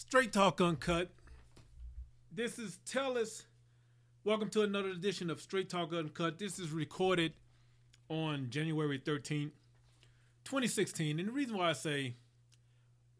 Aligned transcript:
Straight 0.00 0.32
Talk 0.32 0.62
Uncut. 0.62 1.10
This 2.32 2.58
is 2.58 2.78
Tellus. 2.86 3.44
Welcome 4.24 4.48
to 4.48 4.62
another 4.62 4.88
edition 4.88 5.28
of 5.28 5.42
Straight 5.42 5.68
Talk 5.68 5.92
Uncut. 5.92 6.38
This 6.38 6.58
is 6.58 6.70
recorded 6.70 7.34
on 8.08 8.46
January 8.48 8.98
13th, 8.98 9.50
2016. 10.44 11.20
And 11.20 11.28
the 11.28 11.32
reason 11.32 11.54
why 11.54 11.68
I 11.68 11.74
say 11.74 12.16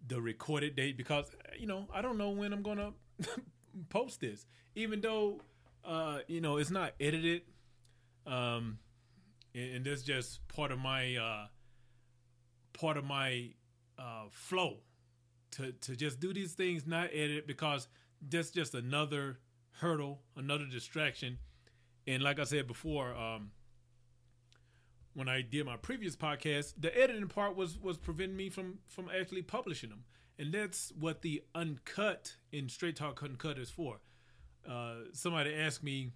the 0.08 0.22
recorded 0.22 0.74
date, 0.74 0.96
because, 0.96 1.26
you 1.58 1.66
know, 1.66 1.86
I 1.92 2.00
don't 2.00 2.16
know 2.16 2.30
when 2.30 2.50
I'm 2.50 2.62
going 2.62 2.78
to 2.78 2.94
post 3.90 4.22
this. 4.22 4.46
Even 4.74 5.02
though, 5.02 5.42
uh, 5.84 6.20
you 6.28 6.40
know, 6.40 6.56
it's 6.56 6.70
not 6.70 6.94
edited. 6.98 7.42
Um, 8.26 8.78
and, 9.54 9.76
and 9.76 9.84
that's 9.84 10.02
just 10.02 10.48
part 10.48 10.72
of 10.72 10.78
my, 10.78 11.14
uh, 11.16 11.46
part 12.72 12.96
of 12.96 13.04
my 13.04 13.50
uh, 13.98 14.24
flow 14.30 14.78
to 15.52 15.72
to 15.72 15.96
just 15.96 16.20
do 16.20 16.32
these 16.32 16.52
things, 16.52 16.86
not 16.86 17.10
edit, 17.12 17.46
because 17.46 17.88
that's 18.28 18.50
just 18.50 18.74
another 18.74 19.38
hurdle, 19.72 20.20
another 20.36 20.66
distraction. 20.66 21.38
And 22.06 22.22
like 22.22 22.38
I 22.38 22.44
said 22.44 22.66
before, 22.66 23.14
um, 23.14 23.50
when 25.14 25.28
I 25.28 25.42
did 25.42 25.66
my 25.66 25.76
previous 25.76 26.16
podcast, 26.16 26.74
the 26.78 26.96
editing 26.96 27.28
part 27.28 27.56
was 27.56 27.78
was 27.78 27.98
preventing 27.98 28.36
me 28.36 28.50
from 28.50 28.78
from 28.86 29.08
actually 29.08 29.42
publishing 29.42 29.90
them, 29.90 30.04
and 30.38 30.52
that's 30.52 30.92
what 30.98 31.22
the 31.22 31.42
uncut 31.54 32.36
in 32.52 32.68
Straight 32.68 32.96
Talk 32.96 33.22
Uncut 33.22 33.58
is 33.58 33.70
for. 33.70 34.00
Uh, 34.68 34.94
somebody 35.12 35.54
asked 35.54 35.82
me, 35.82 36.12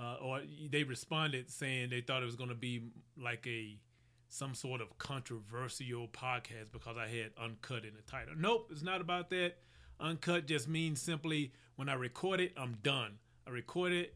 uh, 0.00 0.16
or 0.22 0.42
they 0.70 0.84
responded 0.84 1.50
saying 1.50 1.90
they 1.90 2.00
thought 2.00 2.22
it 2.22 2.26
was 2.26 2.36
going 2.36 2.50
to 2.50 2.54
be 2.54 2.90
like 3.20 3.46
a 3.46 3.78
some 4.28 4.54
sort 4.54 4.80
of 4.80 4.96
controversial 4.98 6.08
podcast 6.08 6.70
because 6.72 6.96
I 6.96 7.08
had 7.08 7.30
uncut 7.42 7.84
in 7.84 7.94
the 7.94 8.02
title. 8.10 8.34
Nope, 8.36 8.68
it's 8.70 8.82
not 8.82 9.00
about 9.00 9.30
that. 9.30 9.54
Uncut 10.00 10.46
just 10.46 10.68
means 10.68 11.00
simply 11.00 11.52
when 11.76 11.88
I 11.88 11.94
record 11.94 12.40
it, 12.40 12.52
I'm 12.56 12.76
done. 12.82 13.14
I 13.46 13.50
record 13.50 13.92
it 13.92 14.14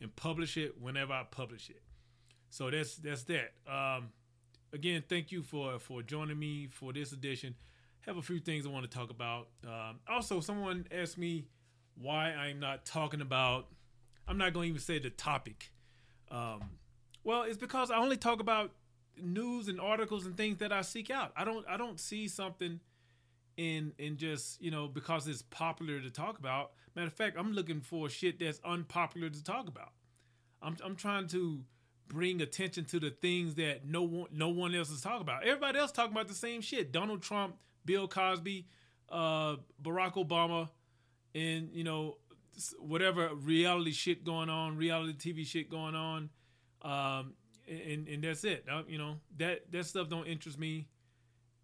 and 0.00 0.14
publish 0.14 0.56
it 0.56 0.80
whenever 0.80 1.12
I 1.12 1.24
publish 1.30 1.68
it. 1.70 1.82
So 2.50 2.70
that's 2.70 2.96
that's 2.96 3.24
that. 3.24 3.52
Um, 3.66 4.10
again, 4.72 5.02
thank 5.08 5.32
you 5.32 5.42
for 5.42 5.78
for 5.78 6.02
joining 6.02 6.38
me 6.38 6.66
for 6.66 6.92
this 6.92 7.12
edition. 7.12 7.54
Have 8.02 8.16
a 8.16 8.22
few 8.22 8.38
things 8.38 8.64
I 8.64 8.70
want 8.70 8.90
to 8.90 8.96
talk 8.96 9.10
about. 9.10 9.48
Um, 9.66 9.98
also, 10.08 10.40
someone 10.40 10.86
asked 10.90 11.18
me 11.18 11.46
why 12.00 12.32
I'm 12.32 12.60
not 12.60 12.86
talking 12.86 13.20
about. 13.20 13.66
I'm 14.26 14.38
not 14.38 14.52
going 14.52 14.66
to 14.66 14.68
even 14.70 14.80
say 14.80 14.98
the 14.98 15.10
topic. 15.10 15.70
Um, 16.30 16.60
well, 17.24 17.42
it's 17.42 17.58
because 17.58 17.90
I 17.90 17.96
only 17.96 18.16
talk 18.16 18.40
about 18.40 18.72
news 19.22 19.68
and 19.68 19.80
articles 19.80 20.26
and 20.26 20.36
things 20.36 20.58
that 20.58 20.72
I 20.72 20.82
seek 20.82 21.10
out. 21.10 21.32
I 21.36 21.44
don't 21.44 21.64
I 21.68 21.76
don't 21.76 21.98
see 21.98 22.28
something 22.28 22.80
in 23.56 23.92
in 23.98 24.16
just 24.16 24.60
you 24.62 24.70
know 24.70 24.86
because 24.88 25.26
it's 25.28 25.42
popular 25.42 26.00
to 26.00 26.10
talk 26.10 26.38
about. 26.38 26.72
Matter 26.94 27.08
of 27.08 27.12
fact, 27.14 27.36
I'm 27.38 27.52
looking 27.52 27.80
for 27.80 28.08
shit 28.08 28.40
that's 28.40 28.60
unpopular 28.64 29.30
to 29.30 29.42
talk 29.44 29.68
about. 29.68 29.92
I'm 30.62 30.76
I'm 30.84 30.96
trying 30.96 31.26
to 31.28 31.60
bring 32.08 32.40
attention 32.40 32.84
to 32.86 32.98
the 32.98 33.10
things 33.10 33.56
that 33.56 33.84
no 33.84 34.02
one 34.02 34.28
no 34.32 34.48
one 34.48 34.74
else 34.74 34.90
is 34.90 35.00
talking 35.00 35.22
about. 35.22 35.44
Everybody 35.44 35.78
else 35.78 35.92
talking 35.92 36.12
about 36.12 36.28
the 36.28 36.34
same 36.34 36.60
shit. 36.60 36.92
Donald 36.92 37.22
Trump, 37.22 37.56
Bill 37.84 38.08
Cosby, 38.08 38.66
uh, 39.10 39.56
Barack 39.82 40.14
Obama, 40.14 40.68
and 41.34 41.70
you 41.72 41.84
know 41.84 42.16
whatever 42.78 43.34
reality 43.34 43.92
shit 43.92 44.24
going 44.24 44.48
on, 44.48 44.76
reality 44.76 45.32
TV 45.32 45.46
shit 45.46 45.70
going 45.70 45.94
on. 45.94 46.30
Um, 46.82 47.34
and 47.68 48.08
and 48.08 48.24
that's 48.24 48.44
it. 48.44 48.64
Uh, 48.70 48.82
you 48.88 48.98
know 48.98 49.16
that 49.38 49.70
that 49.72 49.84
stuff 49.86 50.08
don't 50.08 50.26
interest 50.26 50.58
me. 50.58 50.86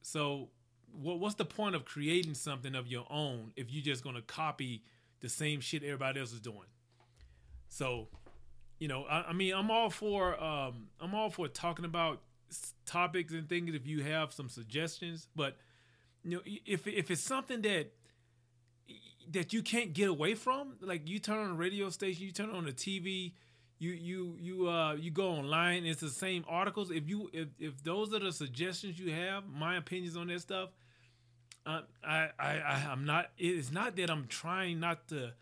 So, 0.02 0.48
what 0.92 1.18
what's 1.18 1.34
the 1.34 1.44
point 1.44 1.74
of 1.74 1.84
creating 1.84 2.34
something 2.34 2.74
of 2.74 2.86
your 2.86 3.06
own 3.10 3.52
if 3.56 3.72
you're 3.72 3.84
just 3.84 4.04
gonna 4.04 4.22
copy 4.22 4.82
the 5.20 5.28
same 5.28 5.60
shit 5.60 5.82
everybody 5.82 6.20
else 6.20 6.32
is 6.32 6.40
doing? 6.40 6.68
So, 7.68 8.08
you 8.78 8.88
know, 8.88 9.04
I, 9.04 9.28
I 9.28 9.32
mean, 9.32 9.54
I'm 9.54 9.70
all 9.70 9.90
for 9.90 10.40
um, 10.42 10.88
I'm 11.00 11.14
all 11.14 11.30
for 11.30 11.48
talking 11.48 11.84
about 11.84 12.20
topics 12.86 13.32
and 13.32 13.48
things 13.48 13.74
if 13.74 13.86
you 13.86 14.02
have 14.02 14.32
some 14.32 14.48
suggestions, 14.48 15.28
but 15.34 15.56
you 16.22 16.30
know, 16.32 16.40
if 16.66 16.86
if 16.86 17.10
it's 17.10 17.22
something 17.22 17.62
that 17.62 17.92
that 19.30 19.52
you 19.52 19.62
can't 19.62 19.92
get 19.92 20.08
away 20.08 20.34
from, 20.34 20.74
like 20.80 21.08
you 21.08 21.18
turn 21.18 21.38
on 21.38 21.50
a 21.52 21.54
radio 21.54 21.90
station, 21.90 22.24
you 22.24 22.32
turn 22.32 22.50
on 22.50 22.64
the 22.64 22.72
TV, 22.72 23.32
you 23.84 23.92
you 23.92 24.36
you 24.40 24.68
uh 24.68 24.94
you 24.94 25.10
go 25.10 25.28
online 25.30 25.84
it's 25.84 26.00
the 26.00 26.10
same 26.10 26.44
articles. 26.48 26.90
If 26.90 27.08
you 27.08 27.30
if 27.32 27.48
if 27.58 27.82
those 27.82 28.12
are 28.14 28.20
the 28.20 28.32
suggestions 28.32 28.98
you 28.98 29.12
have 29.12 29.44
my 29.46 29.76
opinions 29.76 30.16
on 30.16 30.28
that 30.28 30.40
stuff 30.40 30.70
uh, 31.66 31.80
I, 32.02 32.28
I 32.38 32.58
i 32.58 32.88
i'm 32.90 33.06
not 33.06 33.30
it's 33.38 33.72
not 33.72 33.96
that 33.96 34.10
i'm 34.10 34.26
trying 34.26 34.80
not 34.80 35.08
to 35.08 35.32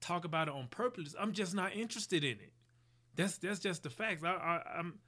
talk 0.00 0.24
about 0.24 0.48
it 0.48 0.54
on 0.54 0.68
purpose. 0.68 1.14
I'm 1.18 1.32
just 1.32 1.54
not 1.54 1.74
interested 1.74 2.24
in 2.24 2.32
it. 2.32 2.52
That's 3.14 3.38
that's 3.38 3.60
just 3.60 3.82
the 3.82 3.90
facts. 3.90 4.22
I, 4.24 4.30
I 4.30 4.62
i'm 4.78 4.98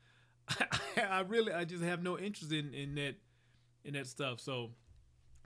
I 0.97 1.20
really 1.20 1.53
I 1.53 1.65
just 1.65 1.84
have 1.84 2.03
no 2.03 2.19
interest 2.19 2.53
in 2.53 2.75
in 2.75 2.94
that 2.97 3.16
in 3.84 3.94
that 3.94 4.06
stuff. 4.06 4.41
So 4.41 4.70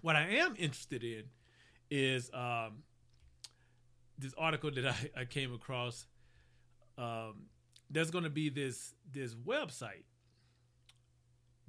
what 0.01 0.17
I 0.17 0.23
am 0.37 0.55
interested 0.59 1.05
in 1.05 1.25
is 1.91 2.31
um, 2.33 2.85
this 4.19 4.33
article 4.39 4.71
that 4.71 4.87
I, 4.87 5.21
I 5.21 5.25
came 5.25 5.53
across 5.53 6.07
um, 6.99 7.47
there's 7.91 8.11
going 8.11 8.25
to 8.25 8.31
be 8.31 8.49
this 8.49 8.95
this 9.13 9.35
website 9.35 10.05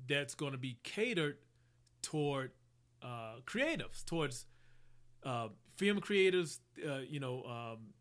that's 0.07 0.35
going 0.35 0.51
to 0.51 0.57
be 0.57 0.77
catered 0.83 1.37
toward 2.01 2.51
uh, 3.01 3.35
creatives, 3.45 4.03
towards 4.05 4.45
uh, 5.23 5.47
film 5.75 5.99
creators, 5.99 6.59
uh, 6.87 6.99
you 6.99 7.19
know, 7.19 7.43
um, 7.43 7.93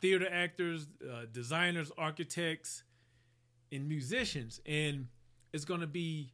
theater 0.00 0.28
actors, 0.30 0.86
uh, 1.08 1.22
designers, 1.30 1.90
architects, 1.98 2.84
and 3.70 3.88
musicians, 3.88 4.60
and 4.66 5.08
it's 5.52 5.64
going 5.64 5.80
to 5.80 5.86
be. 5.86 6.32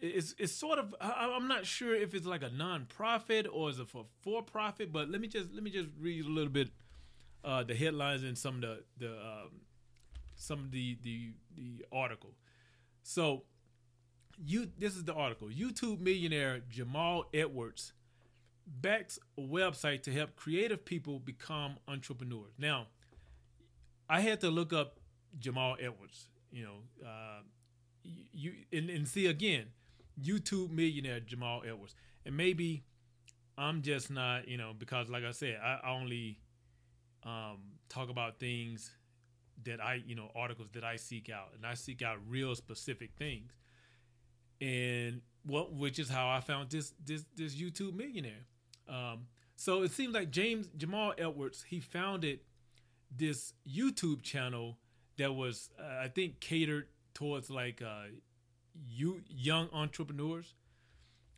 It's 0.00 0.32
it's 0.38 0.52
sort 0.52 0.78
of 0.78 0.94
I, 1.00 1.34
I'm 1.34 1.48
not 1.48 1.66
sure 1.66 1.92
if 1.92 2.14
it's 2.14 2.26
like 2.26 2.44
a 2.44 2.50
nonprofit 2.50 3.48
or 3.52 3.68
is 3.68 3.80
it 3.80 3.88
for 3.88 4.06
for 4.20 4.42
profit, 4.42 4.92
but 4.92 5.10
let 5.10 5.20
me 5.20 5.26
just 5.26 5.52
let 5.52 5.62
me 5.62 5.70
just 5.70 5.88
read 5.98 6.24
a 6.24 6.28
little 6.28 6.52
bit 6.52 6.70
uh, 7.44 7.62
the 7.62 7.74
headlines 7.74 8.22
and 8.22 8.36
some 8.36 8.56
of 8.56 8.60
the 8.62 8.84
the 8.98 9.10
um, 9.10 9.60
some 10.36 10.60
of 10.60 10.70
the 10.70 10.98
the 11.02 11.32
the 11.54 11.84
article. 11.92 12.34
So 13.02 13.44
you 14.44 14.68
this 14.78 14.96
is 14.96 15.04
the 15.04 15.14
article. 15.14 15.48
YouTube 15.48 16.00
millionaire 16.00 16.60
Jamal 16.68 17.24
Edwards 17.32 17.92
backs 18.66 19.18
a 19.36 19.40
website 19.40 20.02
to 20.02 20.12
help 20.12 20.36
creative 20.36 20.84
people 20.84 21.18
become 21.18 21.76
entrepreneurs. 21.88 22.52
Now, 22.58 22.88
I 24.08 24.20
had 24.20 24.40
to 24.40 24.50
look 24.50 24.72
up 24.72 25.00
Jamal 25.38 25.76
Edwards. 25.80 26.28
You 26.50 26.64
know, 26.64 27.06
uh, 27.06 27.40
you 28.02 28.52
and, 28.72 28.90
and 28.90 29.06
see 29.06 29.26
again, 29.26 29.66
YouTube 30.22 30.70
millionaire 30.70 31.20
Jamal 31.20 31.62
Edwards, 31.66 31.94
and 32.24 32.36
maybe 32.36 32.84
I'm 33.56 33.82
just 33.82 34.10
not, 34.10 34.48
you 34.48 34.56
know, 34.56 34.72
because 34.78 35.08
like 35.08 35.24
I 35.24 35.32
said, 35.32 35.58
I 35.62 35.80
only 35.90 36.38
um, 37.28 37.58
talk 37.88 38.08
about 38.08 38.38
things 38.38 38.90
that 39.64 39.80
I, 39.80 40.02
you 40.06 40.14
know, 40.14 40.30
articles 40.34 40.68
that 40.72 40.84
I 40.84 40.96
seek 40.96 41.30
out, 41.30 41.48
and 41.54 41.66
I 41.66 41.74
seek 41.74 42.02
out 42.02 42.18
real 42.26 42.54
specific 42.54 43.10
things, 43.18 43.52
and 44.60 45.20
what, 45.44 45.72
which 45.72 45.98
is 45.98 46.08
how 46.08 46.28
I 46.28 46.40
found 46.40 46.70
this 46.70 46.94
this 47.04 47.24
this 47.36 47.54
YouTube 47.54 47.94
millionaire. 47.94 48.46
Um, 48.88 49.26
so 49.56 49.82
it 49.82 49.90
seems 49.90 50.14
like 50.14 50.30
James 50.30 50.68
Jamal 50.76 51.12
Edwards 51.18 51.64
he 51.68 51.80
founded 51.80 52.40
this 53.14 53.52
YouTube 53.68 54.22
channel 54.22 54.78
that 55.18 55.34
was, 55.34 55.70
uh, 55.78 56.04
I 56.04 56.08
think, 56.08 56.40
catered 56.40 56.86
towards 57.12 57.50
like 57.50 57.82
uh, 57.82 58.04
you 58.88 59.22
young 59.28 59.68
entrepreneurs, 59.72 60.54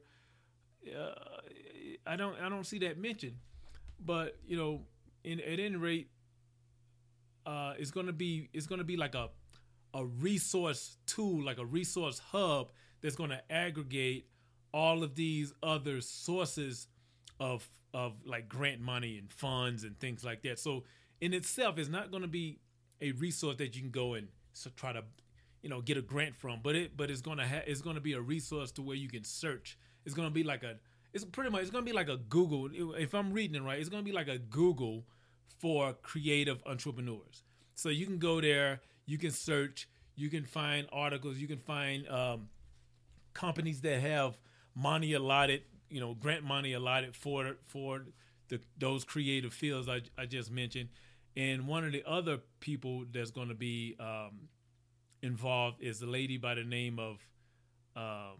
Uh, 0.85 1.13
I 2.05 2.15
don't, 2.15 2.35
I 2.39 2.49
don't 2.49 2.65
see 2.65 2.79
that 2.79 2.97
mentioned. 2.97 3.37
But 4.03 4.37
you 4.45 4.57
know, 4.57 4.81
in, 5.23 5.39
at 5.39 5.59
any 5.59 5.75
rate, 5.75 6.09
uh, 7.45 7.73
it's 7.77 7.91
gonna 7.91 8.11
be, 8.13 8.49
it's 8.53 8.67
gonna 8.67 8.83
be 8.83 8.97
like 8.97 9.15
a, 9.15 9.29
a 9.93 10.05
resource 10.05 10.97
tool, 11.05 11.43
like 11.43 11.57
a 11.57 11.65
resource 11.65 12.19
hub 12.19 12.71
that's 13.01 13.15
gonna 13.15 13.41
aggregate 13.49 14.27
all 14.73 15.01
of 15.01 15.15
these 15.15 15.53
other 15.63 16.01
sources 16.01 16.87
of, 17.39 17.67
of 17.93 18.13
like 18.25 18.49
grant 18.49 18.81
money 18.81 19.17
and 19.17 19.31
funds 19.31 19.83
and 19.83 19.99
things 19.99 20.23
like 20.23 20.41
that. 20.43 20.59
So 20.59 20.83
in 21.21 21.33
itself, 21.33 21.77
it's 21.77 21.89
not 21.89 22.11
gonna 22.11 22.27
be 22.27 22.59
a 23.01 23.11
resource 23.13 23.57
that 23.57 23.75
you 23.75 23.81
can 23.81 23.91
go 23.91 24.13
and 24.13 24.27
so 24.53 24.69
try 24.75 24.91
to 24.93 25.03
you 25.61 25.69
know 25.69 25.81
get 25.81 25.97
a 25.97 26.01
grant 26.01 26.35
from 26.35 26.59
but 26.63 26.75
it 26.75 26.95
but 26.95 27.09
it's 27.09 27.21
gonna 27.21 27.45
have 27.45 27.63
it's 27.67 27.81
gonna 27.81 27.99
be 27.99 28.13
a 28.13 28.21
resource 28.21 28.71
to 28.71 28.81
where 28.81 28.95
you 28.95 29.07
can 29.07 29.23
search 29.23 29.77
it's 30.05 30.15
gonna 30.15 30.29
be 30.29 30.43
like 30.43 30.63
a 30.63 30.75
it's 31.13 31.25
pretty 31.25 31.49
much 31.49 31.61
it's 31.61 31.71
gonna 31.71 31.85
be 31.85 31.93
like 31.93 32.09
a 32.09 32.17
google 32.17 32.69
if 32.97 33.13
i'm 33.13 33.33
reading 33.33 33.55
it 33.55 33.63
right 33.63 33.79
it's 33.79 33.89
gonna 33.89 34.03
be 34.03 34.11
like 34.11 34.27
a 34.27 34.37
google 34.37 35.05
for 35.59 35.93
creative 36.01 36.61
entrepreneurs 36.65 37.43
so 37.75 37.89
you 37.89 38.05
can 38.05 38.17
go 38.17 38.39
there 38.39 38.81
you 39.05 39.17
can 39.17 39.31
search 39.31 39.89
you 40.15 40.29
can 40.29 40.43
find 40.43 40.87
articles 40.91 41.37
you 41.37 41.47
can 41.47 41.57
find 41.57 42.07
um, 42.09 42.47
companies 43.33 43.81
that 43.81 43.99
have 44.01 44.37
money 44.75 45.13
allotted 45.13 45.61
you 45.89 45.99
know 45.99 46.13
grant 46.13 46.43
money 46.43 46.73
allotted 46.73 47.15
for 47.15 47.55
for 47.65 48.05
the, 48.49 48.59
those 48.77 49.03
creative 49.03 49.53
fields 49.53 49.87
I, 49.87 50.01
I 50.17 50.25
just 50.25 50.51
mentioned. 50.51 50.89
And 51.37 51.67
one 51.67 51.85
of 51.85 51.91
the 51.91 52.03
other 52.05 52.39
people 52.59 53.05
that's 53.11 53.31
going 53.31 53.47
to 53.49 53.55
be 53.55 53.95
um, 53.99 54.49
involved 55.21 55.81
is 55.81 56.01
a 56.01 56.07
lady 56.07 56.37
by 56.37 56.55
the 56.55 56.63
name 56.63 56.99
of, 56.99 57.19
um, 57.95 58.37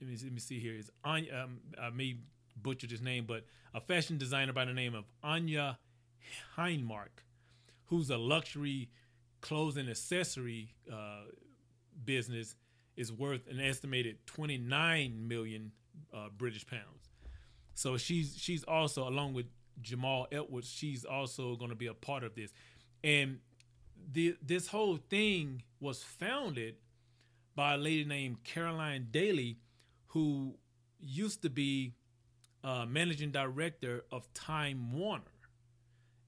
let, 0.00 0.10
me, 0.10 0.18
let 0.22 0.32
me 0.32 0.40
see 0.40 0.58
here, 0.58 0.74
is 0.74 0.90
Anya, 1.04 1.44
um, 1.44 1.60
I 1.80 1.90
may 1.90 2.16
butcher 2.60 2.86
this 2.86 3.00
name, 3.00 3.24
but 3.26 3.44
a 3.72 3.80
fashion 3.80 4.18
designer 4.18 4.52
by 4.52 4.64
the 4.64 4.74
name 4.74 4.94
of 4.94 5.04
Anya 5.22 5.78
Hindmarch, 6.56 7.22
who's 7.86 8.10
a 8.10 8.18
luxury 8.18 8.90
clothes 9.40 9.76
and 9.76 9.88
accessory 9.88 10.74
uh, 10.92 11.22
business, 12.04 12.56
is 12.96 13.10
worth 13.10 13.46
an 13.48 13.60
estimated 13.60 14.18
29 14.26 15.28
million 15.28 15.72
uh, 16.12 16.28
British 16.36 16.66
pounds. 16.66 17.10
So 17.74 17.96
she's 17.96 18.36
she's 18.38 18.64
also 18.64 19.08
along 19.08 19.34
with 19.34 19.46
Jamal 19.80 20.26
Edwards, 20.30 20.68
she's 20.68 21.04
also 21.04 21.56
going 21.56 21.70
to 21.70 21.76
be 21.76 21.86
a 21.86 21.94
part 21.94 22.24
of 22.24 22.34
this. 22.34 22.52
And 23.02 23.38
the 24.12 24.36
this 24.42 24.68
whole 24.68 24.98
thing 25.08 25.62
was 25.80 26.02
founded 26.02 26.76
by 27.54 27.74
a 27.74 27.78
lady 27.78 28.04
named 28.04 28.44
Caroline 28.44 29.08
Dailey, 29.10 29.56
who 30.08 30.54
used 31.00 31.42
to 31.42 31.50
be 31.50 31.94
uh, 32.64 32.86
managing 32.86 33.30
director 33.30 34.04
of 34.10 34.32
Time 34.34 34.92
Warner. 34.92 35.24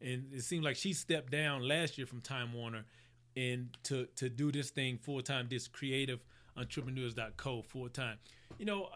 And 0.00 0.32
it 0.32 0.42
seemed 0.42 0.64
like 0.64 0.76
she 0.76 0.92
stepped 0.92 1.30
down 1.30 1.66
last 1.66 1.96
year 1.96 2.06
from 2.06 2.20
Time 2.20 2.52
Warner 2.52 2.84
and 3.36 3.76
to 3.84 4.06
to 4.16 4.28
do 4.28 4.52
this 4.52 4.70
thing 4.70 4.98
full 4.98 5.22
time, 5.22 5.46
this 5.48 5.68
creative 5.68 6.20
entrepreneurs.co 6.56 7.62
full 7.62 7.88
time. 7.88 8.18
You 8.58 8.66
know, 8.66 8.88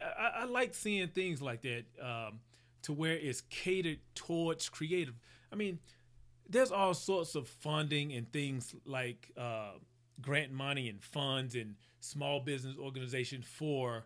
I, 0.00 0.42
I, 0.42 0.44
like 0.44 0.74
seeing 0.74 1.08
things 1.08 1.40
like 1.40 1.62
that. 1.62 1.84
Um, 2.00 2.40
to 2.84 2.92
where 2.92 3.14
it's 3.14 3.40
catered 3.42 3.98
towards 4.14 4.68
creative. 4.68 5.14
I 5.50 5.56
mean, 5.56 5.78
there's 6.48 6.70
all 6.70 6.92
sorts 6.92 7.34
of 7.34 7.48
funding 7.48 8.12
and 8.12 8.30
things 8.30 8.74
like 8.84 9.32
uh, 9.38 9.72
grant 10.20 10.52
money 10.52 10.90
and 10.90 11.02
funds 11.02 11.54
and 11.54 11.76
small 12.00 12.40
business 12.40 12.76
organization 12.78 13.42
for 13.42 14.04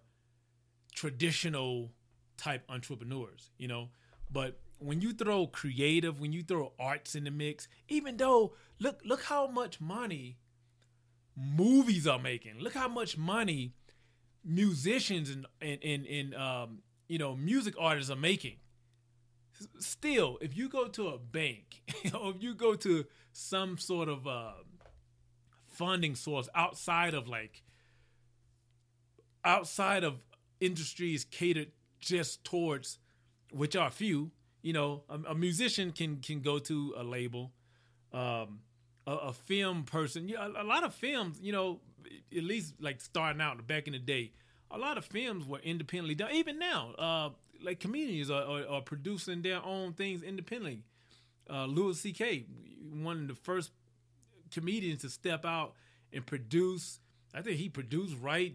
traditional 0.94 1.90
type 2.36 2.62
entrepreneurs, 2.68 3.50
you 3.58 3.66
know. 3.66 3.88
But 4.30 4.60
when 4.78 5.00
you 5.00 5.12
throw 5.12 5.48
creative, 5.48 6.20
when 6.20 6.32
you 6.32 6.44
throw 6.44 6.72
arts 6.78 7.16
in 7.16 7.24
the 7.24 7.32
mix, 7.32 7.66
even 7.88 8.16
though 8.16 8.54
look 8.78 9.00
look 9.04 9.24
how 9.24 9.48
much 9.48 9.80
money 9.80 10.38
movies 11.36 12.06
are 12.06 12.18
making. 12.18 12.58
Look 12.60 12.74
how 12.74 12.88
much 12.88 13.16
money 13.16 13.74
musicians 14.48 15.30
and 15.30 15.46
and 15.60 15.78
and, 15.84 16.06
and 16.06 16.34
um, 16.34 16.78
you 17.08 17.18
know 17.18 17.36
music 17.36 17.74
artists 17.78 18.10
are 18.10 18.16
making. 18.16 18.56
Still, 19.80 20.38
if 20.40 20.56
you 20.56 20.68
go 20.68 20.86
to 20.86 21.08
a 21.08 21.18
bank 21.18 21.82
or 22.14 22.30
if 22.30 22.42
you 22.42 22.54
go 22.54 22.74
to 22.76 23.04
some 23.32 23.76
sort 23.76 24.08
of 24.08 24.26
uh, 24.26 24.52
funding 25.66 26.14
source 26.14 26.48
outside 26.54 27.14
of 27.14 27.28
like 27.28 27.62
outside 29.44 30.04
of 30.04 30.14
industries 30.60 31.24
catered 31.24 31.72
just 32.00 32.44
towards 32.44 32.98
which 33.52 33.74
are 33.74 33.90
few 33.90 34.30
you 34.62 34.72
know 34.72 35.02
a, 35.08 35.30
a 35.30 35.34
musician 35.34 35.92
can 35.92 36.18
can 36.18 36.40
go 36.40 36.58
to 36.58 36.94
a 36.96 37.02
label 37.02 37.52
um, 38.12 38.60
a, 39.06 39.12
a, 39.12 39.32
film 39.32 39.84
person. 39.84 40.28
Yeah, 40.28 40.46
a, 40.46 40.62
a, 40.62 40.64
lot 40.64 40.84
of 40.84 40.94
films 40.94 41.38
you 41.42 41.52
know 41.52 41.80
at 42.36 42.44
least 42.44 42.74
like 42.80 43.00
starting 43.00 43.40
out 43.40 43.66
back 43.66 43.86
in 43.86 43.92
the 43.92 43.98
day 43.98 44.32
a 44.70 44.78
lot 44.78 44.98
of 44.98 45.04
films 45.04 45.46
were 45.46 45.60
independently 45.60 46.14
done 46.14 46.30
even 46.32 46.58
now 46.58 46.92
uh, 46.98 47.30
like 47.62 47.80
comedians 47.80 48.30
are, 48.30 48.42
are, 48.42 48.68
are 48.68 48.80
producing 48.80 49.42
their 49.42 49.64
own 49.64 49.92
things 49.92 50.22
independently. 50.22 50.82
Uh, 51.48 51.66
Louis 51.66 51.98
C.K. 51.98 52.44
one 52.92 53.22
of 53.22 53.28
the 53.28 53.34
first 53.34 53.70
comedians 54.52 55.02
to 55.02 55.10
step 55.10 55.44
out 55.44 55.74
and 56.12 56.24
produce. 56.24 57.00
I 57.34 57.42
think 57.42 57.56
he 57.56 57.68
produced, 57.68 58.16
right, 58.20 58.54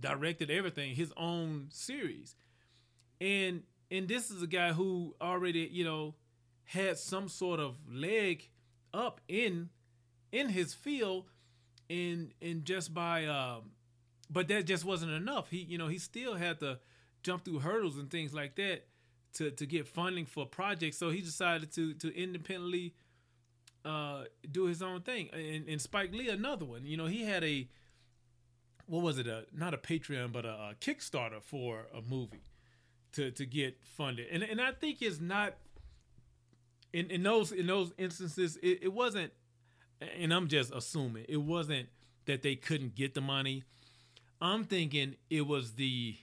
directed 0.00 0.50
everything, 0.50 0.94
his 0.94 1.12
own 1.16 1.66
series, 1.70 2.36
and 3.20 3.62
and 3.90 4.08
this 4.08 4.30
is 4.30 4.42
a 4.42 4.46
guy 4.46 4.72
who 4.72 5.14
already 5.20 5.68
you 5.72 5.84
know 5.84 6.14
had 6.64 6.98
some 6.98 7.28
sort 7.28 7.60
of 7.60 7.76
leg 7.90 8.48
up 8.92 9.20
in 9.28 9.70
in 10.32 10.48
his 10.48 10.74
field, 10.74 11.24
and 11.90 12.32
and 12.40 12.64
just 12.64 12.94
by 12.94 13.26
um, 13.26 13.70
but 14.30 14.48
that 14.48 14.66
just 14.66 14.84
wasn't 14.84 15.12
enough. 15.12 15.50
He 15.50 15.58
you 15.58 15.78
know 15.78 15.88
he 15.88 15.98
still 15.98 16.34
had 16.34 16.60
to 16.60 16.78
jump 17.22 17.44
through 17.44 17.60
hurdles 17.60 17.96
and 17.96 18.10
things 18.10 18.34
like 18.34 18.56
that 18.56 18.86
to 19.34 19.50
to 19.50 19.66
get 19.66 19.86
funding 19.86 20.26
for 20.26 20.46
projects. 20.46 20.98
So 20.98 21.10
he 21.10 21.20
decided 21.20 21.72
to 21.72 21.94
to 21.94 22.16
independently 22.16 22.94
uh, 23.84 24.24
do 24.50 24.64
his 24.64 24.82
own 24.82 25.02
thing. 25.02 25.28
And, 25.32 25.68
and, 25.68 25.80
Spike 25.80 26.12
Lee, 26.12 26.30
another 26.30 26.64
one. 26.64 26.86
You 26.86 26.96
know, 26.96 27.06
he 27.06 27.22
had 27.24 27.44
a 27.44 27.68
what 28.86 29.02
was 29.02 29.18
it? 29.18 29.26
A 29.26 29.44
not 29.52 29.74
a 29.74 29.78
Patreon, 29.78 30.32
but 30.32 30.44
a, 30.44 30.52
a 30.52 30.74
Kickstarter 30.80 31.42
for 31.42 31.86
a 31.94 32.00
movie 32.00 32.44
to 33.12 33.30
to 33.32 33.46
get 33.46 33.76
funded. 33.84 34.28
And 34.30 34.42
and 34.42 34.60
I 34.60 34.72
think 34.72 35.02
it's 35.02 35.20
not 35.20 35.54
in 36.92 37.10
in 37.10 37.22
those 37.22 37.52
in 37.52 37.66
those 37.66 37.92
instances. 37.98 38.56
It, 38.62 38.80
it 38.82 38.92
wasn't, 38.92 39.32
and 40.00 40.32
I'm 40.32 40.48
just 40.48 40.72
assuming 40.74 41.26
it 41.28 41.38
wasn't 41.38 41.88
that 42.26 42.42
they 42.42 42.56
couldn't 42.56 42.94
get 42.94 43.14
the 43.14 43.20
money. 43.20 43.64
I'm 44.40 44.64
thinking 44.64 45.16
it 45.30 45.46
was 45.46 45.72
the 45.72 46.16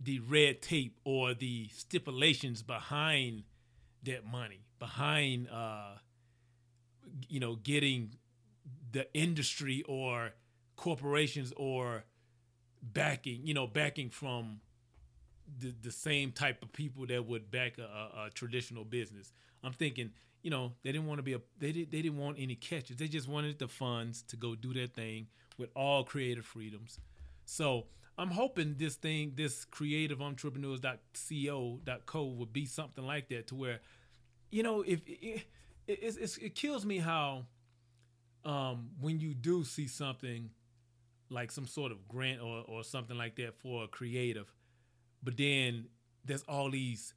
the 0.00 0.20
red 0.20 0.62
tape 0.62 0.98
or 1.04 1.34
the 1.34 1.68
stipulations 1.74 2.62
behind 2.62 3.42
that 4.04 4.24
money, 4.24 4.60
behind 4.78 5.48
uh, 5.48 5.96
you 7.28 7.40
know 7.40 7.56
getting 7.56 8.14
the 8.92 9.12
industry 9.14 9.82
or 9.88 10.30
corporations 10.76 11.52
or 11.56 12.04
backing, 12.82 13.40
you 13.44 13.54
know, 13.54 13.66
backing 13.66 14.10
from 14.10 14.60
the 15.58 15.74
the 15.82 15.92
same 15.92 16.32
type 16.32 16.62
of 16.62 16.72
people 16.72 17.06
that 17.06 17.26
would 17.26 17.50
back 17.50 17.78
a, 17.78 17.82
a, 17.82 18.26
a 18.26 18.30
traditional 18.30 18.84
business. 18.84 19.32
I'm 19.62 19.72
thinking, 19.72 20.10
you 20.42 20.50
know, 20.50 20.72
they 20.82 20.92
didn't 20.92 21.06
want 21.06 21.18
to 21.18 21.22
be 21.22 21.34
a 21.34 21.40
they 21.58 21.72
did 21.72 21.90
they 21.90 22.02
didn't 22.02 22.18
want 22.18 22.36
any 22.38 22.54
catches. 22.54 22.96
They 22.96 23.08
just 23.08 23.28
wanted 23.28 23.58
the 23.58 23.68
funds 23.68 24.22
to 24.28 24.36
go 24.36 24.54
do 24.54 24.72
their 24.72 24.86
thing 24.86 25.26
with 25.58 25.70
all 25.74 26.04
creative 26.04 26.46
freedoms. 26.46 27.00
So 27.44 27.86
I'm 28.16 28.30
hoping 28.30 28.76
this 28.78 28.96
thing, 28.96 29.32
this 29.36 29.64
creative 29.64 30.20
entrepreneurs.co.co 30.20 32.24
would 32.24 32.52
be 32.52 32.66
something 32.66 33.06
like 33.06 33.28
that 33.28 33.46
to 33.48 33.54
where, 33.54 33.80
you 34.50 34.62
know, 34.62 34.82
if 34.82 35.00
it, 35.06 35.44
it, 35.86 36.38
it 36.42 36.54
kills 36.54 36.84
me 36.84 36.98
how 36.98 37.46
um, 38.44 38.90
when 39.00 39.20
you 39.20 39.34
do 39.34 39.64
see 39.64 39.86
something 39.86 40.50
like 41.30 41.50
some 41.50 41.66
sort 41.66 41.92
of 41.92 42.08
grant 42.08 42.40
or 42.40 42.64
or 42.66 42.84
something 42.84 43.16
like 43.16 43.36
that 43.36 43.54
for 43.54 43.84
a 43.84 43.88
creative, 43.88 44.52
but 45.22 45.36
then 45.36 45.86
there's 46.24 46.44
all 46.48 46.70
these 46.70 47.14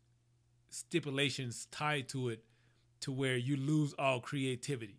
stipulations 0.70 1.68
tied 1.72 2.08
to 2.10 2.30
it 2.30 2.44
to 3.01 3.12
where 3.12 3.38
you 3.38 3.58
lose 3.58 3.93
all 4.00 4.20
creativity. 4.20 4.98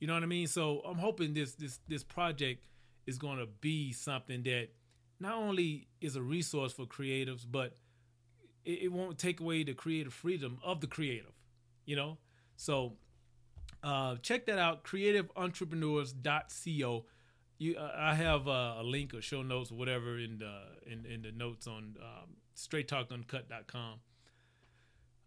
You 0.00 0.06
know 0.06 0.14
what 0.14 0.22
I 0.22 0.26
mean? 0.26 0.46
So 0.46 0.80
I'm 0.84 0.98
hoping 0.98 1.34
this 1.34 1.54
this 1.54 1.80
this 1.88 2.04
project 2.04 2.66
is 3.06 3.18
going 3.18 3.38
to 3.38 3.46
be 3.60 3.92
something 3.92 4.42
that 4.44 4.68
not 5.20 5.34
only 5.34 5.88
is 6.00 6.16
a 6.16 6.22
resource 6.22 6.72
for 6.72 6.86
creatives, 6.86 7.44
but 7.50 7.74
it, 8.64 8.84
it, 8.84 8.92
won't 8.92 9.18
take 9.18 9.40
away 9.40 9.62
the 9.62 9.74
creative 9.74 10.12
freedom 10.12 10.58
of 10.64 10.80
the 10.80 10.86
creative. 10.86 11.32
You 11.86 11.96
know, 11.96 12.18
so 12.56 12.94
uh, 13.82 14.16
check 14.22 14.46
that 14.46 14.58
out, 14.58 14.84
creativeentrepreneurs.co. 14.84 17.04
You, 17.58 17.76
uh, 17.76 17.92
I 17.96 18.14
have 18.14 18.48
uh, 18.48 18.76
a 18.78 18.82
link 18.82 19.12
or 19.14 19.22
show 19.22 19.42
notes 19.42 19.70
or 19.70 19.76
whatever 19.76 20.18
in 20.18 20.38
the 20.38 20.62
in, 20.90 21.06
in 21.06 21.22
the 21.22 21.32
notes 21.32 21.66
on 21.66 21.96
um, 22.02 22.36
straighttalkuncut.com. 22.56 24.00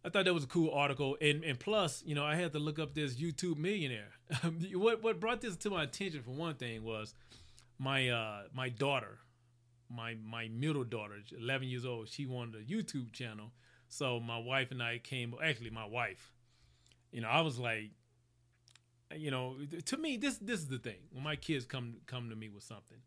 I 0.08 0.10
thought 0.10 0.24
that 0.24 0.34
was 0.34 0.46
a 0.46 0.48
cool 0.48 0.72
article, 0.72 1.18
and 1.20 1.44
and 1.44 1.60
plus, 1.60 2.02
you 2.06 2.16
know, 2.16 2.24
I 2.24 2.36
had 2.36 2.54
to 2.54 2.60
look 2.60 2.80
up 2.80 2.94
this 2.94 3.16
YouTube 3.16 3.58
millionaire. 3.58 4.12
what 4.74 5.04
what 5.04 5.20
brought 5.20 5.42
this 5.42 5.58
to 5.58 5.70
my 5.70 5.84
attention 5.84 6.22
for 6.24 6.32
one 6.32 6.56
thing 6.56 6.86
was 6.86 7.14
my 7.78 8.08
uh 8.08 8.44
my 8.54 8.70
daughter, 8.70 9.18
my 9.94 10.16
my 10.16 10.48
middle 10.48 10.86
daughter, 10.86 11.16
11 11.38 11.68
years 11.68 11.86
old. 11.86 12.08
She 12.08 12.26
wanted 12.26 12.56
a 12.56 12.64
YouTube 12.64 13.12
channel, 13.12 13.52
so 13.90 14.18
my 14.22 14.38
wife 14.38 14.72
and 14.72 14.82
I 14.82 15.00
came. 15.00 15.36
Actually, 15.44 15.72
my 15.72 15.86
wife, 15.86 16.32
you 17.12 17.20
know, 17.20 17.28
I 17.28 17.42
was 17.42 17.60
like, 17.60 17.92
you 19.14 19.30
know, 19.30 19.58
to 19.88 19.98
me, 19.98 20.16
this 20.16 20.38
this 20.38 20.62
is 20.62 20.68
the 20.68 20.80
thing 20.80 21.02
when 21.12 21.26
my 21.26 21.36
kids 21.36 21.66
come 21.66 21.96
come 22.06 22.30
to 22.30 22.36
me 22.38 22.48
with 22.48 22.64
something. 22.64 23.00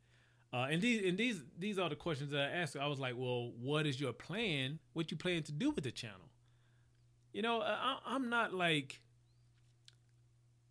Uh, 0.52 0.66
and 0.70 0.82
these 0.82 1.08
and 1.08 1.16
these 1.16 1.40
these 1.58 1.78
are 1.78 1.88
the 1.88 1.96
questions 1.96 2.30
that 2.32 2.42
I 2.42 2.56
asked. 2.56 2.76
I 2.76 2.88
was 2.88 2.98
like, 2.98 3.14
"Well, 3.16 3.52
what 3.58 3.86
is 3.86 3.98
your 3.98 4.12
plan? 4.12 4.80
What 4.92 5.10
you 5.10 5.16
plan 5.16 5.44
to 5.44 5.52
do 5.52 5.70
with 5.70 5.84
the 5.84 5.92
channel?" 5.92 6.29
You 7.32 7.42
know, 7.42 7.60
I, 7.62 7.98
I'm 8.06 8.28
not 8.28 8.52
like 8.54 9.00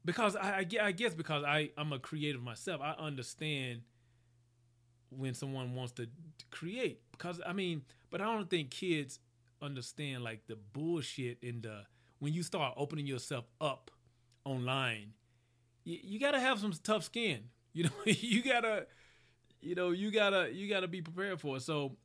because 0.05 0.35
I, 0.35 0.65
I 0.81 0.91
guess 0.91 1.13
because 1.13 1.43
I 1.43 1.69
I'm 1.77 1.93
a 1.93 1.99
creative 1.99 2.41
myself. 2.41 2.81
I 2.81 2.91
understand 2.93 3.81
when 5.09 5.33
someone 5.33 5.73
wants 5.75 5.93
to 5.93 6.07
create 6.51 7.01
because 7.11 7.39
I 7.45 7.53
mean, 7.53 7.83
but 8.09 8.21
I 8.21 8.25
don't 8.25 8.49
think 8.49 8.69
kids 8.69 9.19
understand 9.61 10.23
like 10.23 10.47
the 10.47 10.55
bullshit 10.73 11.37
in 11.41 11.61
the 11.61 11.83
when 12.19 12.33
you 12.33 12.43
start 12.43 12.73
opening 12.77 13.07
yourself 13.07 13.45
up 13.59 13.91
online. 14.45 15.13
You, 15.85 15.99
you 16.03 16.19
got 16.19 16.31
to 16.31 16.39
have 16.39 16.59
some 16.59 16.73
tough 16.83 17.05
skin. 17.05 17.41
You 17.71 17.85
know, 17.85 17.91
you 18.05 18.43
gotta, 18.43 18.87
you 19.61 19.75
know, 19.75 19.91
you 19.91 20.11
gotta 20.11 20.49
you 20.51 20.69
gotta 20.69 20.87
be 20.87 21.01
prepared 21.01 21.39
for 21.39 21.57
it. 21.57 21.61
So 21.61 21.97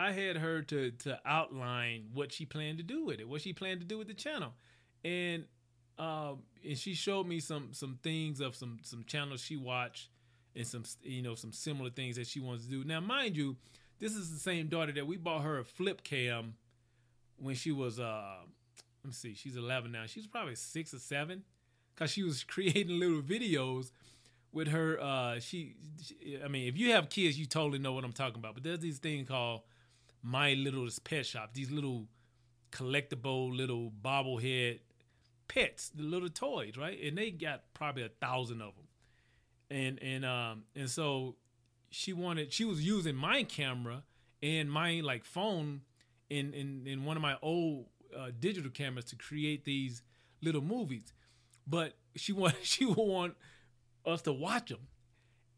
I 0.00 0.12
had 0.12 0.36
her 0.38 0.62
to 0.62 0.90
to 0.90 1.20
outline 1.26 2.08
what 2.14 2.32
she 2.32 2.46
planned 2.46 2.78
to 2.78 2.84
do 2.84 3.04
with 3.04 3.20
it, 3.20 3.28
what 3.28 3.42
she 3.42 3.52
planned 3.52 3.80
to 3.80 3.86
do 3.86 3.98
with 3.98 4.08
the 4.08 4.14
channel, 4.14 4.54
and 5.04 5.44
um, 5.98 6.38
and 6.66 6.78
she 6.78 6.94
showed 6.94 7.26
me 7.26 7.40
some 7.40 7.68
some 7.72 7.98
things 8.02 8.40
of 8.40 8.56
some 8.56 8.78
some 8.82 9.04
channels 9.04 9.42
she 9.42 9.56
watched 9.56 10.08
and 10.56 10.66
some 10.66 10.84
you 11.02 11.20
know 11.20 11.34
some 11.34 11.52
similar 11.52 11.90
things 11.90 12.16
that 12.16 12.26
she 12.26 12.40
wants 12.40 12.64
to 12.64 12.70
do. 12.70 12.82
Now, 12.82 13.00
mind 13.00 13.36
you, 13.36 13.56
this 13.98 14.16
is 14.16 14.32
the 14.32 14.38
same 14.38 14.68
daughter 14.68 14.92
that 14.92 15.06
we 15.06 15.18
bought 15.18 15.42
her 15.42 15.58
a 15.58 15.64
flip 15.64 16.02
cam 16.02 16.54
when 17.36 17.54
she 17.54 17.70
was 17.70 18.00
uh 18.00 18.36
let 19.04 19.08
me 19.08 19.12
see, 19.12 19.34
she's 19.34 19.56
11 19.56 19.92
now. 19.92 20.04
She's 20.06 20.26
probably 20.26 20.54
six 20.54 20.92
or 20.92 20.98
seven 20.98 21.42
because 21.94 22.10
she 22.10 22.22
was 22.22 22.44
creating 22.48 22.98
little 22.98 23.22
videos 23.22 23.90
with 24.52 24.68
her. 24.68 24.98
Uh, 25.00 25.40
she, 25.40 25.74
she, 26.02 26.38
I 26.42 26.48
mean, 26.48 26.68
if 26.68 26.78
you 26.78 26.92
have 26.92 27.08
kids, 27.08 27.38
you 27.38 27.46
totally 27.46 27.78
know 27.78 27.92
what 27.92 28.04
I'm 28.04 28.12
talking 28.12 28.38
about. 28.38 28.54
But 28.54 28.62
there's 28.62 28.80
these 28.80 28.98
things 28.98 29.28
called 29.28 29.62
My 30.22 30.54
Little 30.54 30.88
Pet 31.04 31.26
Shop. 31.26 31.50
These 31.54 31.70
little 31.70 32.06
collectible 32.72 33.54
little 33.54 33.90
bobblehead 34.02 34.80
pets, 35.48 35.90
the 35.90 36.02
little 36.02 36.28
toys, 36.28 36.76
right? 36.76 36.98
And 37.02 37.18
they 37.18 37.30
got 37.30 37.62
probably 37.74 38.04
a 38.04 38.08
thousand 38.08 38.62
of 38.62 38.74
them. 38.76 38.86
And 39.70 40.02
and 40.02 40.24
um 40.24 40.64
and 40.74 40.88
so 40.88 41.36
she 41.90 42.12
wanted 42.12 42.52
she 42.52 42.64
was 42.64 42.84
using 42.84 43.14
my 43.14 43.42
camera 43.42 44.04
and 44.42 44.70
my 44.70 45.00
like 45.00 45.24
phone 45.24 45.82
in 46.28 46.54
in 46.54 46.86
in 46.86 47.04
one 47.04 47.16
of 47.16 47.22
my 47.22 47.36
old 47.42 47.86
uh, 48.16 48.30
digital 48.38 48.70
cameras 48.70 49.04
to 49.06 49.16
create 49.16 49.64
these 49.64 50.02
little 50.42 50.60
movies, 50.62 51.12
but 51.66 51.94
she 52.16 52.32
want 52.40 52.54
she 52.62 52.84
would 52.84 52.96
want 52.96 53.34
us 54.06 54.22
to 54.22 54.32
watch 54.32 54.70
them, 54.70 54.86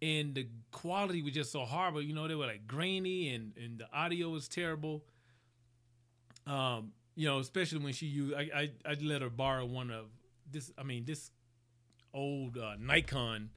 and 0.03 0.35
the 0.35 0.49
quality 0.73 1.23
was 1.23 1.33
just 1.33 1.53
so 1.53 1.61
horrible. 1.61 2.03
You 2.03 2.13
know, 2.13 2.27
they 2.27 2.35
were 2.35 2.47
like 2.47 2.67
grainy 2.67 3.33
and 3.33 3.53
and 3.57 3.79
the 3.79 3.87
audio 3.97 4.29
was 4.29 4.49
terrible. 4.49 5.05
Um, 6.47 6.93
you 7.15 7.29
know, 7.29 7.39
especially 7.39 7.79
when 7.79 7.93
she 7.93 8.07
used, 8.07 8.35
I, 8.35 8.51
I, 8.55 8.71
I 8.85 8.97
let 9.01 9.23
her 9.23 9.31
borrow 9.31 9.65
one 9.65 9.91
of 9.91 10.07
this. 10.51 10.73
I 10.77 10.83
mean, 10.83 11.05
this 11.05 11.31
old 12.13 12.59
uh, 12.59 12.75
Nikon 12.81 13.51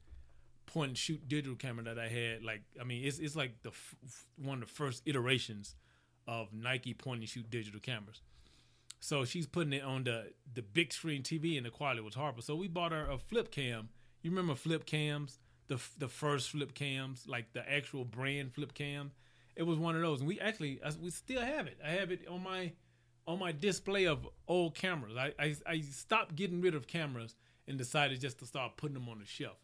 point 0.66 0.90
and 0.90 0.98
shoot 0.98 1.26
digital 1.28 1.56
camera 1.56 1.84
that 1.84 1.98
I 1.98 2.08
had. 2.08 2.44
Like, 2.44 2.62
I 2.80 2.84
mean, 2.84 3.04
it's 3.04 3.18
it's 3.18 3.34
like 3.34 3.62
the 3.62 3.70
f- 3.70 3.96
one 4.36 4.62
of 4.62 4.68
the 4.68 4.74
first 4.74 5.02
iterations 5.04 5.74
of 6.28 6.52
Nikon 6.52 6.94
point 6.94 7.20
and 7.20 7.28
shoot 7.28 7.50
digital 7.50 7.80
cameras. 7.80 8.22
So 9.00 9.24
she's 9.24 9.46
putting 9.46 9.72
it 9.72 9.82
on 9.82 10.04
the 10.04 10.32
the 10.54 10.62
big 10.62 10.92
screen 10.92 11.24
TV, 11.24 11.56
and 11.56 11.66
the 11.66 11.70
quality 11.70 12.02
was 12.02 12.14
horrible. 12.14 12.42
So 12.42 12.54
we 12.54 12.68
bought 12.68 12.92
her 12.92 13.10
a 13.10 13.18
flip 13.18 13.50
cam. 13.50 13.88
You 14.22 14.30
remember 14.30 14.54
flip 14.54 14.86
cams? 14.86 15.40
The 15.68 15.80
the 15.98 16.08
first 16.08 16.50
flip 16.50 16.74
cams, 16.74 17.26
like 17.26 17.52
the 17.52 17.68
actual 17.70 18.04
brand 18.04 18.54
flip 18.54 18.74
cam. 18.74 19.12
It 19.56 19.62
was 19.62 19.78
one 19.78 19.96
of 19.96 20.02
those, 20.02 20.20
and 20.20 20.28
we 20.28 20.38
actually 20.38 20.80
we 21.00 21.10
still 21.10 21.40
have 21.40 21.66
it. 21.66 21.78
I 21.84 21.90
have 21.90 22.12
it 22.12 22.28
on 22.28 22.42
my 22.42 22.72
on 23.26 23.38
my 23.38 23.52
display 23.52 24.06
of 24.06 24.28
old 24.46 24.74
cameras. 24.74 25.16
I, 25.16 25.32
I, 25.38 25.56
I 25.66 25.80
stopped 25.80 26.36
getting 26.36 26.60
rid 26.60 26.74
of 26.74 26.86
cameras 26.86 27.34
and 27.66 27.76
decided 27.76 28.20
just 28.20 28.38
to 28.38 28.46
start 28.46 28.76
putting 28.76 28.94
them 28.94 29.08
on 29.08 29.18
the 29.18 29.26
shelf. 29.26 29.56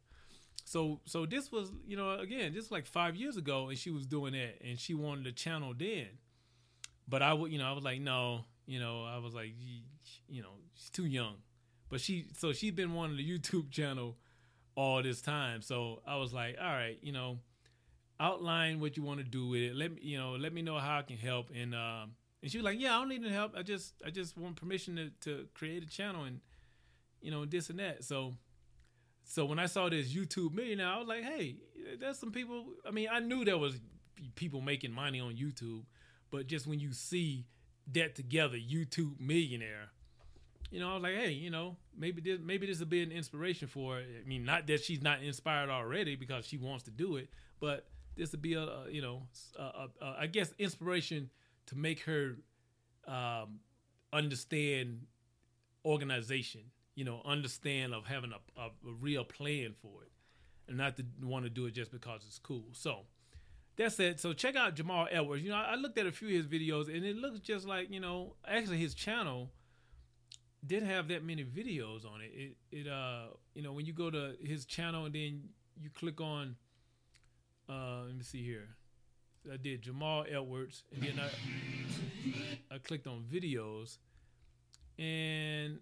So 0.64 1.00
so 1.04 1.26
this 1.26 1.50
was 1.50 1.71
you 1.87 1.97
know 1.97 2.12
again 2.18 2.54
was 2.54 2.71
like 2.71 2.87
five 2.87 3.16
years 3.16 3.37
ago 3.37 3.68
and 3.68 3.78
she 3.78 3.90
was 3.90 4.06
doing 4.06 4.32
that 4.32 4.59
and 4.64 4.78
she 4.78 4.94
wanted 4.94 5.26
a 5.26 5.32
channel 5.32 5.75
then, 5.76 6.06
but 7.09 7.23
I 7.23 7.32
would 7.32 7.52
you 7.52 7.59
know 7.59 7.68
I 7.68 7.73
was 7.73 7.85
like 7.85 8.00
no 8.00 8.44
you 8.66 8.78
know 8.78 9.04
I 9.04 9.18
was 9.18 9.35
like 9.35 9.54
you 10.28 10.42
know 10.42 10.54
she's 10.75 10.90
too 10.90 11.06
young, 11.06 11.35
but 11.88 12.00
she 12.00 12.26
so 12.37 12.52
she's 12.52 12.73
been 12.73 12.94
wanting 12.94 13.16
the 13.16 13.28
YouTube 13.28 13.71
channel 13.73 14.16
all 14.74 15.02
this 15.02 15.20
time 15.20 15.62
so 15.62 16.00
I 16.06 16.16
was 16.16 16.32
like 16.32 16.56
all 16.60 16.66
right 16.66 16.98
you 17.02 17.12
know 17.12 17.38
outline 18.20 18.80
what 18.80 18.96
you 18.96 19.02
want 19.02 19.18
to 19.18 19.24
do 19.24 19.48
with 19.48 19.60
it 19.60 19.74
let 19.74 19.92
me 19.92 19.98
you 20.02 20.18
know 20.18 20.32
let 20.32 20.52
me 20.52 20.62
know 20.62 20.78
how 20.78 20.98
I 20.98 21.02
can 21.02 21.16
help 21.16 21.50
and 21.54 21.74
um 21.74 22.12
and 22.42 22.50
she 22.50 22.58
was 22.58 22.64
like, 22.64 22.80
"Yeah, 22.80 22.96
I 22.96 22.98
don't 22.98 23.08
need 23.08 23.24
any 23.24 23.32
help. 23.32 23.54
I 23.56 23.62
just 23.62 23.94
I 24.04 24.10
just 24.10 24.36
want 24.36 24.56
permission 24.56 24.96
to, 24.96 25.10
to 25.20 25.46
create 25.54 25.82
a 25.82 25.86
channel 25.86 26.24
and 26.24 26.40
you 27.20 27.30
know 27.30 27.44
this 27.44 27.70
and 27.70 27.78
that." 27.78 28.04
So 28.04 28.34
so 29.24 29.44
when 29.44 29.58
I 29.58 29.66
saw 29.66 29.88
this 29.88 30.12
YouTube 30.12 30.52
millionaire, 30.52 30.88
I 30.88 30.98
was 30.98 31.06
like, 31.06 31.22
"Hey, 31.22 31.56
there's 32.00 32.18
some 32.18 32.32
people. 32.32 32.66
I 32.86 32.90
mean, 32.90 33.08
I 33.10 33.20
knew 33.20 33.44
there 33.44 33.58
was 33.58 33.80
people 34.34 34.60
making 34.60 34.92
money 34.92 35.20
on 35.20 35.36
YouTube, 35.36 35.84
but 36.30 36.48
just 36.48 36.66
when 36.66 36.80
you 36.80 36.92
see 36.92 37.46
that 37.92 38.16
together, 38.16 38.56
YouTube 38.56 39.20
millionaire." 39.20 39.90
You 40.72 40.80
know, 40.80 40.92
I 40.92 40.94
was 40.94 41.02
like, 41.02 41.14
hey, 41.16 41.32
you 41.32 41.50
know, 41.50 41.76
maybe 41.94 42.22
this 42.22 42.40
maybe 42.42 42.66
this 42.66 42.78
will 42.78 42.86
be 42.86 43.02
an 43.02 43.12
inspiration 43.12 43.68
for 43.68 43.96
her. 43.96 44.00
I 44.00 44.26
mean, 44.26 44.46
not 44.46 44.66
that 44.68 44.82
she's 44.82 45.02
not 45.02 45.22
inspired 45.22 45.68
already 45.68 46.16
because 46.16 46.46
she 46.46 46.56
wants 46.56 46.84
to 46.84 46.90
do 46.90 47.16
it, 47.16 47.28
but 47.60 47.86
this 48.16 48.32
would 48.32 48.40
be 48.40 48.54
a, 48.54 48.62
a 48.62 48.86
you 48.90 49.02
know, 49.02 49.24
I 50.00 50.26
guess 50.28 50.50
inspiration 50.58 51.28
to 51.66 51.76
make 51.76 52.00
her 52.04 52.36
um, 53.06 53.60
understand 54.14 55.02
organization. 55.84 56.62
You 56.94 57.04
know, 57.04 57.20
understand 57.26 57.92
of 57.92 58.06
having 58.06 58.32
a, 58.32 58.60
a, 58.60 58.64
a 58.68 58.92
real 58.98 59.24
plan 59.24 59.74
for 59.82 60.04
it, 60.04 60.12
and 60.68 60.78
not 60.78 60.96
to 60.96 61.04
want 61.22 61.44
to 61.44 61.50
do 61.50 61.66
it 61.66 61.74
just 61.74 61.92
because 61.92 62.22
it's 62.26 62.38
cool. 62.38 62.64
So 62.72 63.00
that's 63.76 64.00
it. 64.00 64.20
So 64.20 64.32
check 64.32 64.56
out 64.56 64.74
Jamal 64.74 65.06
Edwards. 65.10 65.42
You 65.42 65.50
know, 65.50 65.56
I, 65.56 65.72
I 65.72 65.74
looked 65.74 65.98
at 65.98 66.06
a 66.06 66.12
few 66.12 66.28
of 66.28 66.34
his 66.34 66.46
videos, 66.46 66.88
and 66.88 67.04
it 67.04 67.16
looks 67.16 67.40
just 67.40 67.66
like 67.66 67.90
you 67.90 68.00
know, 68.00 68.36
actually 68.48 68.78
his 68.78 68.94
channel 68.94 69.50
didn't 70.66 70.88
have 70.88 71.09
that 71.09 71.25
many 71.25 71.45
videos 71.45 72.04
on 72.04 72.21
it. 72.21 72.33
It 72.35 72.57
it 72.71 72.88
uh 72.88 73.26
you 73.54 73.62
know 73.62 73.73
when 73.73 73.87
you 73.87 73.92
go 73.92 74.11
to 74.11 74.35
his 74.42 74.64
channel 74.64 75.04
and 75.07 75.14
then 75.14 75.49
you 75.81 75.90
click 75.90 76.21
on 76.21 76.57
uh 77.69 78.02
let 78.07 78.16
me 78.16 78.23
see 78.23 78.45
here 78.45 78.76
I 79.50 79.57
did 79.57 79.83
Jamal 79.83 80.25
Edwards, 80.31 80.85
and 80.95 81.02
then 81.02 81.21
I 81.21 82.75
I 82.75 82.78
clicked 82.78 83.07
on 83.07 83.25
videos, 83.31 83.99
and 84.99 85.78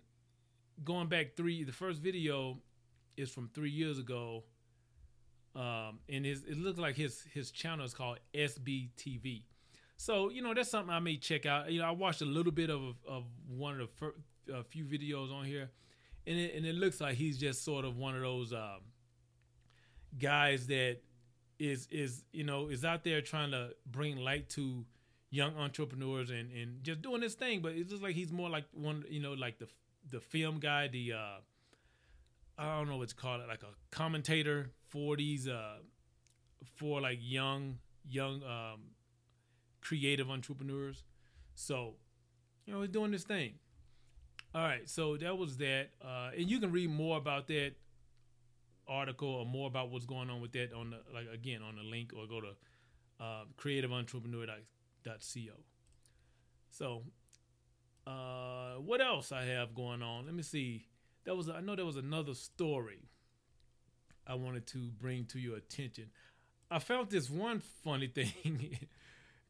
going 0.83 1.09
back 1.09 1.37
three, 1.37 1.65
the 1.65 1.73
first 1.73 2.01
video 2.01 2.59
is 3.17 3.31
from 3.31 3.51
three 3.53 3.71
years 3.71 3.99
ago, 3.99 4.45
um, 5.55 5.99
and 6.09 6.25
his, 6.25 6.45
it 6.45 6.57
looks 6.57 6.79
like 6.79 6.97
his 6.97 7.23
his 7.35 7.51
channel 7.51 7.85
is 7.85 7.93
called 7.93 8.19
SBTV. 8.35 9.43
So 9.97 10.31
you 10.31 10.41
know 10.41 10.55
that's 10.55 10.71
something 10.71 10.95
I 10.95 11.01
may 11.01 11.17
check 11.17 11.45
out. 11.45 11.71
You 11.71 11.81
know 11.81 11.87
I 11.87 11.91
watched 11.91 12.23
a 12.23 12.27
little 12.27 12.53
bit 12.53 12.71
of 12.71 12.95
of 13.07 13.25
one 13.47 13.75
of 13.75 13.81
the 13.81 13.89
first, 13.99 14.17
a 14.54 14.62
few 14.62 14.85
videos 14.85 15.33
on 15.33 15.45
here, 15.45 15.71
and 16.26 16.38
it, 16.38 16.54
and 16.54 16.66
it 16.66 16.75
looks 16.75 17.00
like 17.00 17.16
he's 17.16 17.38
just 17.38 17.64
sort 17.64 17.85
of 17.85 17.97
one 17.97 18.14
of 18.14 18.23
those 18.23 18.52
um, 18.52 18.80
guys 20.19 20.66
that 20.69 20.99
is 21.59 21.87
is 21.90 22.25
you 22.33 22.45
know 22.45 22.69
is 22.69 22.85
out 22.85 23.04
there 23.04 23.21
trying 23.21 23.50
to 23.50 23.71
bring 23.87 24.16
light 24.16 24.49
to 24.49 24.85
young 25.30 25.57
entrepreneurs 25.57 26.30
and 26.30 26.50
and 26.52 26.83
just 26.83 27.02
doing 27.02 27.21
this 27.21 27.35
thing. 27.35 27.61
But 27.61 27.73
it's 27.73 27.90
just 27.90 28.02
like 28.02 28.14
he's 28.14 28.33
more 28.33 28.50
like 28.50 28.64
one 28.73 29.04
you 29.09 29.21
know 29.21 29.33
like 29.35 29.59
the 29.59 29.69
the 30.11 30.21
film 30.21 30.59
guy, 30.59 30.88
the 30.88 31.12
uh 31.12 31.38
I 32.59 32.76
don't 32.78 32.88
know 32.88 32.99
what's 32.99 33.12
called, 33.12 33.40
it 33.40 33.49
like 33.49 33.62
a 33.62 33.75
commentator 33.90 34.71
for 34.88 35.16
these 35.16 35.49
uh 35.49 35.76
for 36.76 37.00
like 37.00 37.19
young 37.21 37.78
young 38.09 38.42
um 38.42 38.80
creative 39.80 40.30
entrepreneurs. 40.30 41.04
So 41.54 41.95
you 42.66 42.73
know 42.73 42.80
he's 42.80 42.90
doing 42.90 43.11
this 43.11 43.25
thing. 43.25 43.54
All 44.52 44.62
right, 44.62 44.88
so 44.88 45.16
that 45.16 45.38
was 45.38 45.59
that, 45.59 45.90
uh, 46.04 46.30
and 46.37 46.50
you 46.50 46.59
can 46.59 46.73
read 46.73 46.90
more 46.90 47.16
about 47.16 47.47
that 47.49 47.75
article 48.88 49.28
or 49.28 49.47
more 49.47 49.69
about 49.69 49.90
what's 49.90 50.07
going 50.07 50.28
on 50.28 50.40
with 50.40 50.50
that 50.52 50.73
on 50.73 50.90
the 50.90 50.99
like 51.14 51.28
again 51.33 51.62
on 51.62 51.76
the 51.76 51.83
link 51.83 52.12
or 52.16 52.26
go 52.26 52.40
to 52.40 52.49
uh, 53.21 53.45
creativeentrepreneur.co. 53.57 55.54
So, 56.71 57.02
uh, 58.07 58.75
what 58.80 59.00
else 59.00 59.30
I 59.30 59.45
have 59.45 59.75
going 59.75 60.02
on? 60.02 60.26
Let 60.26 60.35
me 60.35 60.42
see. 60.42 60.87
That 61.25 61.37
was 61.37 61.49
I 61.49 61.61
know 61.61 61.76
there 61.76 61.87
was 61.87 61.97
another 61.97 62.35
story 62.35 63.09
I 64.26 64.35
wanted 64.35 64.66
to 64.69 64.78
bring 64.78 65.26
to 65.26 65.38
your 65.38 65.57
attention. 65.57 66.07
I 66.71 66.78
found 66.78 67.11
this 67.11 67.30
one 67.30 67.61
funny 67.85 68.07
thing 68.09 68.78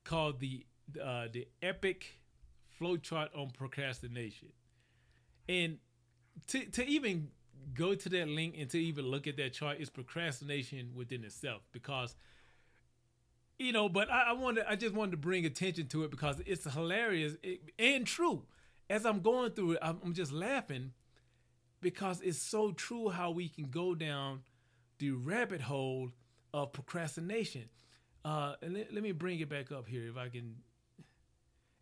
called 0.04 0.40
the 0.40 0.66
uh, 1.02 1.28
the 1.32 1.46
epic 1.62 2.18
flowchart 2.80 3.28
on 3.36 3.50
procrastination, 3.50 4.48
and 5.50 5.78
to 6.46 6.64
to 6.66 6.86
even 6.86 7.28
go 7.74 7.94
to 7.94 8.08
that 8.08 8.28
link 8.28 8.54
and 8.58 8.70
to 8.70 8.78
even 8.78 9.06
look 9.06 9.26
at 9.26 9.36
that 9.36 9.52
chart 9.52 9.78
is 9.80 9.90
procrastination 9.90 10.92
within 10.94 11.24
itself 11.24 11.62
because 11.72 12.14
you 13.58 13.72
know 13.72 13.88
but 13.88 14.10
i, 14.10 14.30
I 14.30 14.32
wanted 14.32 14.64
i 14.68 14.76
just 14.76 14.94
wanted 14.94 15.12
to 15.12 15.16
bring 15.16 15.44
attention 15.44 15.88
to 15.88 16.04
it 16.04 16.10
because 16.10 16.40
it's 16.46 16.72
hilarious 16.72 17.34
and 17.78 18.06
true. 18.06 18.44
As 18.88 19.04
i'm 19.04 19.20
going 19.20 19.52
through 19.52 19.72
it 19.72 19.78
I'm, 19.82 20.14
just 20.14 20.32
laughing 20.32 20.92
because 21.80 22.20
it's 22.20 22.40
so 22.40 22.72
true 22.72 23.08
how 23.08 23.30
we 23.30 23.48
can 23.48 23.66
go 23.66 23.94
down 23.94 24.40
the 24.98 25.12
rabbit 25.12 25.62
hole 25.62 26.10
of 26.52 26.72
procrastination. 26.72 27.68
Uh 28.24 28.54
and 28.62 28.74
let, 28.74 28.92
let 28.92 29.02
me 29.02 29.12
bring 29.12 29.40
it 29.40 29.48
back 29.48 29.70
up 29.70 29.86
here 29.86 30.08
if 30.08 30.16
i 30.16 30.28
can 30.28 30.56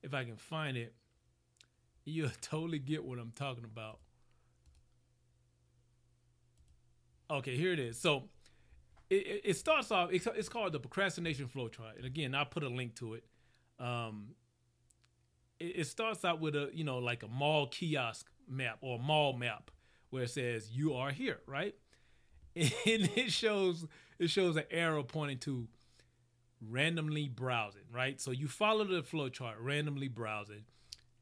if 0.03 0.13
i 0.13 0.25
can 0.25 0.37
find 0.37 0.77
it 0.77 0.95
you'll 2.09 2.31
totally 2.41 2.79
get 2.79 3.05
what 3.05 3.19
i'm 3.19 3.33
talking 3.35 3.65
about 3.65 3.99
Okay, 7.31 7.57
here 7.57 7.73
it 7.73 7.79
is. 7.79 7.99
So 7.99 8.25
it, 9.11 9.43
it 9.45 9.57
starts 9.57 9.91
off. 9.91 10.11
It's, 10.13 10.49
called 10.49 10.73
the 10.73 10.81
procrastination 10.81 11.47
flow 11.47 11.69
chart, 11.69 11.97
and 11.97 12.07
again, 12.07 12.35
I'll 12.35 12.47
put 12.47 12.63
a 12.63 12.69
link 12.69 12.95
to 12.97 13.15
it. 13.15 13.25
Um, 13.79 14.35
it, 15.61 15.81
it 15.81 15.87
starts 15.87 16.25
out 16.25 16.41
with 16.41 16.55
a 16.57 16.71
you 16.73 16.85
know 16.85 16.99
like 16.99 17.23
a 17.23 17.29
mall 17.29 17.67
kiosk 17.67 18.27
map 18.49 18.79
or 18.81 18.99
mall 18.99 19.35
map 19.35 19.71
where 20.11 20.23
it 20.23 20.31
says 20.31 20.71
you 20.71 20.95
are 20.95 21.11
here, 21.11 21.41
right? 21.47 21.75
And 22.57 23.11
it 23.15 23.31
shows 23.31 23.87
it 24.19 24.31
shows 24.31 24.57
an 24.57 24.65
arrow 24.71 25.05
pointing 25.05 25.39
to 25.41 25.69
randomly 26.67 27.29
browsing, 27.29 27.85
right? 27.93 28.21
So 28.21 28.33
you 28.33 28.49
follow 28.49 28.85
the 28.85 29.03
flow 29.03 29.29
chart, 29.29 29.59
randomly 29.61 30.09
browsing 30.09 30.65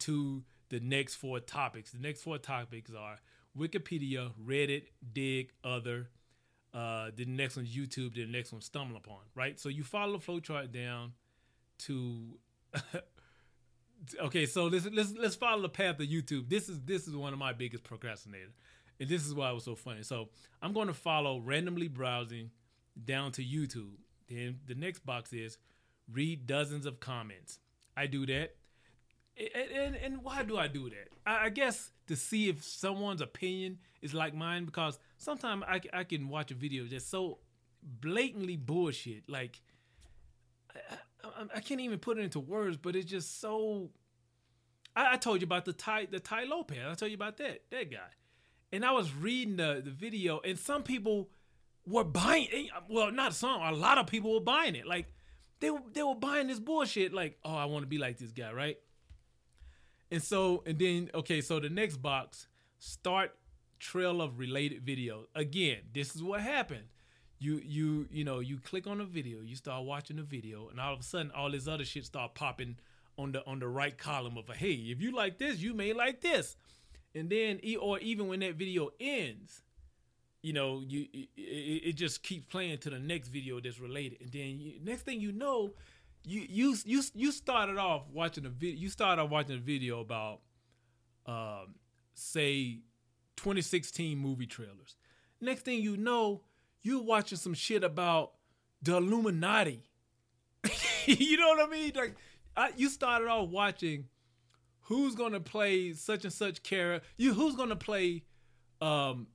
to 0.01 0.45
the 0.69 0.81
next 0.81 1.15
four 1.17 1.41
topics. 1.41 1.93
The 1.93 1.99
next 1.99 2.23
four 2.23 2.39
topics 2.39 2.91
are 2.93 3.19
Wikipedia, 3.59 4.33
Reddit, 4.45 4.85
Digg, 5.13 5.53
Other. 5.65 6.09
Uh, 6.75 7.11
the 7.15 7.25
next 7.25 7.57
one's 7.57 7.75
YouTube. 7.75 8.15
The 8.15 8.27
next 8.27 8.53
one, 8.53 8.61
StumbleUpon. 8.61 9.21
Right. 9.35 9.59
So 9.59 9.69
you 9.69 9.83
follow 9.83 10.19
the 10.19 10.25
flowchart 10.25 10.73
down 10.73 11.13
to. 11.81 12.39
okay, 14.21 14.47
so 14.47 14.67
let's 14.67 14.87
let's 14.93 15.13
let's 15.13 15.37
follow 15.37 15.63
the 15.63 15.69
path 15.69 16.01
of 16.01 16.07
YouTube. 16.07 16.49
This 16.49 16.69
is 16.69 16.81
this 16.83 17.09
is 17.09 17.17
one 17.17 17.33
of 17.33 17.39
my 17.39 17.53
biggest 17.53 17.85
procrastinators, 17.85 18.55
and 19.01 19.09
this 19.09 19.25
is 19.27 19.35
why 19.35 19.51
it 19.51 19.55
was 19.55 19.65
so 19.65 19.75
funny. 19.75 20.03
So 20.03 20.29
I'm 20.61 20.73
going 20.73 20.89
to 20.89 20.95
follow 20.95 21.39
randomly 21.39 21.89
browsing 21.89 22.51
down 23.03 23.33
to 23.33 23.43
YouTube. 23.43 23.95
Then 24.29 24.59
the 24.67 24.75
next 24.75 25.07
box 25.07 25.33
is 25.33 25.59
read 26.13 26.47
dozens 26.47 26.87
of 26.87 27.01
comments. 27.01 27.59
I 27.97 28.07
do 28.07 28.27
that. 28.27 28.57
And, 29.39 29.71
and, 29.71 29.97
and 29.97 30.25
why 30.25 30.43
do 30.43 30.57
I 30.57 30.67
do 30.67 30.89
that? 30.89 31.09
I, 31.27 31.47
I, 31.47 31.49
guess 31.51 31.91
to 32.07 32.17
see 32.17 32.49
if 32.49 32.65
someone's 32.65 33.21
opinion 33.21 33.79
is 34.01 34.15
like 34.15 34.35
mine 34.35 34.65
because 34.65 34.99
sometimes 35.19 35.63
I, 35.69 35.81
I 35.93 36.05
can 36.05 36.29
watch 36.29 36.51
a 36.51 36.55
video 36.55 36.85
that's 36.85 37.05
so 37.05 37.39
blatantly 37.83 38.57
bullshit. 38.57 39.29
Like, 39.29 39.61
I, 40.75 40.79
I, 41.25 41.45
I, 41.57 41.61
can't 41.61 41.81
even 41.81 41.99
put 41.99 42.19
it 42.19 42.23
into 42.23 42.41
words, 42.41 42.79
but 42.79 42.97
it's 42.97 43.11
just 43.11 43.41
so. 43.41 43.91
I, 44.95 45.19
told 45.19 45.43
you 45.43 45.45
about 45.45 45.67
the 45.67 45.75
Tai 45.75 46.07
the 46.11 46.21
Tai 46.21 46.45
Lopez. 46.45 46.79
I 46.89 46.95
told 46.95 47.11
you 47.11 47.17
about 47.17 47.37
that 47.37 47.61
that 47.71 47.91
guy, 47.91 48.09
and 48.73 48.85
I 48.87 48.93
was 48.93 49.13
reading 49.15 49.57
the 49.57 49.83
the 49.85 49.91
video, 49.91 50.41
and 50.41 50.59
some 50.59 50.83
people 50.83 51.29
were 51.87 52.05
buying. 52.05 52.49
Eh, 52.51 52.69
well, 52.89 53.13
not 53.13 53.35
some. 53.35 53.61
A 53.61 53.73
lot 53.73 53.99
of 53.99 54.07
people 54.07 54.33
were 54.33 54.41
buying 54.41 54.75
it. 54.75 54.87
Like 54.87 55.13
they 55.61 55.71
they 55.93 56.03
were 56.03 56.15
buying 56.15 56.47
this 56.47 56.59
bullshit. 56.59 57.13
Like, 57.13 57.39
oh, 57.45 57.55
I 57.55 57.67
want 57.67 57.83
to 57.83 57.87
be 57.87 57.99
like 57.99 58.17
this 58.17 58.33
guy, 58.33 58.53
right? 58.53 58.79
And 60.11 60.23
so, 60.23 60.63
and 60.67 60.79
then, 60.79 61.11
okay, 61.15 61.41
so 61.41 61.59
the 61.59 61.69
next 61.69 61.97
box, 61.97 62.47
start 62.79 63.35
trail 63.79 64.23
of 64.23 64.39
related 64.39 64.85
videos. 64.85 65.25
Again, 65.35 65.79
this 65.93 66.15
is 66.15 66.23
what 66.23 66.41
happened. 66.41 66.85
You 67.39 67.61
you 67.63 68.09
you 68.11 68.25
know 68.25 68.41
you 68.41 68.59
click 68.59 68.87
on 68.87 68.99
a 69.01 69.05
video, 69.05 69.43
you 69.43 69.57
start 69.57 69.85
watching 69.85 70.17
the 70.17 70.23
video, 70.23 70.69
and 70.71 70.81
all 70.81 70.95
of 70.95 71.01
a 71.01 71.03
sudden 71.03 71.31
all 71.37 71.51
this 71.51 71.69
other 71.69 71.85
shit 71.85 72.07
start 72.07 72.35
popping 72.35 72.77
on 73.19 73.33
the 73.33 73.45
on 73.47 73.59
the 73.59 73.69
right 73.69 73.97
column 73.97 74.39
of 74.39 74.49
a 74.49 74.55
hey, 74.55 74.73
if 74.73 75.03
you 75.03 75.15
like 75.15 75.37
this, 75.37 75.59
you 75.59 75.75
may 75.75 75.93
like 75.93 76.23
this, 76.23 76.57
and 77.15 77.29
then 77.29 77.61
or 77.79 77.99
even 77.99 78.29
when 78.29 78.41
that 78.41 78.55
video 78.55 78.89
ends, 78.99 79.61
you 80.41 80.55
know 80.55 80.81
you 80.81 81.09
it, 81.13 81.29
it 81.37 81.93
just 81.93 82.23
keeps 82.23 82.47
playing 82.47 82.79
to 82.79 82.89
the 82.89 82.99
next 82.99 83.29
video 83.29 83.61
that's 83.61 83.79
related, 83.79 84.23
and 84.23 84.33
then 84.33 84.59
you, 84.59 84.81
next 84.83 85.03
thing 85.03 85.21
you 85.21 85.33
know, 85.33 85.75
you 86.27 86.45
you 86.49 86.77
you 86.85 87.03
you 87.15 87.33
started 87.33 87.79
off 87.79 88.03
watching 88.13 88.45
a 88.45 88.49
video. 88.49 88.77
You 88.77 88.89
started 88.91 89.23
off 89.23 89.31
watching 89.31 89.57
a 89.57 89.61
video 89.61 90.01
about, 90.01 90.41
um, 91.25 91.77
say, 92.15 92.81
2016 93.37 94.19
movie 94.19 94.47
trailers. 94.47 94.97
Next 95.41 95.63
thing 95.63 95.81
you 95.81 95.97
know, 95.97 96.43
you're 96.83 97.03
watching 97.03 97.39
some 97.39 97.55
shit 97.55 97.85
about 97.85 98.33
the 98.83 98.97
Illuminati. 98.97 99.85
you 101.07 101.37
know 101.37 101.49
what 101.49 101.69
I 101.69 101.71
mean? 101.71 101.93
Like, 101.95 102.17
I, 102.57 102.73
you 102.77 102.89
started 102.89 103.29
off 103.29 103.49
watching 103.49 104.07
who's 104.81 105.15
gonna 105.15 105.41
play 105.41 105.93
such 105.93 106.25
and 106.25 106.33
such 106.33 106.63
character. 106.65 107.07
You 107.17 107.35
who's 107.35 107.55
gonna 107.55 107.77
play, 107.77 108.25
um, 108.81 109.29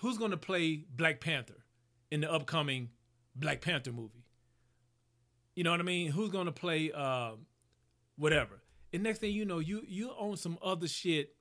who's 0.00 0.16
gonna 0.16 0.38
play 0.38 0.86
Black 0.96 1.20
Panther 1.20 1.64
in 2.10 2.22
the 2.22 2.32
upcoming 2.32 2.88
Black 3.36 3.60
Panther 3.60 3.92
movie. 3.92 4.24
You 5.58 5.64
know 5.64 5.72
what 5.72 5.80
I 5.80 5.82
mean? 5.82 6.12
Who's 6.12 6.30
gonna 6.30 6.52
play 6.52 6.92
uh, 6.92 7.32
whatever? 8.16 8.62
And 8.92 9.02
next 9.02 9.18
thing 9.18 9.32
you 9.32 9.44
know, 9.44 9.58
you 9.58 9.82
you 9.88 10.12
own 10.16 10.36
some 10.36 10.56
other 10.62 10.86
shit 10.86 11.34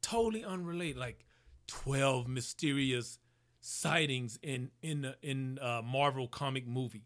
totally 0.00 0.42
unrelated, 0.42 0.96
like 0.96 1.26
twelve 1.66 2.26
mysterious 2.26 3.18
sightings 3.60 4.38
in 4.42 4.70
in 4.80 5.12
in 5.20 5.58
uh, 5.58 5.82
Marvel 5.84 6.28
comic 6.28 6.66
movie. 6.66 7.04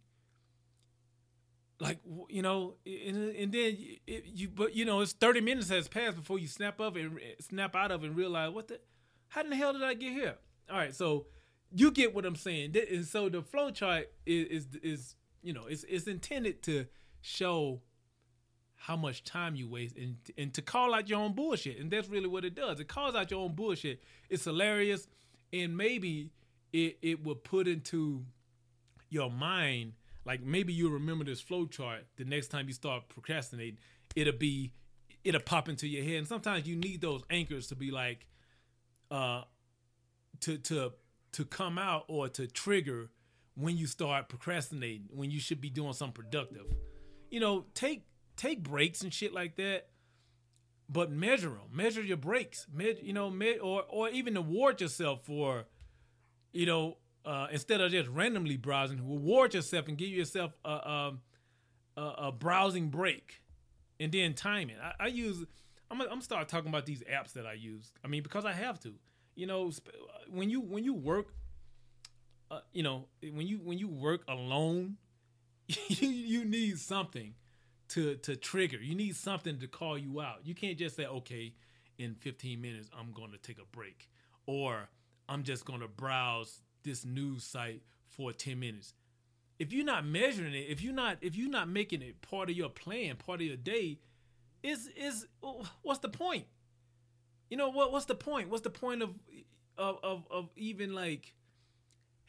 Like 1.80 1.98
you 2.28 2.42
know, 2.42 2.76
and, 2.86 3.34
and 3.34 3.52
then 3.52 3.76
it, 4.06 4.26
you 4.26 4.50
but 4.50 4.76
you 4.76 4.84
know 4.84 5.00
it's 5.00 5.14
thirty 5.14 5.40
minutes 5.40 5.68
has 5.70 5.88
passed 5.88 6.16
before 6.16 6.38
you 6.38 6.46
snap 6.46 6.80
up 6.80 6.94
and 6.94 7.18
snap 7.40 7.74
out 7.74 7.90
of 7.90 8.04
and 8.04 8.14
realize 8.14 8.52
what 8.52 8.68
the 8.68 8.78
how 9.26 9.40
in 9.40 9.50
the 9.50 9.56
hell 9.56 9.72
did 9.72 9.82
I 9.82 9.94
get 9.94 10.12
here? 10.12 10.36
All 10.70 10.76
right, 10.76 10.94
so 10.94 11.26
you 11.74 11.90
get 11.90 12.14
what 12.14 12.24
I'm 12.24 12.36
saying. 12.36 12.76
And 12.88 13.04
so 13.04 13.28
the 13.28 13.42
flow 13.42 13.72
chart 13.72 14.12
is 14.24 14.46
is, 14.46 14.66
is 14.84 15.16
you 15.42 15.52
know, 15.52 15.66
it's 15.66 15.84
it's 15.84 16.06
intended 16.06 16.62
to 16.64 16.86
show 17.20 17.80
how 18.76 18.96
much 18.96 19.24
time 19.24 19.54
you 19.54 19.68
waste 19.68 19.96
and 19.96 20.16
and 20.38 20.54
to 20.54 20.62
call 20.62 20.94
out 20.94 21.08
your 21.08 21.20
own 21.20 21.34
bullshit. 21.34 21.78
And 21.78 21.90
that's 21.90 22.08
really 22.08 22.28
what 22.28 22.44
it 22.44 22.54
does. 22.54 22.80
It 22.80 22.88
calls 22.88 23.14
out 23.14 23.30
your 23.30 23.40
own 23.40 23.54
bullshit. 23.54 24.02
It's 24.28 24.44
hilarious 24.44 25.06
and 25.52 25.76
maybe 25.76 26.30
it 26.72 26.98
it 27.02 27.24
will 27.24 27.34
put 27.34 27.68
into 27.68 28.24
your 29.08 29.30
mind 29.30 29.92
like 30.24 30.42
maybe 30.42 30.72
you'll 30.72 30.92
remember 30.92 31.24
this 31.24 31.40
flow 31.40 31.66
chart 31.66 32.04
the 32.16 32.24
next 32.24 32.48
time 32.48 32.68
you 32.68 32.74
start 32.74 33.08
procrastinating. 33.08 33.78
It'll 34.14 34.32
be 34.32 34.72
it'll 35.24 35.40
pop 35.40 35.68
into 35.68 35.86
your 35.86 36.04
head. 36.04 36.14
And 36.16 36.26
sometimes 36.26 36.66
you 36.66 36.76
need 36.76 37.00
those 37.00 37.22
anchors 37.30 37.68
to 37.68 37.76
be 37.76 37.90
like 37.90 38.26
uh 39.10 39.42
to 40.40 40.58
to 40.58 40.92
to 41.32 41.44
come 41.44 41.78
out 41.78 42.04
or 42.08 42.28
to 42.28 42.46
trigger 42.46 43.10
when 43.54 43.76
you 43.76 43.86
start 43.86 44.28
procrastinating, 44.28 45.08
when 45.10 45.30
you 45.30 45.40
should 45.40 45.60
be 45.60 45.70
doing 45.70 45.92
something 45.92 46.24
productive. 46.24 46.66
You 47.30 47.40
know, 47.40 47.66
take 47.74 48.04
take 48.36 48.62
breaks 48.62 49.02
and 49.02 49.12
shit 49.12 49.32
like 49.32 49.56
that, 49.56 49.88
but 50.88 51.10
measure 51.10 51.50
them. 51.50 51.68
Measure 51.72 52.02
your 52.02 52.16
breaks. 52.16 52.66
Med, 52.72 52.98
you 53.02 53.12
know, 53.12 53.30
med, 53.30 53.58
or 53.60 53.84
or 53.88 54.08
even 54.08 54.36
award 54.36 54.80
yourself 54.80 55.24
for, 55.24 55.66
you 56.52 56.66
know, 56.66 56.96
uh, 57.24 57.48
instead 57.52 57.80
of 57.80 57.92
just 57.92 58.08
randomly 58.08 58.56
browsing, 58.56 58.98
reward 58.98 59.54
yourself 59.54 59.88
and 59.88 59.98
give 59.98 60.08
yourself 60.08 60.52
a, 60.64 60.70
a, 60.70 61.18
a, 61.96 62.02
a 62.02 62.32
browsing 62.32 62.88
break, 62.88 63.42
and 63.98 64.10
then 64.10 64.34
time 64.34 64.70
it. 64.70 64.78
I, 64.82 65.04
I 65.04 65.06
use. 65.08 65.44
I'm, 65.90 66.00
I'm 66.00 66.20
start 66.20 66.48
talking 66.48 66.68
about 66.68 66.86
these 66.86 67.02
apps 67.02 67.32
that 67.34 67.46
I 67.46 67.54
use. 67.54 67.92
I 68.04 68.08
mean, 68.08 68.22
because 68.22 68.44
I 68.44 68.52
have 68.52 68.80
to. 68.80 68.94
You 69.36 69.46
know, 69.46 69.70
when 70.28 70.50
you 70.50 70.60
when 70.60 70.84
you 70.84 70.94
work, 70.94 71.34
uh, 72.50 72.60
you 72.72 72.82
know, 72.82 73.06
when 73.22 73.46
you 73.46 73.58
when 73.58 73.78
you 73.78 73.88
work 73.88 74.22
alone, 74.28 74.96
you 75.68 76.08
you 76.08 76.44
need 76.44 76.78
something 76.78 77.34
to 77.90 78.16
to 78.16 78.36
trigger. 78.36 78.78
You 78.78 78.94
need 78.94 79.16
something 79.16 79.58
to 79.60 79.68
call 79.68 79.96
you 79.96 80.20
out. 80.20 80.40
You 80.44 80.54
can't 80.54 80.76
just 80.78 80.96
say, 80.96 81.06
okay, 81.06 81.54
in 81.98 82.14
15 82.14 82.60
minutes 82.60 82.88
I'm 82.98 83.12
going 83.12 83.30
to 83.32 83.38
take 83.38 83.58
a 83.58 83.76
break, 83.76 84.08
or 84.46 84.88
I'm 85.28 85.44
just 85.44 85.64
going 85.64 85.80
to 85.80 85.88
browse 85.88 86.60
this 86.82 87.04
news 87.04 87.44
site 87.44 87.82
for 88.06 88.32
10 88.32 88.58
minutes. 88.58 88.94
If 89.58 89.72
you're 89.72 89.84
not 89.84 90.06
measuring 90.06 90.54
it, 90.54 90.66
if 90.68 90.82
you're 90.82 90.94
not 90.94 91.18
if 91.20 91.36
you're 91.36 91.50
not 91.50 91.68
making 91.68 92.02
it 92.02 92.22
part 92.22 92.50
of 92.50 92.56
your 92.56 92.70
plan, 92.70 93.16
part 93.16 93.40
of 93.40 93.46
your 93.46 93.56
day, 93.56 93.98
is 94.62 94.88
is 94.96 95.26
what's 95.82 96.00
the 96.00 96.08
point? 96.08 96.46
You 97.50 97.56
know 97.56 97.68
what 97.68 97.92
what's 97.92 98.06
the 98.06 98.14
point? 98.14 98.48
What's 98.48 98.62
the 98.62 98.70
point 98.70 99.02
of 99.02 99.10
of 99.76 99.98
of, 100.02 100.26
of 100.30 100.48
even 100.56 100.94
like 100.94 101.34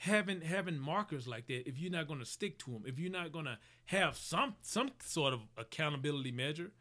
having 0.01 0.41
having 0.41 0.79
markers 0.79 1.27
like 1.27 1.45
that 1.45 1.67
if 1.69 1.77
you're 1.77 1.91
not 1.91 2.07
going 2.07 2.19
to 2.19 2.25
stick 2.25 2.57
to 2.57 2.71
them 2.71 2.81
if 2.87 2.97
you're 2.97 3.11
not 3.11 3.31
going 3.31 3.45
to 3.45 3.55
have 3.85 4.17
some 4.17 4.55
some 4.63 4.89
sort 4.99 5.31
of 5.31 5.41
accountability 5.57 6.31
measure. 6.31 6.71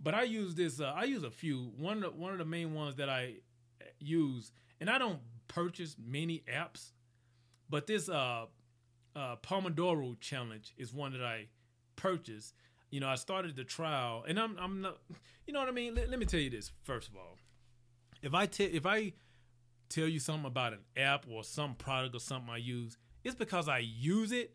But 0.00 0.14
i 0.14 0.22
use 0.22 0.54
this 0.54 0.80
uh, 0.80 0.94
i 0.96 1.04
use 1.04 1.24
a 1.24 1.30
few. 1.30 1.72
One 1.76 1.98
of 1.98 2.02
the, 2.04 2.10
one 2.18 2.32
of 2.32 2.38
the 2.38 2.46
main 2.46 2.72
ones 2.72 2.96
that 2.96 3.10
i 3.10 3.34
use 4.00 4.50
and 4.80 4.88
i 4.88 4.96
don't 4.96 5.18
purchase 5.46 5.96
many 6.02 6.42
apps 6.50 6.92
but 7.68 7.86
this 7.86 8.08
uh, 8.08 8.46
uh 9.14 9.36
pomodoro 9.42 10.18
challenge 10.18 10.72
is 10.78 10.94
one 10.94 11.12
that 11.12 11.22
i 11.22 11.48
purchased. 11.96 12.54
You 12.90 13.00
know 13.00 13.08
i 13.08 13.16
started 13.16 13.56
the 13.56 13.64
trial 13.64 14.24
and 14.26 14.40
i'm 14.40 14.56
i'm 14.58 14.80
not 14.80 14.96
you 15.46 15.52
know 15.52 15.60
what 15.60 15.68
i 15.68 15.72
mean? 15.72 15.94
Let, 15.94 16.08
let 16.08 16.18
me 16.18 16.24
tell 16.24 16.40
you 16.40 16.48
this 16.48 16.72
first 16.82 17.08
of 17.08 17.16
all. 17.16 17.36
If 18.22 18.32
i 18.32 18.48
if 18.58 18.86
i 18.86 19.12
tell 19.88 20.08
you 20.08 20.20
something 20.20 20.46
about 20.46 20.72
an 20.72 20.80
app 20.96 21.26
or 21.30 21.44
some 21.44 21.74
product 21.74 22.14
or 22.14 22.20
something 22.20 22.50
I 22.50 22.58
use, 22.58 22.96
it's 23.24 23.34
because 23.34 23.68
I 23.68 23.78
use 23.78 24.32
it 24.32 24.54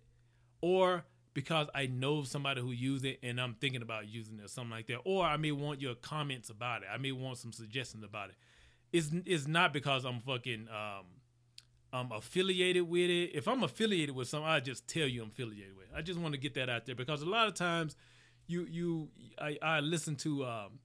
or 0.62 1.06
because 1.34 1.68
I 1.74 1.88
know 1.88 2.24
somebody 2.24 2.62
who 2.62 2.72
use 2.72 3.04
it 3.04 3.20
and 3.24 3.40
I'm 3.42 3.56
thinking 3.56 3.82
about 3.82 4.08
using 4.08 4.40
it 4.40 4.46
or 4.46 4.48
something 4.48 4.72
like 4.72 4.88
that. 4.88 5.00
Or 5.04 5.26
I 5.26 5.38
may 5.38 5.52
want 5.52 5.82
your 5.82 5.96
comments 5.96 6.50
about 6.50 6.84
it. 6.84 6.88
I 6.94 6.98
may 6.98 7.12
want 7.12 7.38
some 7.38 7.52
suggestions 7.52 8.04
about 8.04 8.30
it. 8.30 8.36
It's 8.92 9.10
it's 9.26 9.48
not 9.48 9.74
because 9.74 10.06
I'm 10.06 10.20
fucking 10.20 10.68
um 10.70 11.06
I'm 11.92 12.12
affiliated 12.12 12.88
with 12.88 13.10
it. 13.10 13.32
If 13.36 13.48
I'm 13.48 13.64
affiliated 13.64 14.16
with 14.16 14.28
something, 14.28 14.50
I 14.50 14.60
just 14.60 14.88
tell 14.88 15.08
you 15.08 15.24
I'm 15.24 15.30
affiliated 15.30 15.76
with. 15.76 15.86
It. 15.88 15.98
I 15.98 16.02
just 16.02 16.20
want 16.20 16.34
to 16.34 16.40
get 16.40 16.54
that 16.56 16.70
out 16.70 16.86
there 16.86 16.96
because 16.96 17.22
a 17.22 17.30
lot 17.30 17.48
of 17.48 17.56
times 17.56 17.96
you 18.48 18.68
you 18.70 19.10
I, 19.40 19.58
I 19.62 19.80
listen 19.80 20.16
to 20.18 20.46
um 20.46 20.80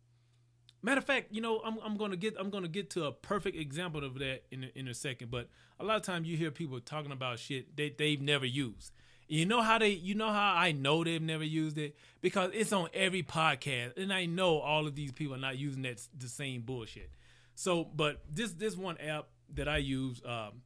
Matter 0.80 0.98
of 0.98 1.04
fact, 1.04 1.32
you 1.32 1.40
know, 1.40 1.60
I'm, 1.64 1.78
I'm 1.82 1.96
gonna 1.96 2.16
get 2.16 2.36
I'm 2.38 2.50
gonna 2.50 2.68
get 2.68 2.90
to 2.90 3.04
a 3.06 3.12
perfect 3.12 3.56
example 3.56 4.04
of 4.04 4.18
that 4.18 4.42
in 4.50 4.64
a, 4.64 4.78
in 4.78 4.88
a 4.88 4.94
second. 4.94 5.30
But 5.30 5.48
a 5.80 5.84
lot 5.84 5.96
of 5.96 6.02
times 6.02 6.28
you 6.28 6.36
hear 6.36 6.50
people 6.50 6.78
talking 6.80 7.12
about 7.12 7.38
shit 7.38 7.76
they 7.76 7.90
they've 7.90 8.20
never 8.20 8.46
used. 8.46 8.92
You 9.26 9.44
know 9.44 9.60
how 9.60 9.78
they 9.78 9.90
you 9.90 10.14
know 10.14 10.28
how 10.28 10.54
I 10.54 10.72
know 10.72 11.04
they've 11.04 11.20
never 11.20 11.44
used 11.44 11.78
it 11.78 11.96
because 12.20 12.50
it's 12.54 12.72
on 12.72 12.88
every 12.94 13.22
podcast, 13.22 13.98
and 13.98 14.12
I 14.12 14.26
know 14.26 14.58
all 14.58 14.86
of 14.86 14.94
these 14.94 15.12
people 15.12 15.34
are 15.34 15.40
not 15.40 15.58
using 15.58 15.82
that 15.82 16.00
the 16.16 16.28
same 16.28 16.62
bullshit. 16.62 17.10
So, 17.54 17.84
but 17.84 18.22
this 18.32 18.52
this 18.52 18.76
one 18.76 18.96
app 18.98 19.26
that 19.54 19.68
I 19.68 19.78
use, 19.78 20.22
um, 20.24 20.62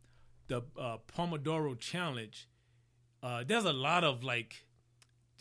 the 0.48 0.62
uh, 0.78 0.98
Pomodoro 1.16 1.78
Challenge. 1.78 2.48
Uh, 3.22 3.44
there's 3.46 3.64
a 3.64 3.72
lot 3.72 4.04
of 4.04 4.22
like 4.22 4.54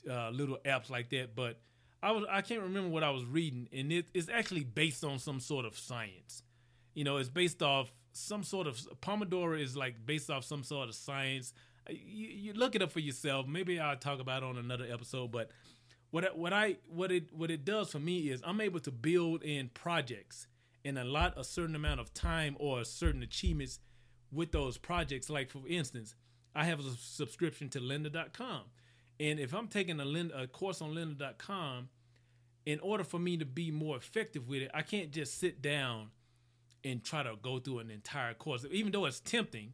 uh, 0.10 0.30
little 0.30 0.58
apps 0.66 0.90
like 0.90 1.10
that, 1.10 1.36
but 1.36 1.60
I 2.04 2.12
was 2.12 2.26
I 2.30 2.42
can't 2.42 2.62
remember 2.62 2.90
what 2.90 3.04
I 3.04 3.12
was 3.12 3.26
reading, 3.26 3.68
and 3.72 3.92
it, 3.92 4.08
it's 4.14 4.30
actually 4.30 4.64
based 4.64 5.04
on 5.04 5.20
some 5.20 5.40
sort 5.40 5.66
of 5.66 5.78
science. 5.78 6.44
You 6.94 7.04
know, 7.04 7.18
it's 7.18 7.30
based 7.30 7.62
off 7.62 7.94
some 8.14 8.44
sort 8.44 8.68
of 8.68 8.76
Pomodoro 9.02 9.60
is 9.60 9.78
like 9.78 10.06
based 10.06 10.30
off 10.30 10.44
some 10.44 10.64
sort 10.64 10.90
of 10.90 10.96
science. 10.96 11.54
Uh, 11.88 11.94
you, 11.94 12.28
you 12.28 12.54
look 12.54 12.76
it 12.76 12.82
up 12.82 12.92
for 12.92 13.00
yourself. 13.00 13.48
Maybe 13.48 13.80
I'll 13.80 13.96
talk 13.98 14.20
about 14.20 14.44
it 14.44 14.50
on 14.50 14.58
another 14.58 14.86
episode. 14.92 15.32
But 15.32 15.52
what 16.10 16.38
what 16.38 16.54
I 16.54 16.78
what 16.88 17.12
it 17.12 17.34
what 17.34 17.52
it 17.52 17.66
does 17.66 17.92
for 17.92 18.00
me 18.00 18.30
is 18.30 18.42
I'm 18.46 18.62
able 18.62 18.80
to 18.82 18.92
build 18.92 19.44
in 19.44 19.70
projects 19.70 20.48
and 20.84 20.98
a 20.98 21.04
lot 21.04 21.38
a 21.38 21.44
certain 21.44 21.76
amount 21.76 22.00
of 22.00 22.14
time 22.14 22.58
or 22.60 22.84
certain 22.84 23.24
achievements 23.24 23.80
with 24.32 24.52
those 24.52 24.78
projects. 24.78 25.30
Like 25.30 25.52
for 25.52 25.62
instance, 25.68 26.16
I 26.56 26.66
have 26.66 26.80
a 26.80 26.84
subscription 27.00 27.70
to 27.70 27.80
lynda.com. 27.80 28.62
And 29.22 29.40
if 29.40 29.54
I'm 29.54 29.68
taking 29.68 30.00
a, 30.00 30.42
a 30.42 30.48
course 30.48 30.82
on 30.82 30.96
lynda.com, 30.96 31.90
in 32.66 32.80
order 32.80 33.04
for 33.04 33.20
me 33.20 33.38
to 33.38 33.46
be 33.46 33.70
more 33.70 33.96
effective 33.96 34.48
with 34.48 34.64
it, 34.64 34.72
I 34.74 34.82
can't 34.82 35.12
just 35.12 35.40
sit 35.40 35.62
down 35.62 36.10
and 36.84 37.04
try 37.04 37.22
to 37.22 37.36
go 37.40 37.60
through 37.60 37.80
an 37.80 37.92
entire 37.92 38.34
course, 38.34 38.66
even 38.72 38.92
though 38.92 39.06
it's 39.06 39.20
tempting, 39.20 39.74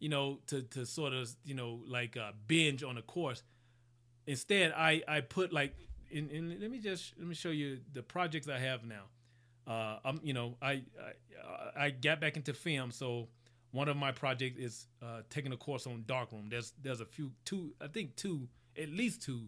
you 0.00 0.08
know, 0.08 0.40
to, 0.48 0.62
to 0.62 0.84
sort 0.84 1.12
of, 1.12 1.30
you 1.44 1.54
know, 1.54 1.80
like 1.86 2.16
uh, 2.16 2.32
binge 2.48 2.82
on 2.82 2.98
a 2.98 3.02
course. 3.02 3.44
Instead, 4.26 4.72
I, 4.76 5.02
I 5.06 5.20
put 5.20 5.52
like, 5.52 5.76
in, 6.10 6.56
let 6.60 6.68
me 6.68 6.80
just, 6.80 7.14
let 7.16 7.28
me 7.28 7.36
show 7.36 7.50
you 7.50 7.78
the 7.92 8.02
projects 8.02 8.48
I 8.48 8.58
have 8.58 8.80
now. 8.84 9.04
Uh, 9.72 10.00
I'm, 10.04 10.20
you 10.24 10.32
know, 10.32 10.56
I, 10.60 10.82
I, 11.78 11.84
I 11.84 11.90
got 11.90 12.20
back 12.20 12.36
into 12.36 12.54
film. 12.54 12.90
So 12.90 13.28
one 13.70 13.88
of 13.88 13.96
my 13.96 14.10
projects 14.10 14.58
is 14.58 14.86
uh, 15.00 15.20
taking 15.30 15.52
a 15.52 15.56
course 15.56 15.86
on 15.86 16.02
darkroom. 16.08 16.48
There's, 16.48 16.72
there's 16.82 17.00
a 17.00 17.06
few, 17.06 17.30
two, 17.44 17.72
I 17.80 17.86
think 17.86 18.16
two 18.16 18.48
at 18.80 18.88
least 18.88 19.22
two 19.22 19.46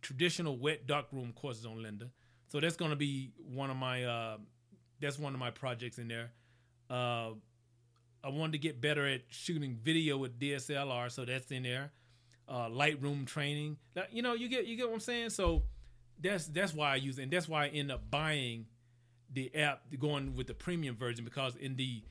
traditional 0.00 0.58
wet 0.58 0.86
darkroom 0.86 1.32
courses 1.32 1.66
on 1.66 1.76
Lynda. 1.76 2.08
So 2.48 2.60
that's 2.60 2.76
going 2.76 2.90
to 2.90 2.96
be 2.96 3.32
one 3.38 3.70
of 3.70 3.76
my 3.76 4.04
uh, 4.04 4.36
that's 5.00 5.18
one 5.18 5.34
of 5.34 5.40
my 5.40 5.50
projects 5.50 5.98
in 5.98 6.08
there. 6.08 6.30
Uh, 6.90 7.30
I 8.24 8.28
wanted 8.28 8.52
to 8.52 8.58
get 8.58 8.80
better 8.80 9.06
at 9.06 9.22
shooting 9.28 9.78
video 9.82 10.16
with 10.16 10.38
DSLR, 10.38 11.10
so 11.10 11.24
that's 11.24 11.50
in 11.50 11.64
there. 11.64 11.92
Uh, 12.48 12.68
Lightroom 12.68 13.26
training, 13.26 13.78
you 14.10 14.20
know, 14.20 14.34
you 14.34 14.48
get 14.48 14.66
you 14.66 14.76
get 14.76 14.86
what 14.86 14.94
I'm 14.94 15.00
saying. 15.00 15.30
So 15.30 15.62
that's 16.20 16.46
that's 16.46 16.74
why 16.74 16.92
I 16.92 16.96
use 16.96 17.18
it, 17.18 17.22
and 17.22 17.32
that's 17.32 17.48
why 17.48 17.64
I 17.64 17.68
end 17.68 17.90
up 17.90 18.10
buying 18.10 18.66
the 19.32 19.54
app, 19.54 19.82
going 19.98 20.34
with 20.34 20.46
the 20.46 20.54
premium 20.54 20.96
version 20.96 21.24
because 21.24 21.56
in 21.56 21.76
the 21.76 22.02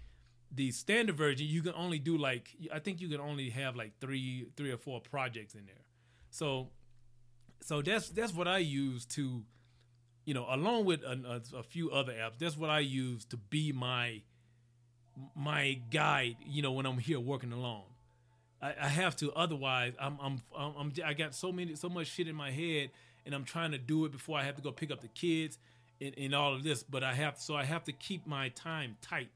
the 0.54 0.71
standard 0.71 1.15
version 1.15 1.47
you 1.47 1.62
can 1.62 1.74
only 1.76 2.00
do 2.00 2.17
like 2.17 2.50
I 2.74 2.80
think 2.80 3.00
you 3.00 3.08
can 3.08 3.21
only 3.21 3.50
have 3.52 3.76
like 3.76 3.93
three 4.02 4.47
three 4.58 4.71
or 4.71 4.78
four 4.78 5.00
projects 5.00 5.54
in 5.54 5.65
there. 5.65 5.76
So, 6.32 6.70
so 7.62 7.82
that's 7.82 8.10
that's 8.10 8.34
what 8.34 8.48
I 8.48 8.58
use 8.58 9.06
to, 9.08 9.44
you 10.26 10.34
know, 10.34 10.48
along 10.50 10.86
with 10.86 11.04
a, 11.04 11.41
a, 11.54 11.60
a 11.60 11.63
few 11.63 11.91
other 11.91 12.13
apps. 12.13 12.39
That's 12.39 12.58
what 12.58 12.70
I 12.70 12.80
use 12.80 13.26
to 13.26 13.38
be 13.38 13.72
my 13.72 14.22
my 15.36 15.80
guide. 15.91 16.38
You 16.46 16.63
know, 16.63 16.72
when 16.72 16.86
I'm 16.86 16.98
here 16.98 17.20
working 17.20 17.52
alone. 17.52 17.84
I, 18.62 18.76
I 18.80 18.88
have 18.88 19.15
to. 19.17 19.32
Otherwise, 19.34 19.94
I'm, 20.00 20.17
I'm 20.22 20.41
I'm 20.56 20.94
I 21.04 21.13
got 21.13 21.34
so 21.36 21.52
many 21.52 21.76
so 21.76 21.89
much 21.89 22.08
shit 22.08 22.28
in 22.28 22.36
my 22.36 22.52
head, 22.52 22.91
and 23.26 23.34
I'm 23.34 23.44
trying 23.44 23.72
to 23.72 23.78
do 23.78 24.06
it 24.06 24.12
before 24.12 24.38
I 24.38 24.44
have 24.44 24.56
to 24.56 24.62
go 24.62 24.72
pick 24.72 24.91
up 24.91 25.02
the 25.02 25.08
kids, 25.08 25.58
and, 26.00 26.13
and 26.17 26.36
all 26.36 26.54
of 26.54 26.63
this. 26.63 26.84
But 26.84 27.04
I 27.04 27.13
have 27.13 27.39
so 27.39 27.56
I 27.56 27.65
have 27.65 27.84
to 27.86 27.91
keep 27.91 28.28
my 28.28 28.50
time 28.50 28.98
tight. 29.02 29.30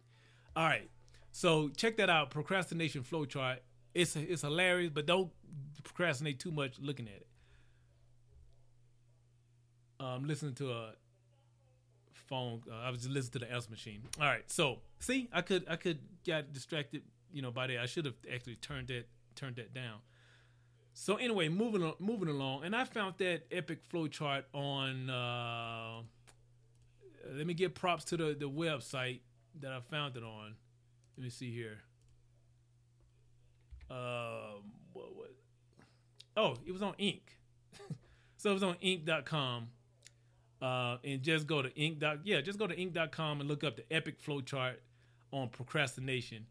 All 0.56 0.66
right. 0.66 0.90
So 1.32 1.70
check 1.70 1.98
that 1.98 2.10
out. 2.10 2.30
Procrastination 2.30 3.04
flowchart. 3.04 3.58
It's 3.94 4.16
it's 4.16 4.44
hilarious, 4.44 4.92
but 4.94 5.06
don't 5.06 5.32
procrastinate 5.84 6.40
too 6.40 6.52
much 6.52 6.80
looking 6.80 7.08
at 7.08 7.14
it. 7.14 7.28
Um, 10.00 10.26
listening 10.28 10.56
to 10.56 10.72
a 10.72 10.92
phone. 12.28 12.62
Uh, 12.70 12.76
I 12.76 12.90
was 12.90 13.02
just 13.02 13.12
listening 13.12 13.40
to 13.42 13.48
the 13.48 13.54
S 13.54 13.70
machine. 13.70 14.02
All 14.20 14.28
right, 14.28 14.44
so 14.48 14.80
see, 15.00 15.30
I 15.32 15.42
could 15.42 15.66
I 15.70 15.76
could 15.76 16.00
get 16.24 16.54
distracted, 16.54 17.04
you 17.32 17.42
know, 17.42 17.52
by 17.52 17.68
that. 17.68 17.80
I 17.80 17.86
should 17.86 18.06
have 18.06 18.16
actually 18.32 18.56
turned 18.56 18.88
that 18.90 19.06
turned 19.36 19.56
that 19.58 19.74
down. 19.74 20.00
So 20.94 21.16
anyway, 21.16 21.50
moving 21.50 21.84
on, 21.84 21.94
moving 22.00 22.30
along, 22.30 22.64
and 22.64 22.76
I 22.76 22.86
found 22.86 23.16
that 23.18 23.44
epic 23.52 23.84
flow 23.84 24.08
chart 24.08 24.46
on. 24.54 25.10
Uh, 25.10 26.02
let 27.34 27.48
me 27.48 27.54
give 27.54 27.74
props 27.74 28.06
to 28.06 28.18
the 28.18 28.36
the 28.38 28.50
website 28.50 29.20
that 29.62 29.72
I 29.72 29.80
found 29.80 30.16
it 30.18 30.24
on. 30.24 30.56
Let 31.18 31.24
me 31.24 31.30
see 31.30 31.54
here. 31.54 31.80
Um, 33.90 34.74
what 34.94 35.16
was 35.16 35.35
Oh, 36.38 36.56
it 36.66 36.72
was 36.72 36.82
on 36.82 36.94
Inc. 36.94 37.22
so 38.38 38.52
it 38.52 38.54
was 38.54 38.64
on 38.64 38.76
Inc.com. 38.76 39.68
Uh, 40.62 40.98
and 41.04 41.22
just 41.22 41.48
go 41.48 41.62
to 41.62 41.70
Inc. 41.70 42.20
Yeah, 42.24 42.42
just 42.42 42.60
go 42.60 42.68
to 42.68 42.76
Inc.com 42.76 43.42
and 43.42 43.50
look 43.50 43.64
up 43.64 43.76
the 43.76 43.94
epic 43.94 44.20
flow 44.20 44.42
chart 44.42 44.82
on 45.32 45.50
procrastination. 45.50 46.48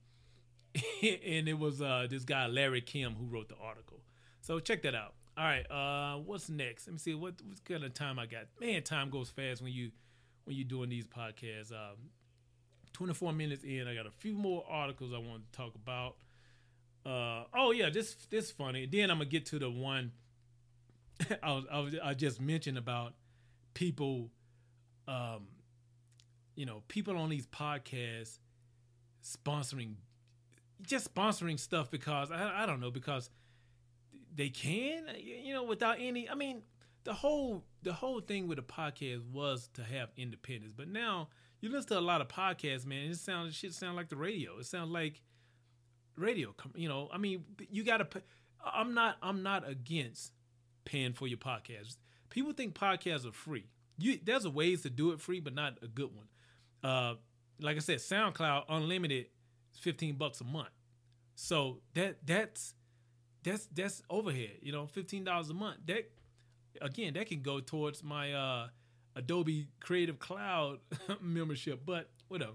and 1.03 1.49
it 1.49 1.59
was 1.59 1.81
uh, 1.81 2.07
this 2.09 2.25
guy 2.25 2.47
Larry 2.47 2.81
Kim 2.81 3.15
who 3.15 3.27
wrote 3.27 3.49
the 3.49 3.57
article. 3.63 4.01
So 4.41 4.59
check 4.61 4.83
that 4.83 4.95
out. 4.95 5.15
All 5.37 5.45
right, 5.45 5.69
uh, 5.71 6.19
what's 6.19 6.49
next? 6.49 6.87
Let 6.87 6.93
me 6.93 6.99
see 6.99 7.15
what 7.15 7.35
what 7.45 7.65
kind 7.65 7.83
of 7.83 7.93
time 7.95 8.19
I 8.19 8.27
got. 8.27 8.45
Man, 8.61 8.83
time 8.83 9.11
goes 9.11 9.31
fast 9.31 9.63
when 9.63 9.73
you 9.73 9.91
when 10.45 10.57
you're 10.57 10.69
doing 10.69 10.91
these 10.91 11.07
podcasts. 11.07 11.73
Um, 11.73 12.11
24 12.93 13.33
minutes 13.33 13.65
in, 13.65 13.89
I 13.89 13.95
got 13.95 14.07
a 14.07 14.11
few 14.11 14.35
more 14.35 14.65
articles 14.69 15.13
I 15.13 15.19
want 15.19 15.51
to 15.51 15.57
talk 15.57 15.75
about. 15.75 16.17
Uh, 17.07 17.45
oh 17.55 17.71
yeah, 17.73 17.91
this 17.91 18.15
this 18.31 18.51
funny. 18.51 18.87
Then 18.87 19.11
I'm 19.11 19.19
gonna 19.19 19.31
get 19.31 19.47
to 19.47 19.59
the 19.59 19.71
one 19.71 20.13
I 21.43 21.53
was, 21.53 21.65
I, 21.71 21.79
was, 21.81 21.95
I 22.03 22.15
just 22.15 22.41
mentioned 22.41 22.79
about 22.79 23.15
people, 23.75 24.31
um, 25.07 25.47
you 26.57 26.67
know, 26.67 26.83
people 26.89 27.17
on 27.17 27.31
these 27.31 27.47
podcasts 27.47 28.39
sponsoring, 29.25 29.95
just 30.83 31.13
sponsoring 31.15 31.59
stuff 31.59 31.91
because 31.91 32.31
I, 32.31 32.63
I 32.63 32.67
don't 32.67 32.81
know 32.81 32.91
because 32.91 33.31
they 34.35 34.49
can, 34.49 35.07
you 35.19 35.55
know, 35.55 35.65
without 35.65 35.97
any. 36.01 36.29
I 36.29 36.35
mean, 36.35 36.63
the 37.05 37.15
whole 37.15 37.65
the 37.83 37.93
whole 37.93 38.21
thing 38.21 38.49
with 38.49 38.57
the 38.57 38.63
podcast 38.63 39.29
was 39.31 39.69
to 39.75 39.83
have 39.83 40.11
independence, 40.17 40.73
but 40.77 40.89
now 40.89 41.29
you 41.61 41.71
listen 41.71 41.89
to 41.91 41.99
a 41.99 42.01
lot 42.01 42.21
of 42.21 42.29
podcasts, 42.29 42.87
man. 42.87 43.11
It 43.11 43.17
sounds 43.17 43.55
shit 43.55 43.75
sound 43.75 43.97
like 43.97 44.09
the 44.09 44.17
radio. 44.17 44.59
It 44.59 44.67
sounds 44.67 44.91
like 44.91 45.23
radio. 46.17 46.55
You 46.75 46.89
know, 46.89 47.09
I 47.13 47.19
mean, 47.19 47.45
you 47.71 47.85
got 47.85 47.99
to. 47.99 48.23
I'm 48.65 48.95
not. 48.95 49.17
I'm 49.23 49.43
not 49.43 49.69
against 49.69 50.33
paying 50.85 51.13
for 51.13 51.27
your 51.27 51.39
podcast. 51.39 51.97
People 52.31 52.53
think 52.53 52.75
podcasts 52.75 53.27
are 53.27 53.33
free. 53.33 53.67
You 53.99 54.19
there's 54.23 54.45
a 54.45 54.51
ways 54.51 54.83
to 54.83 54.91
do 54.91 55.13
it 55.13 55.21
free, 55.21 55.41
but 55.41 55.55
not 55.55 55.79
a 55.83 55.87
good 55.87 56.11
one. 56.15 56.29
Uh, 56.83 57.15
like 57.61 57.77
I 57.77 57.81
said, 57.81 57.99
SoundCloud 57.99 58.65
Unlimited 58.69 59.27
15 59.81 60.17
bucks 60.17 60.41
a 60.41 60.45
month. 60.45 60.69
So 61.35 61.79
that 61.95 62.19
that's 62.25 62.75
that's 63.43 63.67
that's 63.75 64.03
overhead. 64.11 64.59
You 64.63 64.73
know, 64.73 64.87
fifteen 64.87 65.25
dollars 65.25 65.51
a 65.51 65.55
month. 65.55 65.79
That 65.87 66.11
again, 66.81 67.15
that 67.15 67.27
can 67.27 67.43
go 67.43 67.61
towards 67.61 68.03
my 68.03 68.33
uh, 68.33 68.69
Adobe 69.17 69.69
Creative 69.81 70.19
Cloud 70.19 70.79
membership. 71.21 71.83
But 71.85 72.11
whatever. 72.29 72.53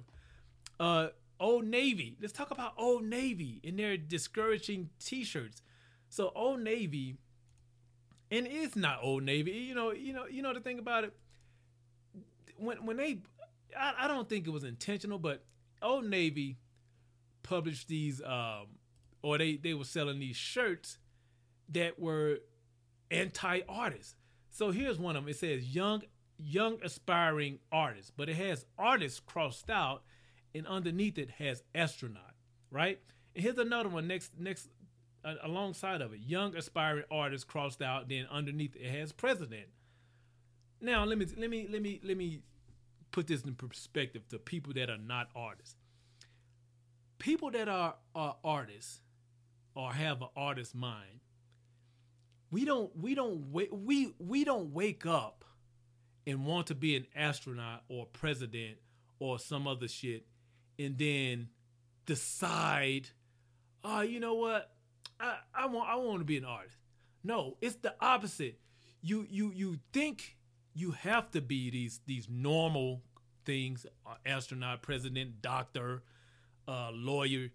Uh, 0.80 1.10
Old 1.40 1.66
Navy. 1.66 2.18
Let's 2.22 2.34
talk 2.34 2.52
about 2.52 2.74
Old 2.78 3.04
Navy 3.04 3.62
and 3.64 3.80
their 3.80 3.98
discouraging 3.98 4.90
T-shirts. 5.00 5.62
So 6.10 6.32
Old 6.36 6.60
Navy, 6.62 7.18
and 8.32 8.48
it's 8.48 8.76
not 8.76 9.00
Old 9.02 9.24
Navy. 9.24 9.52
You 9.52 9.76
know, 9.76 9.92
you 9.92 10.14
know, 10.14 10.26
you 10.26 10.42
know 10.42 10.54
the 10.54 10.60
thing 10.60 10.80
about 10.80 11.04
it. 11.06 11.14
When 12.58 12.86
when 12.86 12.98
they, 12.98 13.22
I, 13.78 13.94
I 14.00 14.08
don't 14.08 14.28
think 14.28 14.48
it 14.48 14.52
was 14.52 14.64
intentional, 14.64 15.20
but 15.20 15.44
Old 15.82 16.06
Navy 16.06 16.58
published 17.44 17.88
these, 17.88 18.22
um, 18.22 18.68
or 19.22 19.38
they 19.38 19.56
they 19.56 19.74
were 19.74 19.86
selling 19.86 20.20
these 20.20 20.36
shirts 20.36 20.98
that 21.70 22.00
were 22.00 22.40
anti-artists. 23.12 24.16
So 24.50 24.72
here's 24.72 25.00
one 25.00 25.16
of 25.16 25.24
them. 25.24 25.30
It 25.30 25.38
says 25.38 25.74
young 25.74 26.04
young 26.38 26.80
aspiring 26.84 27.60
artists, 27.72 28.12
but 28.16 28.30
it 28.30 28.36
has 28.36 28.66
artists 28.78 29.20
crossed 29.20 29.70
out 29.70 30.04
and 30.54 30.68
underneath 30.68 31.18
it 31.18 31.30
has 31.32 31.64
astronaut, 31.76 32.34
right? 32.72 33.00
And 33.36 33.44
here's 33.44 33.58
another 33.58 33.90
one 33.90 34.08
next 34.08 34.40
next 34.40 34.70
uh, 35.24 35.36
alongside 35.44 36.02
of 36.02 36.14
it, 36.14 36.20
young 36.20 36.56
aspiring 36.56 37.04
artist 37.12 37.48
crossed 37.48 37.82
out. 37.82 38.10
Then 38.10 38.26
underneath 38.32 38.76
it 38.76 38.90
has 38.90 39.12
president. 39.12 39.68
Now 40.82 41.04
let 41.04 41.18
me 41.18 41.26
let 41.38 41.50
me 41.50 41.68
let 41.70 41.82
me 41.82 42.00
let 42.04 42.18
me 42.18 42.42
put 43.12 43.28
this 43.28 43.42
in 43.44 43.56
perspective 43.56 44.28
to 44.30 44.40
people 44.40 44.74
that 44.74 44.90
are 44.90 44.98
not 44.98 45.30
artists. 45.36 45.76
People 47.18 47.52
that 47.52 47.68
are 47.68 47.96
are 48.16 48.38
artists 48.44 49.02
or 49.76 49.92
have 49.94 50.22
an 50.22 50.30
artist 50.36 50.74
mind. 50.74 51.20
We 52.52 52.66
don't 52.66 52.96
we 52.96 53.14
don't 53.14 53.52
wait 53.52 53.74
we 53.74 54.14
we 54.20 54.44
don't 54.44 54.74
wake 54.74 55.06
up 55.06 55.46
and 56.26 56.46
want 56.46 56.68
to 56.68 56.76
be 56.76 56.96
an 56.96 57.06
astronaut 57.16 57.84
or 57.90 58.06
president 58.06 58.78
or 59.20 59.38
some 59.38 59.68
other 59.68 59.88
shit 59.88 60.26
and 60.80 60.98
then 60.98 61.50
decide, 62.06 63.10
oh, 63.84 64.02
you 64.02 64.20
know 64.20 64.36
what? 64.36 64.72
I, 65.20 65.36
I 65.54 65.66
want 65.68 65.90
I 65.90 65.96
want 65.98 66.20
to 66.20 66.26
be 66.26 66.38
an 66.38 66.46
artist. 66.46 66.78
No, 67.24 67.58
it's 67.62 67.76
the 67.76 67.94
opposite. 68.00 68.58
You 69.02 69.28
you 69.30 69.52
you 69.54 69.80
think 69.92 70.38
you 70.74 70.92
have 70.92 71.30
to 71.32 71.42
be 71.42 71.70
these 71.70 72.00
these 72.08 72.28
normal 72.30 73.02
things, 73.46 73.86
uh, 74.08 74.16
astronaut, 74.26 74.82
president, 74.82 75.42
doctor, 75.42 76.04
uh, 76.68 76.92
lawyer, 76.94 77.50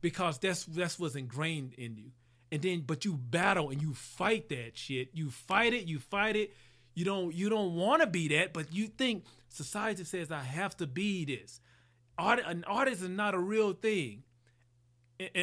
because 0.00 0.38
that's 0.38 0.64
that's 0.64 0.98
what's 0.98 1.14
ingrained 1.14 1.74
in 1.74 1.96
you. 1.96 2.10
And 2.50 2.62
then, 2.62 2.84
but 2.86 3.04
you 3.04 3.16
battle 3.16 3.70
and 3.70 3.82
you 3.82 3.92
fight 3.94 4.48
that 4.50 4.72
shit. 4.74 5.10
You 5.14 5.30
fight 5.30 5.74
it. 5.74 5.86
You 5.86 5.98
fight 5.98 6.36
it. 6.36 6.52
You 6.94 7.04
don't 7.04 7.32
you 7.34 7.48
don't 7.48 7.74
want 7.74 8.02
to 8.02 8.06
be 8.06 8.28
that, 8.28 8.52
but 8.52 8.72
you 8.72 8.88
think 8.88 9.24
society 9.48 10.04
says 10.04 10.32
I 10.32 10.42
have 10.42 10.76
to 10.78 10.86
be 10.86 11.24
this 11.24 11.60
an 12.18 12.64
artist 12.66 13.02
is 13.02 13.08
not 13.08 13.34
a 13.34 13.38
real 13.38 13.72
thing 13.72 14.22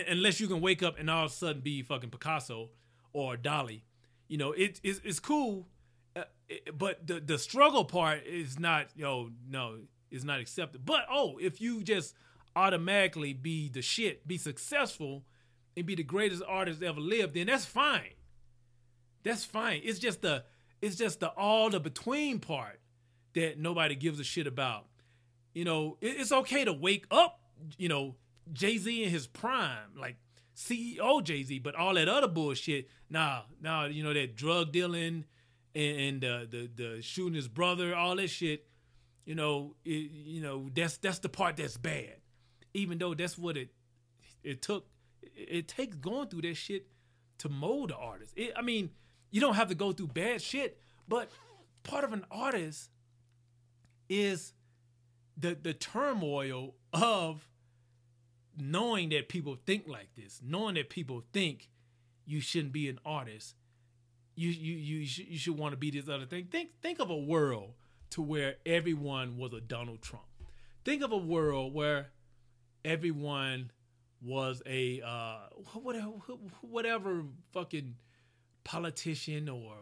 unless 0.07 0.39
you 0.39 0.47
can 0.47 0.61
wake 0.61 0.83
up 0.83 0.99
and 0.99 1.09
all 1.09 1.25
of 1.25 1.31
a 1.31 1.33
sudden 1.33 1.61
be 1.61 1.81
fucking 1.81 2.09
Picasso 2.09 2.69
or 3.11 3.35
Dali. 3.37 3.81
You 4.27 4.37
know, 4.37 4.51
it, 4.51 4.79
it's, 4.83 5.01
it's 5.03 5.19
cool, 5.19 5.67
uh, 6.15 6.23
it, 6.47 6.77
but 6.77 7.05
the, 7.05 7.19
the 7.19 7.37
struggle 7.37 7.85
part 7.85 8.25
is 8.25 8.59
not, 8.59 8.87
yo, 8.95 9.31
no, 9.49 9.79
is 10.11 10.23
not 10.23 10.39
accepted. 10.39 10.85
But, 10.85 11.05
oh, 11.11 11.37
if 11.39 11.59
you 11.61 11.83
just 11.83 12.15
automatically 12.55 13.33
be 13.33 13.69
the 13.69 13.81
shit, 13.81 14.27
be 14.27 14.37
successful, 14.37 15.23
and 15.75 15.85
be 15.85 15.95
the 15.95 16.03
greatest 16.03 16.43
artist 16.47 16.83
ever 16.83 16.99
lived, 16.99 17.33
then 17.33 17.47
that's 17.47 17.65
fine. 17.65 18.13
That's 19.23 19.43
fine. 19.43 19.81
It's 19.83 19.99
just 19.99 20.21
the, 20.21 20.43
it's 20.81 20.95
just 20.95 21.19
the 21.19 21.29
all 21.29 21.69
the 21.69 21.79
between 21.79 22.39
part 22.39 22.79
that 23.33 23.57
nobody 23.57 23.95
gives 23.95 24.19
a 24.19 24.23
shit 24.23 24.47
about. 24.47 24.85
You 25.53 25.65
know, 25.65 25.97
it's 26.01 26.31
okay 26.31 26.65
to 26.65 26.73
wake 26.73 27.05
up, 27.11 27.39
you 27.77 27.87
know, 27.87 28.15
Jay 28.51 28.77
Z 28.77 29.03
in 29.03 29.09
his 29.09 29.27
prime, 29.27 29.95
like 29.97 30.17
CEO 30.55 31.23
Jay 31.23 31.43
Z, 31.43 31.59
but 31.59 31.75
all 31.75 31.93
that 31.93 32.09
other 32.09 32.27
bullshit, 32.27 32.89
nah, 33.09 33.41
nah, 33.61 33.85
you 33.85 34.03
know, 34.03 34.13
that 34.13 34.35
drug 34.35 34.71
dealing 34.71 35.25
and, 35.75 35.99
and 35.99 36.25
uh, 36.25 36.39
the 36.49 36.69
the 36.75 37.01
shooting 37.01 37.35
his 37.35 37.47
brother, 37.47 37.95
all 37.95 38.15
that 38.15 38.29
shit, 38.29 38.65
you 39.25 39.35
know, 39.35 39.75
it, 39.85 40.11
you 40.11 40.41
know, 40.41 40.69
that's 40.75 40.97
that's 40.97 41.19
the 41.19 41.29
part 41.29 41.57
that's 41.57 41.77
bad. 41.77 42.15
Even 42.73 42.97
though 42.97 43.13
that's 43.13 43.37
what 43.37 43.57
it 43.57 43.69
it 44.43 44.61
took, 44.61 44.87
it 45.35 45.67
takes 45.67 45.95
going 45.95 46.27
through 46.27 46.41
that 46.41 46.55
shit 46.55 46.87
to 47.39 47.49
mold 47.49 47.89
the 47.91 47.95
artist. 47.95 48.33
It, 48.35 48.53
I 48.55 48.61
mean, 48.61 48.89
you 49.31 49.41
don't 49.41 49.55
have 49.55 49.69
to 49.69 49.75
go 49.75 49.91
through 49.91 50.07
bad 50.07 50.41
shit, 50.41 50.79
but 51.07 51.29
part 51.83 52.03
of 52.03 52.13
an 52.13 52.25
artist 52.31 52.89
is 54.09 54.53
the 55.37 55.57
the 55.61 55.73
turmoil 55.73 56.75
of 56.91 57.47
knowing 58.57 59.09
that 59.09 59.29
people 59.29 59.57
think 59.65 59.87
like 59.87 60.09
this, 60.15 60.39
knowing 60.43 60.75
that 60.75 60.89
people 60.89 61.23
think 61.33 61.69
you 62.25 62.39
shouldn't 62.39 62.73
be 62.73 62.87
an 62.87 62.99
artist, 63.05 63.55
you 64.35 64.49
you 64.49 64.75
you 64.75 65.05
should, 65.05 65.27
you 65.27 65.37
should 65.37 65.57
want 65.57 65.73
to 65.73 65.77
be 65.77 65.91
this 65.91 66.07
other 66.07 66.25
thing. 66.25 66.45
Think 66.51 66.69
think 66.81 66.99
of 66.99 67.09
a 67.09 67.17
world 67.17 67.73
to 68.11 68.21
where 68.21 68.55
everyone 68.65 69.37
was 69.37 69.53
a 69.53 69.61
Donald 69.61 70.01
Trump. 70.01 70.25
Think 70.85 71.01
of 71.01 71.11
a 71.11 71.17
world 71.17 71.73
where 71.73 72.11
everyone 72.85 73.71
was 74.21 74.61
a 74.65 75.01
uh, 75.01 75.37
whatever 75.73 76.11
whatever 76.61 77.23
fucking 77.51 77.95
politician 78.63 79.49
or 79.49 79.73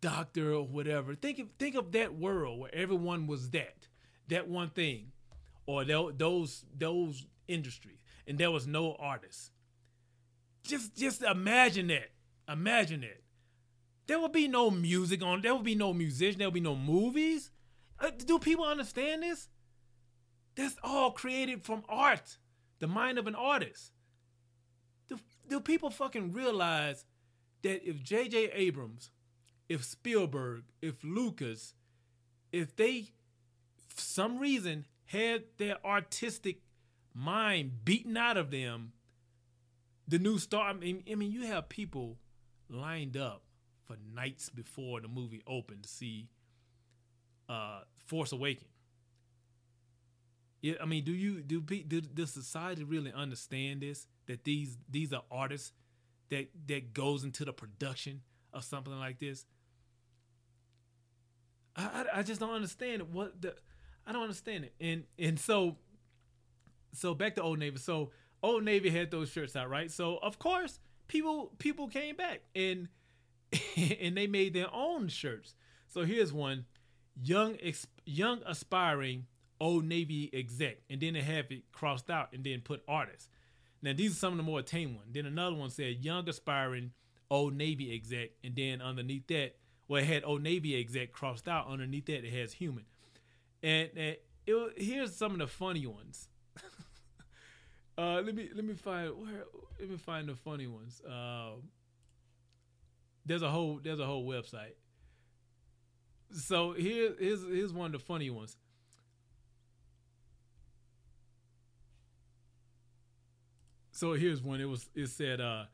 doctor 0.00 0.52
or 0.52 0.66
whatever. 0.66 1.14
Think 1.14 1.38
of 1.38 1.48
think 1.58 1.74
of 1.74 1.92
that 1.92 2.14
world 2.14 2.60
where 2.60 2.74
everyone 2.74 3.26
was 3.26 3.50
that 3.50 3.88
that 4.28 4.48
one 4.48 4.70
thing 4.70 5.12
or 5.66 5.84
those 5.84 6.64
those 6.76 7.26
industries 7.48 7.98
and 8.26 8.38
there 8.38 8.50
was 8.50 8.66
no 8.66 8.96
artist 8.98 9.50
just 10.62 10.96
just 10.96 11.22
imagine 11.22 11.88
that 11.88 12.10
imagine 12.48 13.02
it 13.02 13.22
there 14.06 14.20
would 14.20 14.32
be 14.32 14.48
no 14.48 14.70
music 14.70 15.22
on 15.22 15.42
there 15.42 15.54
would 15.54 15.64
be 15.64 15.74
no 15.74 15.92
musician 15.92 16.38
there 16.38 16.48
would 16.48 16.54
be 16.54 16.60
no 16.60 16.76
movies. 16.76 17.50
Uh, 17.98 18.10
do 18.24 18.38
people 18.38 18.64
understand 18.64 19.22
this? 19.22 19.48
That's 20.54 20.76
all 20.82 21.10
created 21.10 21.64
from 21.64 21.82
art 21.88 22.38
the 22.78 22.86
mind 22.86 23.18
of 23.18 23.26
an 23.26 23.34
artist. 23.34 23.92
Do, 25.08 25.18
do 25.48 25.60
people 25.60 25.90
fucking 25.90 26.32
realize 26.32 27.04
that 27.62 27.88
if 27.88 28.02
jj 28.02 28.50
abrams 28.52 29.10
if 29.68 29.84
spielberg 29.84 30.62
if 30.80 31.02
lucas 31.02 31.74
if 32.52 32.76
they 32.76 33.10
some 34.16 34.38
reason 34.38 34.86
had 35.04 35.44
their 35.58 35.76
artistic 35.84 36.62
mind 37.12 37.84
beaten 37.84 38.16
out 38.16 38.38
of 38.38 38.50
them, 38.50 38.92
the 40.08 40.18
new 40.18 40.38
star. 40.38 40.70
I 40.70 40.72
mean, 40.72 41.02
I 41.10 41.14
mean, 41.16 41.30
you 41.30 41.42
have 41.42 41.68
people 41.68 42.16
lined 42.70 43.18
up 43.18 43.42
for 43.84 43.96
nights 44.14 44.48
before 44.48 45.02
the 45.02 45.08
movie 45.08 45.42
opened 45.46 45.82
to 45.82 45.88
see 45.90 46.30
uh, 47.46 47.80
Force 48.06 48.32
Awakens. 48.32 48.70
Yeah, 50.62 50.76
I 50.82 50.86
mean, 50.86 51.04
do 51.04 51.12
you 51.12 51.42
do, 51.42 51.60
do 51.60 52.00
does 52.00 52.32
society 52.32 52.84
really 52.84 53.12
understand 53.12 53.82
this? 53.82 54.06
That 54.28 54.44
these 54.44 54.78
these 54.88 55.12
are 55.12 55.24
artists 55.30 55.72
that 56.30 56.48
that 56.68 56.94
goes 56.94 57.22
into 57.22 57.44
the 57.44 57.52
production 57.52 58.22
of 58.54 58.64
something 58.64 58.98
like 58.98 59.18
this. 59.18 59.44
I, 61.76 61.84
I, 61.84 62.18
I 62.20 62.22
just 62.22 62.40
don't 62.40 62.54
understand 62.54 63.12
what 63.12 63.42
the 63.42 63.54
I 64.06 64.12
don't 64.12 64.22
understand 64.22 64.64
it. 64.64 64.74
And 64.80 65.04
and 65.18 65.38
so 65.38 65.76
so 66.92 67.14
back 67.14 67.34
to 67.36 67.42
Old 67.42 67.58
Navy. 67.58 67.78
So 67.78 68.10
Old 68.42 68.64
Navy 68.64 68.90
had 68.90 69.10
those 69.10 69.30
shirts 69.30 69.56
out, 69.56 69.68
right? 69.68 69.90
So 69.90 70.18
of 70.18 70.38
course, 70.38 70.78
people 71.08 71.52
people 71.58 71.88
came 71.88 72.16
back 72.16 72.42
and 72.54 72.88
and 73.76 74.16
they 74.16 74.26
made 74.26 74.54
their 74.54 74.72
own 74.72 75.08
shirts. 75.08 75.54
So 75.88 76.04
here's 76.04 76.32
one: 76.32 76.66
young 77.20 77.56
young 78.04 78.40
aspiring 78.46 79.26
Old 79.60 79.84
Navy 79.84 80.30
exec, 80.32 80.78
and 80.90 81.00
then 81.00 81.14
they 81.14 81.22
have 81.22 81.50
it 81.50 81.70
crossed 81.72 82.10
out 82.10 82.28
and 82.32 82.44
then 82.44 82.60
put 82.60 82.82
artist. 82.86 83.28
Now 83.82 83.92
these 83.92 84.12
are 84.12 84.16
some 84.16 84.32
of 84.32 84.36
the 84.36 84.42
more 84.42 84.62
tame 84.62 84.96
ones. 84.96 85.08
Then 85.12 85.26
another 85.26 85.56
one 85.56 85.70
said 85.70 85.96
young 86.00 86.28
aspiring 86.28 86.92
Old 87.30 87.54
Navy 87.54 87.94
exec, 87.94 88.30
and 88.44 88.54
then 88.54 88.80
underneath 88.80 89.26
that, 89.28 89.56
well, 89.88 90.02
it 90.02 90.06
had 90.06 90.24
Old 90.24 90.42
Navy 90.42 90.78
exec 90.78 91.12
crossed 91.12 91.48
out. 91.48 91.68
Underneath 91.68 92.06
that, 92.06 92.24
it 92.24 92.32
has 92.32 92.54
human. 92.54 92.84
And, 93.66 93.90
and 93.96 94.16
it, 94.46 94.72
here's 94.76 95.16
some 95.16 95.32
of 95.32 95.38
the 95.38 95.48
funny 95.48 95.86
ones. 95.88 96.28
uh, 97.98 98.22
let 98.24 98.32
me 98.32 98.48
let 98.54 98.64
me 98.64 98.74
find 98.74 99.10
where 99.10 99.44
let 99.80 99.90
me 99.90 99.96
find 99.96 100.28
the 100.28 100.36
funny 100.36 100.68
ones. 100.68 101.02
Uh, 101.02 101.54
there's 103.24 103.42
a 103.42 103.50
whole 103.50 103.80
there's 103.82 103.98
a 103.98 104.06
whole 104.06 104.24
website. 104.24 104.74
So 106.30 106.74
here 106.74 107.14
here's 107.18 107.42
here's 107.42 107.72
one 107.72 107.86
of 107.86 108.00
the 108.00 108.06
funny 108.06 108.30
ones. 108.30 108.56
So 113.90 114.12
here's 114.12 114.40
one. 114.40 114.60
It 114.60 114.66
was 114.66 114.88
it 114.94 115.08
said 115.08 115.40
uh 115.40 115.64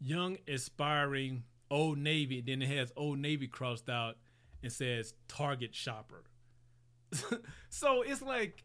young 0.00 0.38
aspiring 0.46 1.42
old 1.68 1.98
navy, 1.98 2.40
then 2.40 2.62
it 2.62 2.68
has 2.68 2.92
old 2.96 3.18
navy 3.18 3.48
crossed 3.48 3.88
out 3.88 4.18
and 4.62 4.70
says 4.70 5.14
target 5.26 5.74
shopper. 5.74 6.22
so 7.70 8.02
it's 8.02 8.22
like, 8.22 8.62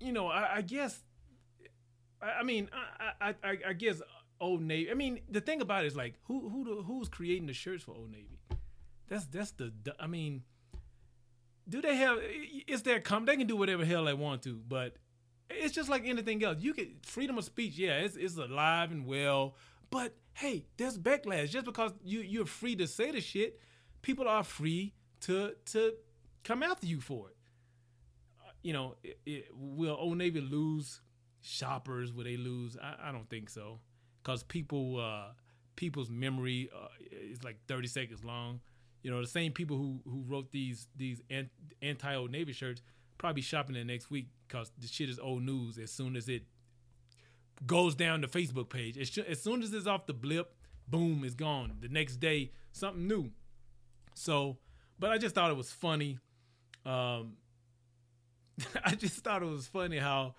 you 0.00 0.12
know, 0.12 0.28
I, 0.28 0.56
I 0.56 0.62
guess 0.62 1.00
I, 2.20 2.40
I 2.40 2.42
mean 2.42 2.68
I, 3.20 3.34
I 3.42 3.58
I 3.68 3.72
guess 3.72 4.02
Old 4.40 4.62
Navy. 4.62 4.90
I 4.90 4.94
mean, 4.94 5.20
the 5.30 5.40
thing 5.40 5.60
about 5.60 5.84
it 5.84 5.88
is 5.88 5.96
like 5.96 6.14
who 6.24 6.48
who 6.48 6.82
who's 6.82 7.08
creating 7.08 7.46
the 7.46 7.52
shirts 7.52 7.84
for 7.84 7.92
Old 7.92 8.10
Navy? 8.10 8.38
That's 9.08 9.26
that's 9.26 9.52
the 9.52 9.72
I 9.98 10.06
mean, 10.06 10.42
do 11.68 11.80
they 11.80 11.96
have? 11.96 12.18
It's 12.22 12.82
their 12.82 13.00
come. 13.00 13.24
They 13.24 13.36
can 13.36 13.46
do 13.46 13.56
whatever 13.56 13.84
hell 13.84 14.04
they 14.04 14.14
want 14.14 14.42
to, 14.42 14.60
but 14.68 14.96
it's 15.48 15.74
just 15.74 15.88
like 15.88 16.06
anything 16.06 16.42
else. 16.44 16.58
You 16.60 16.74
can 16.74 16.96
freedom 17.02 17.38
of 17.38 17.44
speech. 17.44 17.76
Yeah, 17.76 17.98
it's 17.98 18.16
it's 18.16 18.36
alive 18.36 18.90
and 18.90 19.06
well, 19.06 19.54
but 19.90 20.14
hey, 20.34 20.66
there's 20.76 20.98
backlash. 20.98 21.50
Just 21.50 21.64
because 21.64 21.92
you 22.04 22.20
you're 22.20 22.46
free 22.46 22.76
to 22.76 22.86
say 22.86 23.10
the 23.10 23.20
shit, 23.20 23.60
people 24.02 24.28
are 24.28 24.44
free 24.44 24.94
to 25.20 25.54
to 25.66 25.94
come 26.44 26.62
after 26.62 26.86
you 26.86 27.00
for 27.00 27.30
it. 27.30 27.35
You 28.66 28.72
know, 28.72 28.96
it, 29.04 29.20
it, 29.24 29.44
will 29.54 29.96
Old 29.96 30.18
Navy 30.18 30.40
lose 30.40 31.00
shoppers? 31.40 32.12
Will 32.12 32.24
they 32.24 32.36
lose? 32.36 32.76
I, 32.82 33.10
I 33.10 33.12
don't 33.12 33.30
think 33.30 33.48
so 33.48 33.78
because 34.20 34.42
people 34.42 34.98
uh, 34.98 35.34
people's 35.76 36.10
memory 36.10 36.68
uh, 36.74 36.88
is 37.12 37.44
like 37.44 37.58
30 37.68 37.86
seconds 37.86 38.24
long. 38.24 38.58
You 39.04 39.12
know, 39.12 39.20
the 39.20 39.28
same 39.28 39.52
people 39.52 39.76
who 39.76 40.00
who 40.04 40.24
wrote 40.26 40.50
these 40.50 40.88
these 40.96 41.22
anti 41.80 42.14
old 42.16 42.32
navy 42.32 42.52
shirts 42.52 42.82
probably 43.18 43.40
shopping 43.40 43.76
it 43.76 43.86
next 43.86 44.10
week 44.10 44.26
because 44.48 44.72
the 44.78 44.88
shit 44.88 45.08
is 45.08 45.20
old 45.20 45.44
news. 45.44 45.78
As 45.78 45.92
soon 45.92 46.16
as 46.16 46.28
it 46.28 46.42
goes 47.66 47.94
down 47.94 48.20
the 48.20 48.26
Facebook 48.26 48.68
page, 48.68 48.98
as, 48.98 49.16
as 49.28 49.40
soon 49.40 49.62
as 49.62 49.72
it's 49.72 49.86
off 49.86 50.06
the 50.06 50.12
blip, 50.12 50.56
boom, 50.88 51.22
it's 51.24 51.36
gone. 51.36 51.76
The 51.80 51.88
next 51.88 52.16
day, 52.16 52.50
something 52.72 53.06
new. 53.06 53.30
So, 54.14 54.58
but 54.98 55.12
I 55.12 55.18
just 55.18 55.36
thought 55.36 55.52
it 55.52 55.56
was 55.56 55.70
funny. 55.70 56.18
Um, 56.84 57.36
I 58.84 58.94
just 58.94 59.16
thought 59.16 59.42
it 59.42 59.46
was 59.46 59.66
funny 59.66 59.98
how 59.98 60.34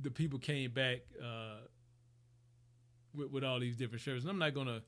the 0.00 0.10
people 0.10 0.38
came 0.38 0.70
back. 0.72 1.00
Uh, 1.22 1.56
with, 3.14 3.30
with 3.30 3.44
all 3.44 3.60
these 3.60 3.76
different 3.76 4.02
shirts. 4.02 4.22
And 4.22 4.30
I'm 4.30 4.38
not 4.38 4.54
gonna 4.54 4.82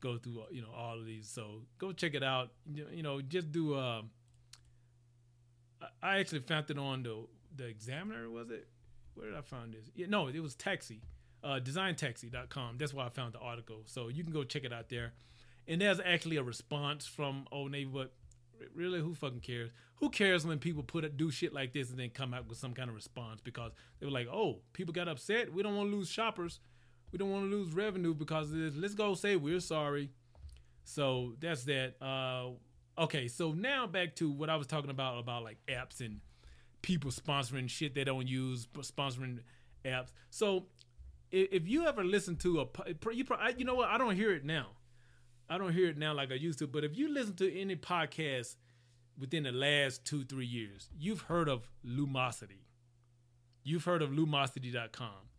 go 0.00 0.18
through 0.18 0.44
you 0.50 0.62
know 0.62 0.72
all 0.76 0.98
of 0.98 1.06
these. 1.06 1.28
So 1.28 1.62
go 1.78 1.92
check 1.92 2.14
it 2.14 2.22
out. 2.22 2.50
You 2.72 3.02
know, 3.02 3.20
just 3.20 3.52
do. 3.52 3.74
Uh, 3.74 4.02
I 6.02 6.18
actually 6.18 6.40
found 6.40 6.70
it 6.70 6.78
on 6.78 7.02
the 7.02 7.26
the 7.56 7.66
Examiner. 7.66 8.28
Was 8.30 8.50
it? 8.50 8.68
Where 9.14 9.26
did 9.28 9.36
I 9.36 9.42
find 9.42 9.72
this? 9.72 9.90
Yeah, 9.94 10.06
no, 10.08 10.28
it 10.28 10.40
was 10.40 10.54
Taxi. 10.54 11.00
Uh, 11.42 11.60
designtaxi.com. 11.62 12.78
That's 12.78 12.94
why 12.94 13.04
I 13.06 13.10
found 13.10 13.34
the 13.34 13.38
article. 13.38 13.82
So 13.84 14.08
you 14.08 14.24
can 14.24 14.32
go 14.32 14.44
check 14.44 14.64
it 14.64 14.72
out 14.72 14.88
there. 14.88 15.12
And 15.68 15.80
there's 15.80 16.00
actually 16.00 16.36
a 16.36 16.42
response 16.42 17.06
from 17.06 17.46
Old 17.52 17.70
Navy, 17.70 17.90
but 17.92 18.12
really, 18.74 19.00
who 19.00 19.14
fucking 19.14 19.40
cares? 19.40 19.70
Who 19.96 20.10
cares 20.10 20.46
when 20.46 20.58
people 20.58 20.82
put 20.82 21.16
do 21.16 21.30
shit 21.30 21.52
like 21.52 21.72
this 21.72 21.90
and 21.90 21.98
then 21.98 22.10
come 22.10 22.34
out 22.34 22.48
with 22.48 22.58
some 22.58 22.74
kind 22.74 22.88
of 22.88 22.94
response 22.94 23.40
because 23.40 23.72
they 23.98 24.06
were 24.06 24.12
like, 24.12 24.28
oh, 24.28 24.60
people 24.72 24.92
got 24.92 25.08
upset. 25.08 25.52
We 25.52 25.62
don't 25.62 25.76
want 25.76 25.90
to 25.90 25.96
lose 25.96 26.08
shoppers 26.08 26.60
we 27.14 27.18
don't 27.18 27.30
want 27.30 27.48
to 27.48 27.56
lose 27.56 27.72
revenue 27.72 28.12
because 28.12 28.50
of 28.50 28.58
this. 28.58 28.74
Let's 28.74 28.96
go 28.96 29.14
say 29.14 29.36
we're 29.36 29.60
sorry. 29.60 30.10
So 30.82 31.34
that's 31.38 31.62
that. 31.62 31.94
Uh, 32.02 32.54
okay, 33.00 33.28
so 33.28 33.52
now 33.52 33.86
back 33.86 34.16
to 34.16 34.28
what 34.28 34.50
I 34.50 34.56
was 34.56 34.66
talking 34.66 34.90
about 34.90 35.20
about 35.20 35.44
like 35.44 35.58
apps 35.68 36.00
and 36.00 36.18
people 36.82 37.12
sponsoring 37.12 37.70
shit 37.70 37.94
they 37.94 38.02
don't 38.02 38.26
use, 38.26 38.66
sponsoring 38.78 39.38
apps. 39.84 40.08
So 40.30 40.66
if 41.30 41.68
you 41.68 41.86
ever 41.86 42.02
listen 42.02 42.34
to 42.38 42.62
a, 42.62 43.12
you, 43.12 43.24
you 43.58 43.64
know 43.64 43.76
what? 43.76 43.90
I 43.90 43.96
don't 43.96 44.16
hear 44.16 44.32
it 44.32 44.44
now. 44.44 44.70
I 45.48 45.58
don't 45.58 45.72
hear 45.72 45.88
it 45.88 45.98
now 45.98 46.14
like 46.14 46.32
I 46.32 46.36
used 46.36 46.58
to. 46.60 46.66
But 46.66 46.84
if 46.84 46.96
you 46.96 47.12
listen 47.12 47.34
to 47.36 47.60
any 47.60 47.76
podcast 47.76 48.56
within 49.18 49.44
the 49.44 49.52
last 49.52 50.04
two 50.04 50.24
three 50.24 50.46
years, 50.46 50.88
you've 50.98 51.22
heard 51.22 51.48
of 51.48 51.68
Lumosity. 51.86 52.64
You've 53.62 53.84
heard 53.84 54.02
of 54.02 54.10
Lumosity.com. 54.10 55.30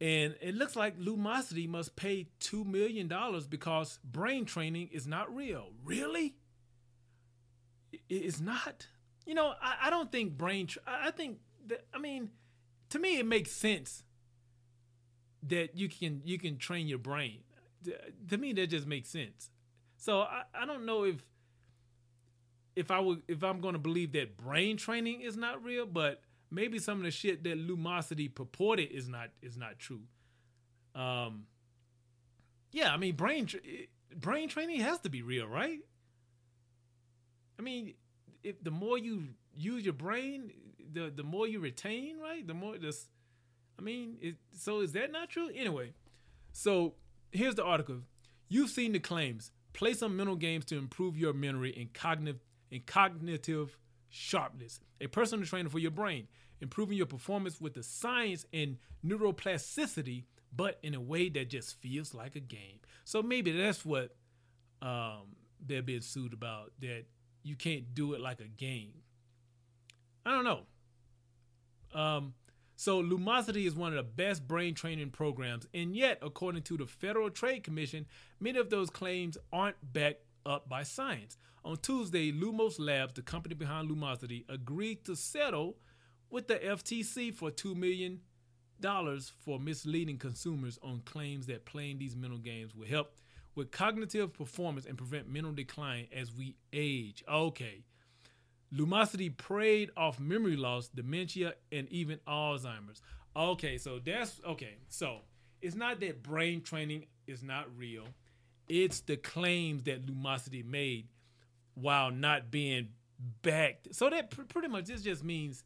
And 0.00 0.36
it 0.40 0.54
looks 0.54 0.76
like 0.76 0.98
Lumosity 0.98 1.68
must 1.68 1.96
pay 1.96 2.28
$2 2.40 2.64
million 2.64 3.10
because 3.48 3.98
brain 4.04 4.44
training 4.44 4.90
is 4.92 5.08
not 5.08 5.34
real. 5.34 5.70
Really? 5.84 6.36
It's 8.08 8.40
not? 8.40 8.86
You 9.26 9.34
know, 9.34 9.54
I, 9.60 9.74
I 9.86 9.90
don't 9.90 10.10
think 10.12 10.38
brain, 10.38 10.68
tra- 10.68 10.82
I 10.86 11.10
think 11.10 11.38
that, 11.66 11.84
I 11.92 11.98
mean, 11.98 12.30
to 12.90 12.98
me, 12.98 13.18
it 13.18 13.26
makes 13.26 13.50
sense 13.50 14.04
that 15.42 15.76
you 15.76 15.88
can 15.88 16.20
you 16.24 16.38
can 16.38 16.58
train 16.58 16.88
your 16.88 16.98
brain. 16.98 17.40
To 18.28 18.38
me, 18.38 18.52
that 18.54 18.68
just 18.68 18.86
makes 18.86 19.08
sense. 19.08 19.50
So 19.96 20.20
I, 20.20 20.42
I 20.54 20.66
don't 20.66 20.86
know 20.86 21.04
if 21.04 21.24
if 22.76 22.90
I 22.90 23.00
would 23.00 23.22
if 23.28 23.42
I'm 23.42 23.60
to 23.60 23.78
believe 23.78 24.12
that 24.12 24.36
brain 24.36 24.76
training 24.76 25.22
is 25.22 25.36
not 25.36 25.62
real, 25.64 25.86
but 25.86 26.22
maybe 26.50 26.78
some 26.78 26.98
of 26.98 27.04
the 27.04 27.10
shit 27.10 27.42
that 27.44 27.58
Lumosity 27.58 28.32
purported 28.32 28.92
is 28.92 29.08
not 29.08 29.30
is 29.42 29.56
not 29.56 29.78
true. 29.78 30.02
Um, 30.94 31.44
yeah, 32.72 32.92
I 32.92 32.96
mean 32.96 33.16
brain 33.16 33.46
tra- 33.46 33.60
brain 34.16 34.48
training 34.48 34.80
has 34.80 35.00
to 35.00 35.10
be 35.10 35.22
real, 35.22 35.46
right? 35.46 35.80
I 37.58 37.62
mean, 37.62 37.94
if 38.44 38.62
the 38.62 38.70
more 38.70 38.96
you 38.96 39.28
use 39.54 39.84
your 39.84 39.94
brain, 39.94 40.52
the 40.92 41.12
the 41.14 41.24
more 41.24 41.46
you 41.46 41.58
retain, 41.58 42.18
right? 42.18 42.46
The 42.46 42.54
more 42.54 42.78
this, 42.78 43.08
I 43.78 43.82
mean, 43.82 44.16
it, 44.20 44.36
so 44.56 44.80
is 44.80 44.92
that 44.92 45.10
not 45.10 45.30
true? 45.30 45.50
Anyway, 45.54 45.92
so 46.52 46.94
here's 47.32 47.54
the 47.54 47.64
article. 47.64 48.00
You've 48.48 48.70
seen 48.70 48.92
the 48.92 49.00
claims. 49.00 49.52
Play 49.72 49.92
some 49.92 50.16
mental 50.16 50.36
games 50.36 50.64
to 50.66 50.78
improve 50.78 51.16
your 51.16 51.32
memory 51.32 51.74
and 51.78 51.92
cognitive 51.92 52.40
and 52.72 52.84
cognitive 52.84 53.78
sharpness, 54.08 54.80
a 55.00 55.06
personal 55.06 55.46
trainer 55.46 55.68
for 55.68 55.78
your 55.78 55.90
brain, 55.90 56.26
improving 56.60 56.96
your 56.96 57.06
performance 57.06 57.60
with 57.60 57.74
the 57.74 57.82
science 57.82 58.44
and 58.52 58.78
neuroplasticity, 59.04 60.24
but 60.54 60.78
in 60.82 60.94
a 60.94 61.00
way 61.00 61.28
that 61.28 61.50
just 61.50 61.80
feels 61.80 62.14
like 62.14 62.36
a 62.36 62.40
game. 62.40 62.80
So 63.04 63.22
maybe 63.22 63.52
that's 63.52 63.84
what 63.84 64.16
um, 64.82 65.36
they're 65.64 65.82
being 65.82 66.00
sued 66.00 66.32
about, 66.32 66.72
that 66.80 67.04
you 67.42 67.54
can't 67.54 67.94
do 67.94 68.14
it 68.14 68.20
like 68.20 68.40
a 68.40 68.48
game. 68.48 68.92
I 70.26 70.32
don't 70.32 70.44
know. 70.44 70.62
Um, 71.94 72.34
so 72.80 73.02
Lumosity 73.02 73.66
is 73.66 73.74
one 73.74 73.90
of 73.90 73.96
the 73.96 74.04
best 74.04 74.46
brain 74.46 74.72
training 74.72 75.10
programs, 75.10 75.66
and 75.74 75.96
yet, 75.96 76.20
according 76.22 76.62
to 76.62 76.76
the 76.76 76.86
Federal 76.86 77.28
Trade 77.28 77.64
Commission, 77.64 78.06
many 78.38 78.56
of 78.56 78.70
those 78.70 78.88
claims 78.88 79.36
aren't 79.52 79.74
backed 79.92 80.22
up 80.46 80.68
by 80.68 80.84
science. 80.84 81.36
On 81.64 81.76
Tuesday, 81.76 82.30
Lumos 82.30 82.78
Labs, 82.78 83.14
the 83.14 83.22
company 83.22 83.56
behind 83.56 83.90
Lumosity, 83.90 84.44
agreed 84.48 85.04
to 85.06 85.16
settle 85.16 85.74
with 86.30 86.46
the 86.46 86.54
FTC 86.54 87.34
for 87.34 87.50
$2 87.50 87.74
million 87.74 88.20
for 89.44 89.58
misleading 89.58 90.16
consumers 90.16 90.78
on 90.80 91.00
claims 91.04 91.46
that 91.46 91.66
playing 91.66 91.98
these 91.98 92.14
mental 92.14 92.38
games 92.38 92.76
will 92.76 92.86
help 92.86 93.16
with 93.56 93.72
cognitive 93.72 94.32
performance 94.32 94.86
and 94.86 94.96
prevent 94.96 95.28
mental 95.28 95.50
decline 95.50 96.06
as 96.16 96.32
we 96.32 96.54
age. 96.72 97.24
Okay. 97.28 97.82
Lumosity 98.74 99.34
preyed 99.34 99.90
off 99.96 100.20
memory 100.20 100.56
loss, 100.56 100.88
dementia, 100.88 101.54
and 101.72 101.88
even 101.90 102.18
Alzheimer's. 102.28 103.00
Okay, 103.34 103.78
so 103.78 103.98
that's 104.04 104.40
okay. 104.46 104.76
So 104.88 105.20
it's 105.62 105.76
not 105.76 106.00
that 106.00 106.22
brain 106.22 106.60
training 106.60 107.06
is 107.26 107.42
not 107.42 107.66
real. 107.76 108.04
It's 108.68 109.00
the 109.00 109.16
claims 109.16 109.84
that 109.84 110.06
Lumosity 110.06 110.64
made 110.64 111.08
while 111.74 112.10
not 112.10 112.50
being 112.50 112.88
backed. 113.42 113.94
So 113.94 114.10
that 114.10 114.30
pr- 114.30 114.42
pretty 114.42 114.68
much 114.68 114.86
this 114.86 115.02
just 115.02 115.24
means 115.24 115.64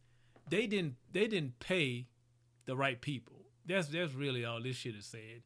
they 0.49 0.67
didn't 0.67 0.97
they 1.11 1.27
didn't 1.27 1.59
pay 1.59 2.07
the 2.67 2.77
right 2.77 3.01
people. 3.01 3.47
That's 3.67 3.89
that's 3.89 4.15
really 4.15 4.45
all 4.45 4.63
this 4.63 4.77
shit 4.77 4.95
is 4.95 5.07
saying. 5.07 5.43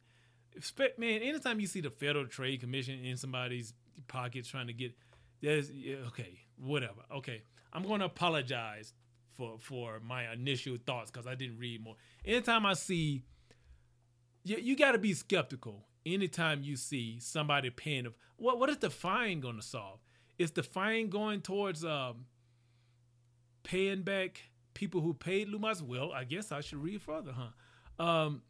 Man, 0.97 1.21
anytime 1.21 1.59
you 1.59 1.67
see 1.67 1.81
the 1.81 1.91
Federal 1.91 2.25
Trade 2.25 2.61
Commission 2.61 3.03
in 3.05 3.17
somebody's 3.17 3.73
pockets 4.07 4.47
trying 4.47 4.67
to 4.67 4.73
get, 4.73 4.93
there's 5.39 5.69
okay, 6.07 6.39
whatever. 6.57 7.01
Okay, 7.15 7.43
I'm 7.73 7.83
going 7.83 7.99
to 7.99 8.05
apologize 8.05 8.93
for 9.33 9.57
for 9.59 9.99
my 9.99 10.31
initial 10.31 10.77
thoughts 10.85 11.11
because 11.11 11.27
I 11.27 11.35
didn't 11.35 11.59
read 11.59 11.83
more. 11.83 11.95
Anytime 12.25 12.65
I 12.65 12.73
see, 12.73 13.23
you, 14.43 14.57
you 14.57 14.75
got 14.75 14.93
to 14.93 14.97
be 14.97 15.13
skeptical. 15.13 15.85
Anytime 16.05 16.63
you 16.63 16.77
see 16.77 17.19
somebody 17.19 17.69
paying, 17.69 18.05
of 18.05 18.15
what 18.37 18.59
what 18.59 18.69
is 18.69 18.77
the 18.77 18.89
fine 18.89 19.39
going 19.39 19.57
to 19.57 19.61
solve? 19.61 19.99
Is 20.37 20.51
the 20.51 20.63
fine 20.63 21.09
going 21.09 21.41
towards 21.41 21.83
um, 21.83 22.25
paying 23.63 24.03
back 24.03 24.41
people 24.73 25.01
who 25.01 25.13
paid 25.13 25.49
Lumas? 25.49 25.81
Well, 25.81 26.11
I 26.13 26.23
guess 26.23 26.51
I 26.51 26.61
should 26.61 26.81
read 26.81 27.01
further, 27.01 27.33
huh? 27.33 28.03
Um, 28.03 28.41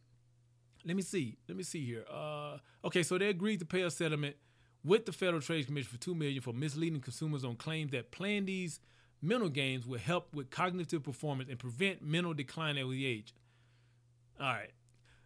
let 0.86 0.96
me 0.96 1.02
see. 1.02 1.38
Let 1.48 1.58
me 1.58 1.64
see 1.64 1.86
here. 1.86 2.06
Uh, 2.12 2.58
okay, 2.86 3.04
so 3.04 3.18
they 3.18 3.30
agreed 3.30 3.60
to 3.60 3.66
pay 3.66 3.82
a 3.82 3.92
settlement 3.92 4.36
with 4.84 5.06
the 5.06 5.12
Federal 5.12 5.42
Trade 5.42 5.66
Commission 5.66 5.90
for 5.92 5.98
two 5.98 6.16
million 6.16 6.42
for 6.42 6.54
misleading 6.54 7.02
consumers 7.02 7.44
on 7.44 7.56
claims 7.56 7.92
that 7.92 8.12
playing 8.12 8.46
these 8.46 8.80
mental 9.22 9.50
games 9.50 9.86
will 9.86 10.00
help 10.00 10.34
with 10.34 10.50
cognitive 10.50 11.04
performance 11.04 11.50
and 11.50 11.60
prevent 11.60 12.02
mental 12.02 12.34
decline 12.34 12.78
as 12.78 12.86
we 12.86 13.06
age. 13.06 13.34
All 14.40 14.48
right. 14.48 14.72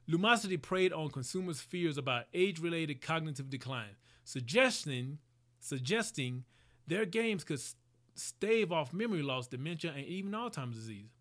Lumosity 0.10 0.62
preyed 0.62 0.94
on 0.94 1.10
consumers' 1.10 1.62
fears 1.62 1.98
about 1.98 2.26
age-related 2.34 3.02
cognitive 3.02 3.50
decline, 3.50 3.96
suggesting 4.24 5.20
suggesting 5.60 6.44
their 6.88 7.06
games 7.06 7.44
could 7.44 7.62
stave 8.16 8.72
off 8.72 8.94
memory 8.94 9.22
loss, 9.22 9.48
dementia, 9.48 9.94
and 9.96 10.06
even 10.06 10.32
Alzheimer's 10.32 10.76
disease. 10.76 11.12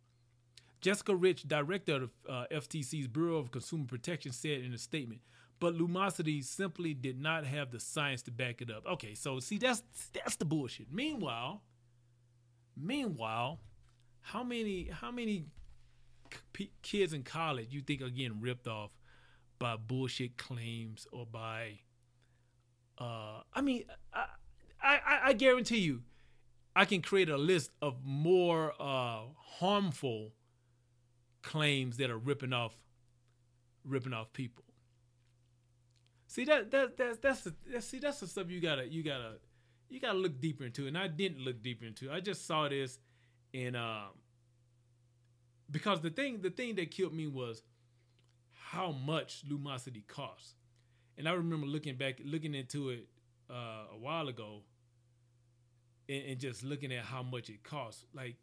Jessica 0.81 1.15
Rich, 1.15 1.47
director 1.47 2.05
of 2.05 2.11
uh, 2.29 2.45
FTC's 2.51 3.07
Bureau 3.07 3.37
of 3.37 3.51
Consumer 3.51 3.85
Protection, 3.85 4.33
said 4.33 4.63
in 4.63 4.73
a 4.73 4.79
statement, 4.79 5.21
but 5.61 5.75
Lumosity 5.77 6.43
simply 6.43 6.95
did 6.95 7.21
not 7.21 7.45
have 7.45 7.71
the 7.71 7.79
science 7.79 8.23
to 8.23 8.31
back 8.31 8.63
it 8.63 8.71
up. 8.71 8.87
Okay, 8.87 9.15
so 9.15 9.39
see 9.41 9.59
that's 9.59 9.83
that's 10.13 10.37
the 10.37 10.45
bullshit. 10.45 10.93
Meanwhile, 10.93 11.63
meanwhile, 12.77 13.61
how 14.23 14.43
many 14.43 14.89
how 14.91 15.11
many 15.11 15.45
kids 16.83 17.13
in 17.13 17.23
college 17.23 17.69
you 17.71 17.81
think 17.83 18.01
are 18.01 18.09
getting 18.09 18.41
ripped 18.41 18.67
off 18.67 18.93
by 19.59 19.77
bullshit 19.77 20.37
claims 20.37 21.07
or 21.13 21.27
by 21.27 21.81
uh 22.99 23.41
I 23.53 23.61
mean 23.61 23.85
I 24.15 24.27
I, 24.83 25.21
I 25.25 25.33
guarantee 25.33 25.79
you 25.79 26.03
I 26.75 26.85
can 26.85 27.03
create 27.03 27.29
a 27.29 27.37
list 27.37 27.73
of 27.83 27.97
more 28.05 28.75
uh 28.81 29.23
harmful 29.59 30.33
claims 31.43 31.97
that 31.97 32.11
are 32.11 32.19
ripping 32.19 32.53
off 32.53 32.77
ripping 33.85 34.13
off 34.13 34.33
people. 34.33 34.65
See 36.31 36.45
that 36.45 36.71
that 36.71 36.97
that's 36.97 37.19
that's 37.19 37.41
the 37.41 37.55
that's, 37.67 37.87
see 37.87 37.99
that's 37.99 38.21
the 38.21 38.29
stuff 38.29 38.49
you 38.51 38.61
gotta 38.61 38.87
you 38.87 39.03
gotta 39.03 39.39
you 39.89 39.99
gotta 39.99 40.17
look 40.17 40.41
deeper 40.41 40.65
into, 40.65 40.87
and 40.87 40.97
I 40.97 41.09
didn't 41.09 41.41
look 41.41 41.61
deeper 41.61 41.85
into. 41.85 42.09
I 42.09 42.21
just 42.21 42.47
saw 42.47 42.69
this, 42.69 43.01
and 43.53 43.75
um, 43.75 44.11
because 45.69 46.01
the 46.03 46.11
thing 46.11 46.41
the 46.41 46.51
thing 46.51 46.77
that 46.77 46.93
killed 46.93 47.15
me 47.15 47.27
was 47.27 47.65
how 48.53 48.93
much 48.93 49.43
Lumosity 49.49 50.07
costs, 50.07 50.55
and 51.19 51.29
I 51.29 51.33
remember 51.33 51.67
looking 51.67 51.97
back 51.97 52.21
looking 52.25 52.55
into 52.55 52.91
it 52.91 53.09
uh, 53.51 53.87
a 53.93 53.99
while 53.99 54.29
ago, 54.29 54.63
and, 56.09 56.23
and 56.27 56.39
just 56.39 56.63
looking 56.63 56.93
at 56.93 57.07
how 57.07 57.25
much 57.25 57.51
it 57.51 57.65
costs, 57.65 58.05
like 58.15 58.37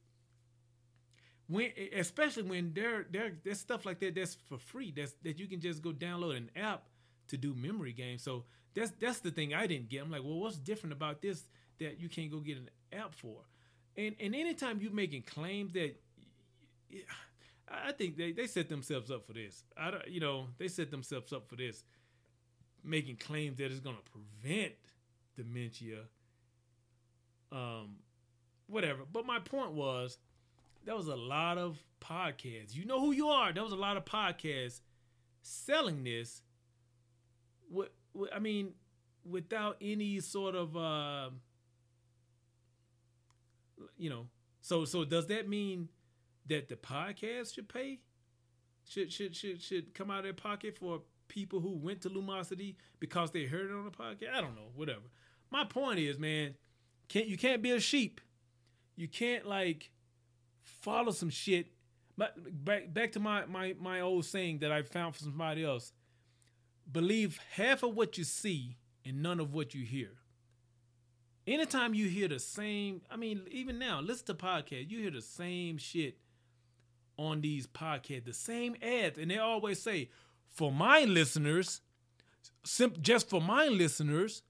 when 1.48 1.72
especially 1.96 2.44
when 2.44 2.74
there 2.74 3.06
there 3.10 3.32
there's 3.46 3.62
stuff 3.62 3.86
like 3.86 4.02
that 4.02 4.14
that's 4.14 4.36
for 4.50 4.58
free 4.58 4.92
that's 4.94 5.14
that 5.24 5.40
you 5.40 5.48
can 5.48 5.62
just 5.62 5.82
go 5.82 5.94
download 5.94 6.36
an 6.36 6.50
app 6.54 6.84
to 7.28 7.38
do 7.38 7.54
memory 7.54 7.94
games 7.94 8.22
so 8.24 8.44
that's 8.76 8.92
that's 9.00 9.20
the 9.20 9.32
thing 9.32 9.54
i 9.54 9.68
didn't 9.68 9.90
get 9.90 10.02
i'm 10.02 10.12
like 10.12 10.24
well 10.24 10.40
what's 10.40 10.58
different 10.58 10.94
about 10.94 11.22
this 11.22 11.44
that 11.80 12.00
you 12.00 12.10
can't 12.10 12.32
go 12.32 12.40
get 12.40 12.58
an 12.58 12.70
app 12.94 13.14
for 13.14 13.42
and 13.96 14.16
and 14.20 14.36
anytime 14.36 14.80
you're 14.82 14.92
making 14.92 15.22
claims 15.22 15.74
that 15.74 15.96
i 17.70 17.92
think 17.92 18.18
they, 18.18 18.32
they 18.32 18.48
set 18.48 18.70
themselves 18.70 19.12
up 19.12 19.26
for 19.26 19.34
this 19.34 19.64
i 19.78 19.92
don't 19.92 20.08
you 20.08 20.20
know 20.20 20.48
they 20.58 20.68
set 20.68 20.92
themselves 20.92 21.34
up 21.34 21.48
for 21.48 21.56
this 21.56 21.84
making 22.84 23.16
claims 23.16 23.58
that 23.58 23.66
it's 23.66 23.80
going 23.80 23.96
to 23.96 24.12
prevent 24.12 24.74
dementia 25.36 26.00
um 27.52 27.96
whatever 28.68 29.02
but 29.12 29.26
my 29.26 29.40
point 29.40 29.72
was 29.72 30.18
there 30.88 30.96
was 30.96 31.08
a 31.08 31.16
lot 31.16 31.58
of 31.58 31.78
podcasts. 32.00 32.74
You 32.74 32.86
know 32.86 33.00
who 33.00 33.12
you 33.12 33.28
are. 33.28 33.52
There 33.52 33.64
was 33.64 33.74
a 33.74 33.78
lot 33.78 33.98
of 33.98 34.06
podcasts 34.06 34.80
selling 35.42 36.04
this. 36.06 36.42
What, 37.70 37.92
I 38.34 38.40
mean, 38.40 38.74
without 39.30 39.78
any 39.82 40.20
sort 40.20 40.56
of, 40.56 40.76
uh, 40.76 41.30
you 43.98 44.10
know. 44.10 44.28
So 44.62 44.86
so 44.86 45.06
does 45.06 45.28
that 45.28 45.48
mean 45.48 45.90
that 46.48 46.68
the 46.68 46.76
podcast 46.76 47.56
should 47.56 47.70
pay? 47.70 48.00
Should 48.86 49.12
should 49.12 49.36
should 49.36 49.62
should 49.62 49.94
come 49.94 50.12
out 50.12 50.20
of 50.20 50.24
their 50.24 50.34
pocket 50.34 50.78
for 50.78 51.02
people 51.28 51.60
who 51.60 51.76
went 51.78 52.02
to 52.02 52.10
Lumosity 52.10 52.76
because 53.00 53.32
they 53.32 53.46
heard 53.46 53.70
it 53.70 53.74
on 53.74 53.86
the 53.86 53.92
podcast? 53.92 54.34
I 54.34 54.42
don't 54.42 54.56
know. 54.56 54.70
Whatever. 54.76 55.02
My 55.52 55.64
point 55.64 56.00
is, 56.00 56.18
man, 56.18 56.56
can't 57.08 57.28
you 57.28 57.38
can't 57.38 57.62
be 57.62 57.72
a 57.72 57.80
sheep. 57.80 58.22
You 58.96 59.08
can't 59.08 59.46
like 59.46 59.92
follow 60.64 61.12
some 61.12 61.30
shit. 61.30 61.68
Back 62.18 62.94
back 62.94 63.12
to 63.14 63.20
my 63.20 63.46
my 63.46 63.76
my 63.80 64.02
old 64.02 64.26
saying 64.26 64.60
that 64.60 64.72
I 64.72 64.82
found 64.82 65.16
from 65.16 65.28
somebody 65.28 65.64
else. 65.64 65.94
Believe 66.92 67.40
half 67.54 67.84
of 67.84 67.96
what 67.96 68.18
you 68.18 68.24
see 68.24 68.78
and 69.06 69.22
none 69.22 69.40
of 69.40 69.54
what 69.54 69.74
you 69.74 69.86
hear. 69.86 70.12
Anytime 71.46 71.94
you 71.94 72.10
hear 72.10 72.28
the 72.28 72.40
same, 72.40 73.02
I 73.10 73.16
mean, 73.16 73.44
even 73.52 73.80
now, 73.80 74.02
listen 74.02 74.26
to 74.28 74.34
podcasts, 74.34 74.90
you 74.90 75.00
hear 75.00 75.12
the 75.12 75.22
same 75.22 75.78
shit 75.78 76.18
on 77.18 77.42
these 77.42 77.68
podcasts, 77.68 78.26
the 78.26 78.34
same 78.34 78.76
ads, 78.82 79.18
and 79.18 79.32
they 79.32 79.38
always 79.38 79.82
say, 79.82 80.10
for 80.50 80.72
my 80.72 81.04
listeners, 81.04 81.82
just 83.02 83.30
for 83.30 83.42
my 83.42 83.68
listeners, 83.68 84.44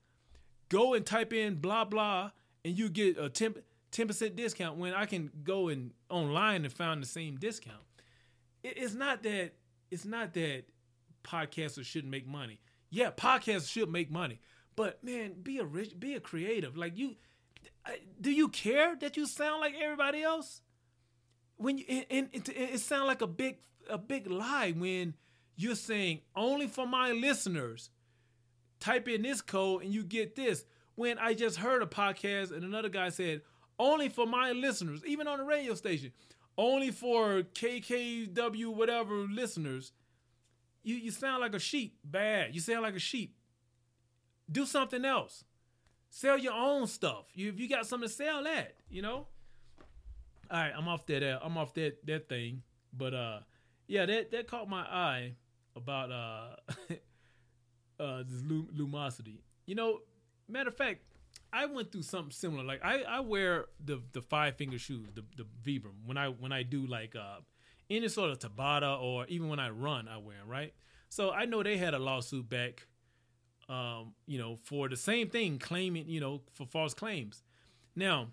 go 0.70 0.94
and 0.94 1.06
type 1.06 1.34
in 1.34 1.56
blah 1.56 1.86
blah, 1.86 2.32
and 2.66 2.78
you 2.78 2.90
get 2.90 3.18
a 3.18 3.30
temp 3.30 3.60
10% 3.92 4.36
discount 4.36 4.78
when 4.78 4.94
I 4.94 5.06
can 5.06 5.32
go 5.44 5.70
and 5.70 5.92
online 6.10 6.66
and 6.66 6.74
find 6.74 7.02
the 7.02 7.08
same 7.08 7.38
discount. 7.38 7.82
it's 8.64 8.94
not 8.94 9.24
that 9.24 9.52
it's 9.90 10.06
not 10.06 10.34
that 10.34 10.66
podcasters 11.28 11.86
shouldn't 11.86 12.12
make 12.12 12.28
money. 12.28 12.60
Yeah, 12.90 13.12
podcasts 13.12 13.70
should 13.70 13.90
make 13.90 14.10
money. 14.10 14.40
But 14.76 15.04
man, 15.04 15.34
be 15.42 15.60
a 15.60 15.66
rich, 15.66 16.00
be 16.00 16.16
a 16.16 16.20
creative. 16.20 16.78
Like 16.78 16.98
you 16.98 17.16
do 18.20 18.32
you 18.32 18.50
care 18.50 18.96
that 18.98 19.18
you 19.18 19.26
sound 19.26 19.62
like 19.62 19.76
everybody 19.82 20.22
else? 20.22 20.62
When 21.58 21.78
you 21.78 21.86
and, 21.88 22.30
it, 22.32 22.50
it 22.50 22.80
sounds 22.80 23.08
like 23.08 23.22
a 23.22 23.28
big 23.28 23.58
a 23.90 23.98
big 23.98 24.30
lie 24.30 24.74
when 24.76 25.16
you're 25.56 25.76
saying 25.76 26.22
only 26.36 26.68
for 26.68 26.86
my 26.86 27.12
listeners. 27.12 27.90
Type 28.80 29.08
in 29.08 29.24
this 29.24 29.42
code 29.42 29.84
and 29.84 29.94
you 29.94 30.04
get 30.04 30.36
this. 30.36 30.64
When 30.96 31.18
I 31.18 31.34
just 31.34 31.58
heard 31.58 31.82
a 31.82 31.88
podcast 31.88 32.52
and 32.52 32.64
another 32.64 32.90
guy 32.90 33.10
said, 33.10 33.42
only 33.80 34.10
for 34.10 34.26
my 34.26 34.52
listeners, 34.52 35.02
even 35.06 35.28
on 35.28 35.40
the 35.40 35.44
radio 35.46 35.74
station, 35.74 36.12
only 36.58 36.92
for 36.92 37.42
KKW 37.42 38.68
whatever 38.68 39.16
listeners. 39.16 39.92
You 40.88 40.96
you 40.96 41.12
sound 41.12 41.42
like 41.42 41.54
a 41.54 41.60
sheep. 41.60 41.98
Bad. 42.02 42.56
You 42.56 42.62
sound 42.62 42.82
like 42.82 42.96
a 42.96 43.00
sheep. 43.00 43.36
Do 44.50 44.66
something 44.66 45.04
else. 45.04 45.44
Sell 46.10 46.38
your 46.38 46.54
own 46.54 46.88
stuff. 46.88 47.26
You 47.34 47.50
if 47.50 47.60
you 47.60 47.68
got 47.68 47.86
something 47.86 48.08
to 48.08 48.16
sell 48.16 48.46
that, 48.46 48.76
you 48.90 49.02
know. 49.02 49.28
All 50.50 50.62
right, 50.62 50.72
I'm 50.74 50.88
off 50.88 51.06
that. 51.08 51.24
Uh, 51.24 51.40
I'm 51.44 51.58
off 51.58 51.74
that 51.74 52.06
that 52.06 52.30
thing. 52.30 52.62
But 52.98 53.14
uh, 53.14 53.40
yeah, 53.88 54.06
that 54.06 54.32
that 54.32 54.48
caught 54.48 54.70
my 54.70 54.80
eye 54.80 55.34
about 55.76 56.10
uh, 56.10 56.56
uh 58.02 58.24
this 58.26 58.42
lumosity. 58.42 59.40
You 59.66 59.76
know, 59.76 60.00
matter 60.48 60.70
of 60.70 60.78
fact, 60.78 61.02
I 61.52 61.66
went 61.66 61.92
through 61.92 62.04
something 62.04 62.32
similar. 62.32 62.64
Like 62.64 62.80
I, 62.82 63.02
I 63.02 63.20
wear 63.20 63.66
the 63.84 64.02
the 64.14 64.22
five 64.22 64.56
finger 64.56 64.80
shoes, 64.80 65.10
the 65.14 65.26
the 65.36 65.46
Vibram 65.66 66.06
when 66.06 66.18
I 66.18 66.30
when 66.30 66.54
I 66.54 66.64
do 66.64 66.88
like 66.88 67.14
uh 67.14 67.40
any 67.90 68.08
sort 68.08 68.32
of 68.32 68.40
Tabata 68.40 69.02
or 69.02 69.26
even 69.28 69.50
when 69.50 69.60
I 69.60 69.70
run, 69.70 70.08
I 70.08 70.18
wear 70.18 70.38
them, 70.38 70.48
right? 70.48 70.74
So 71.10 71.32
I 71.32 71.46
know 71.46 71.64
they 71.64 71.78
had 71.78 71.94
a 71.94 72.00
lawsuit 72.00 72.50
back, 72.50 72.86
um, 73.70 74.14
you 74.26 74.38
know, 74.38 74.58
for 74.64 74.90
the 74.90 74.98
same 74.98 75.30
thing, 75.30 75.60
claiming, 75.60 76.08
you 76.08 76.20
know, 76.20 76.42
for 76.54 76.66
false 76.66 76.94
claims. 76.94 77.44
Now, 77.96 78.28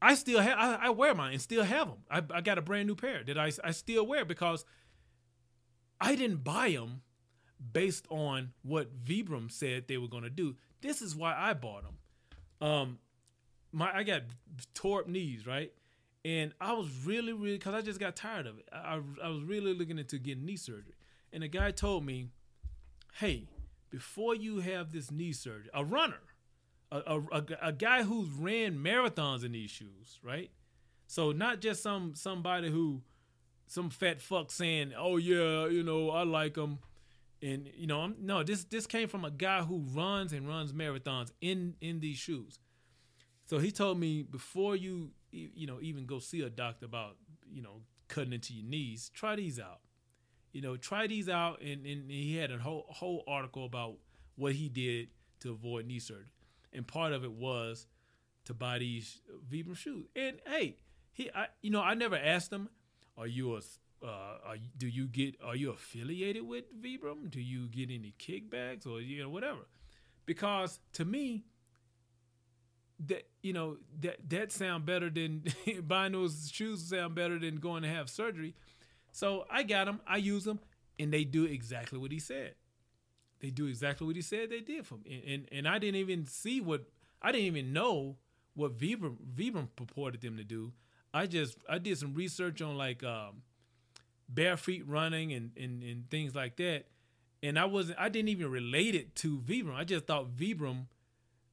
I 0.00 0.14
still 0.14 0.40
have 0.40 0.58
I, 0.58 0.86
I 0.86 0.90
wear 0.90 1.14
mine 1.14 1.32
and 1.32 1.42
still 1.42 1.64
have 1.64 1.88
them. 1.88 1.98
I, 2.10 2.22
I 2.36 2.40
got 2.40 2.58
a 2.58 2.62
brand 2.62 2.86
new 2.86 2.94
pair 2.94 3.22
that 3.24 3.38
I 3.38 3.52
I 3.64 3.72
still 3.72 4.06
wear 4.06 4.24
because 4.24 4.64
I 6.00 6.14
didn't 6.14 6.44
buy 6.44 6.70
them 6.70 7.02
based 7.72 8.06
on 8.08 8.52
what 8.62 9.04
Vibram 9.04 9.50
said 9.50 9.88
they 9.88 9.98
were 9.98 10.08
going 10.08 10.22
to 10.22 10.30
do. 10.30 10.56
This 10.80 11.02
is 11.02 11.16
why 11.16 11.34
I 11.36 11.54
bought 11.54 11.82
them. 11.82 12.68
Um, 12.68 12.98
my 13.72 13.92
I 13.92 14.02
got 14.04 14.22
tore 14.74 15.00
up 15.00 15.08
knees, 15.08 15.46
right? 15.46 15.72
And 16.28 16.52
I 16.60 16.74
was 16.74 16.90
really, 17.06 17.32
really, 17.32 17.56
because 17.56 17.72
I 17.72 17.80
just 17.80 17.98
got 17.98 18.14
tired 18.14 18.46
of 18.46 18.58
it. 18.58 18.68
I, 18.70 19.00
I 19.24 19.28
was 19.28 19.42
really 19.42 19.72
looking 19.72 19.98
into 19.98 20.18
getting 20.18 20.44
knee 20.44 20.58
surgery. 20.58 20.92
and 21.32 21.42
the 21.42 21.48
guy 21.48 21.70
told 21.70 22.04
me, 22.04 22.28
"Hey, 23.14 23.48
before 23.88 24.34
you 24.34 24.60
have 24.60 24.92
this 24.92 25.10
knee 25.10 25.32
surgery, 25.32 25.70
a 25.72 25.82
runner, 25.82 26.20
a, 26.92 26.98
a, 26.98 27.20
a, 27.32 27.44
a 27.62 27.72
guy 27.72 28.02
who's 28.02 28.28
ran 28.28 28.76
marathons 28.76 29.42
in 29.42 29.52
these 29.52 29.70
shoes, 29.70 30.20
right? 30.22 30.50
So 31.06 31.32
not 31.32 31.62
just 31.62 31.82
some 31.82 32.14
somebody 32.14 32.70
who, 32.70 33.00
some 33.66 33.88
fat 33.88 34.20
fuck 34.20 34.50
saying, 34.50 34.92
"Oh 34.98 35.16
yeah, 35.16 35.66
you 35.68 35.82
know, 35.82 36.10
I 36.10 36.24
like 36.24 36.54
them." 36.54 36.80
and 37.40 37.70
you 37.74 37.86
know, 37.86 38.00
I'm, 38.00 38.16
no, 38.20 38.42
this 38.42 38.64
this 38.64 38.86
came 38.86 39.08
from 39.08 39.24
a 39.24 39.30
guy 39.30 39.62
who 39.62 39.78
runs 39.94 40.34
and 40.34 40.46
runs 40.46 40.74
marathons 40.74 41.32
in 41.40 41.76
in 41.80 42.00
these 42.00 42.18
shoes. 42.18 42.58
So 43.46 43.58
he 43.58 43.70
told 43.70 43.98
me 43.98 44.22
before 44.22 44.76
you 44.76 45.12
you 45.30 45.66
know 45.66 45.78
even 45.80 46.06
go 46.06 46.18
see 46.18 46.42
a 46.42 46.50
doctor 46.50 46.86
about 46.86 47.16
you 47.50 47.62
know 47.62 47.82
cutting 48.08 48.32
into 48.32 48.54
your 48.54 48.66
knees, 48.66 49.10
try 49.14 49.36
these 49.36 49.60
out. 49.60 49.80
You 50.52 50.62
know, 50.62 50.76
try 50.76 51.06
these 51.06 51.28
out, 51.28 51.60
and, 51.60 51.84
and 51.86 52.10
he 52.10 52.36
had 52.36 52.50
a 52.50 52.58
whole 52.58 52.86
whole 52.88 53.22
article 53.28 53.64
about 53.64 53.96
what 54.36 54.54
he 54.54 54.68
did 54.68 55.08
to 55.40 55.52
avoid 55.52 55.86
knee 55.86 55.98
surgery, 55.98 56.32
and 56.72 56.86
part 56.86 57.12
of 57.12 57.22
it 57.22 57.32
was 57.32 57.86
to 58.46 58.54
buy 58.54 58.78
these 58.78 59.20
Vibram 59.50 59.76
shoes. 59.76 60.06
And 60.16 60.38
hey, 60.46 60.78
he, 61.12 61.30
I, 61.34 61.48
you 61.60 61.70
know, 61.70 61.82
I 61.82 61.94
never 61.94 62.16
asked 62.16 62.52
him, 62.52 62.70
"Are 63.16 63.26
you 63.26 63.56
a 63.56 63.60
uh, 64.02 64.06
are, 64.06 64.56
do 64.76 64.86
you 64.86 65.06
get 65.06 65.34
are 65.44 65.56
you 65.56 65.70
affiliated 65.70 66.46
with 66.46 66.64
Vibram? 66.80 67.30
Do 67.30 67.40
you 67.40 67.68
get 67.68 67.90
any 67.90 68.14
kickbacks 68.18 68.86
or 68.86 69.00
you 69.00 69.22
know 69.22 69.28
whatever? 69.28 69.66
Because 70.24 70.80
to 70.94 71.04
me, 71.04 71.44
that 73.06 73.28
you 73.42 73.52
know 73.52 73.76
that 74.00 74.16
that 74.28 74.52
sound 74.52 74.84
better 74.86 75.10
than 75.10 75.44
buying 75.82 76.12
those 76.12 76.50
shoes 76.52 76.82
sound 76.84 77.14
better 77.14 77.38
than 77.38 77.56
going 77.56 77.82
to 77.82 77.88
have 77.88 78.10
surgery. 78.10 78.54
So 79.12 79.46
I 79.50 79.62
got 79.62 79.86
them, 79.86 80.00
I 80.06 80.18
use 80.18 80.44
them, 80.44 80.60
and 80.98 81.12
they 81.12 81.24
do 81.24 81.44
exactly 81.44 81.98
what 81.98 82.12
he 82.12 82.18
said. 82.18 82.54
They 83.40 83.50
do 83.50 83.66
exactly 83.66 84.06
what 84.06 84.16
he 84.16 84.22
said 84.22 84.50
they 84.50 84.60
did 84.60 84.86
for 84.86 84.96
me, 84.96 85.22
and 85.26 85.34
and, 85.34 85.48
and 85.52 85.68
I 85.68 85.78
didn't 85.78 86.00
even 86.00 86.26
see 86.26 86.60
what 86.60 86.84
I 87.22 87.32
didn't 87.32 87.46
even 87.46 87.72
know 87.72 88.16
what 88.54 88.76
Vibram 88.76 89.16
Vibram 89.34 89.68
purported 89.76 90.20
them 90.20 90.36
to 90.36 90.44
do. 90.44 90.72
I 91.14 91.26
just 91.26 91.56
I 91.68 91.78
did 91.78 91.98
some 91.98 92.14
research 92.14 92.60
on 92.60 92.76
like 92.76 93.02
um, 93.02 93.42
bare 94.28 94.56
feet 94.56 94.86
running 94.86 95.32
and, 95.32 95.52
and, 95.56 95.82
and 95.82 96.10
things 96.10 96.34
like 96.34 96.56
that. 96.56 96.84
And 97.42 97.58
I 97.58 97.64
wasn't 97.64 97.98
I 97.98 98.08
didn't 98.08 98.28
even 98.28 98.50
relate 98.50 98.94
it 98.94 99.14
to 99.16 99.38
Vibram. 99.38 99.74
I 99.74 99.84
just 99.84 100.06
thought 100.06 100.36
Vibram 100.36 100.86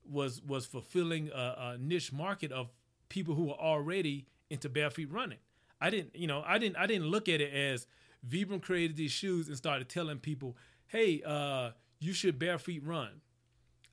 was 0.10 0.42
was 0.42 0.66
fulfilling 0.66 1.30
a, 1.34 1.74
a 1.74 1.78
niche 1.78 2.12
market 2.14 2.52
of 2.52 2.72
people 3.10 3.36
who 3.36 3.46
were 3.46 3.54
already 3.60 4.28
into 4.50 4.70
bare 4.70 4.90
feet 4.90 5.12
running. 5.12 5.40
I 5.82 5.90
didn't, 5.90 6.16
you 6.16 6.28
know, 6.28 6.44
I 6.46 6.58
didn't 6.58 6.78
I 6.78 6.88
didn't 6.88 7.08
look 7.08 7.28
at 7.30 7.42
it 7.42 7.54
as 7.54 7.88
Vibram 8.28 8.62
created 8.62 8.96
these 8.98 9.12
shoes 9.12 9.48
and 9.48 9.58
started 9.58 9.90
telling 9.90 10.20
people, 10.20 10.58
"Hey, 10.88 11.22
uh, 11.26 11.72
you 12.00 12.14
should 12.14 12.40
bare 12.40 12.58
feet 12.58 12.84
run." 12.84 13.22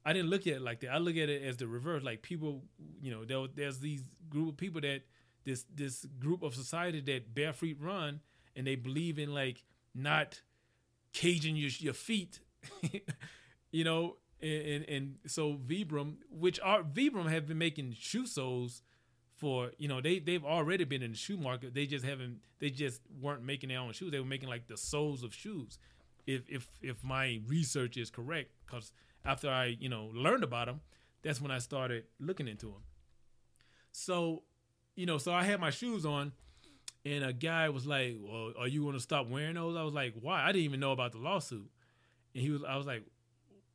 I 0.04 0.12
didn't 0.12 0.30
look 0.30 0.46
at 0.46 0.54
it 0.54 0.62
like 0.62 0.80
that. 0.80 0.90
I 0.90 0.98
look 0.98 1.16
at 1.16 1.28
it 1.28 1.42
as 1.42 1.58
the 1.58 1.68
reverse. 1.68 2.02
Like 2.02 2.22
people, 2.22 2.64
you 3.00 3.12
know, 3.12 3.24
there, 3.24 3.46
there's 3.54 3.78
these 3.78 4.02
group 4.28 4.48
of 4.48 4.56
people 4.56 4.80
that 4.80 5.02
this 5.44 5.64
this 5.74 6.04
group 6.18 6.42
of 6.42 6.54
society 6.54 7.00
that 7.02 7.34
bare 7.34 7.52
feet 7.52 7.78
run, 7.80 8.20
and 8.56 8.66
they 8.66 8.74
believe 8.74 9.18
in 9.18 9.32
like 9.34 9.64
not 9.94 10.40
caging 11.12 11.56
your 11.56 11.70
your 11.78 11.94
feet, 11.94 12.40
you 13.70 13.84
know. 13.84 14.16
And, 14.42 14.66
and, 14.66 14.88
and 14.88 15.14
so 15.26 15.54
Vibram, 15.54 16.16
which 16.30 16.58
are 16.60 16.82
Vibram 16.82 17.30
have 17.30 17.46
been 17.46 17.58
making 17.58 17.94
shoe 17.98 18.26
soles 18.26 18.82
for 19.36 19.72
you 19.78 19.88
know 19.88 20.00
they 20.00 20.18
they've 20.18 20.44
already 20.44 20.84
been 20.84 21.02
in 21.02 21.12
the 21.12 21.16
shoe 21.16 21.36
market. 21.36 21.74
They 21.74 21.86
just 21.86 22.04
haven't 22.04 22.40
they 22.60 22.70
just 22.70 23.00
weren't 23.20 23.44
making 23.44 23.70
their 23.70 23.78
own 23.78 23.92
shoes. 23.92 24.10
They 24.10 24.18
were 24.20 24.24
making 24.24 24.48
like 24.48 24.68
the 24.68 24.76
soles 24.76 25.22
of 25.22 25.34
shoes. 25.34 25.78
If 26.26 26.48
if 26.48 26.68
if 26.80 27.02
my 27.02 27.40
research 27.46 27.96
is 27.96 28.10
correct, 28.10 28.50
because 28.66 28.92
after 29.24 29.48
I 29.48 29.76
you 29.78 29.88
know 29.88 30.10
learned 30.14 30.44
about 30.44 30.66
them, 30.66 30.80
that's 31.22 31.40
when 31.40 31.50
I 31.50 31.58
started 31.58 32.04
looking 32.20 32.48
into 32.48 32.66
them. 32.66 32.82
So 33.92 34.42
you 34.94 35.06
know, 35.06 35.18
so 35.18 35.32
I 35.32 35.42
had 35.42 35.58
my 35.60 35.70
shoes 35.70 36.04
on, 36.04 36.32
and 37.04 37.24
a 37.24 37.32
guy 37.32 37.68
was 37.68 37.86
like, 37.86 38.16
"Well, 38.20 38.52
are 38.58 38.68
you 38.68 38.82
going 38.82 38.94
to 38.94 39.00
stop 39.00 39.28
wearing 39.28 39.54
those?" 39.54 39.76
I 39.76 39.82
was 39.82 39.94
like, 39.94 40.14
"Why?" 40.20 40.42
I 40.42 40.52
didn't 40.52 40.64
even 40.64 40.80
know 40.80 40.92
about 40.92 41.12
the 41.12 41.18
lawsuit, 41.18 41.70
and 42.34 42.42
he 42.42 42.50
was. 42.50 42.62
I 42.62 42.76
was 42.76 42.86
like, 42.86 43.02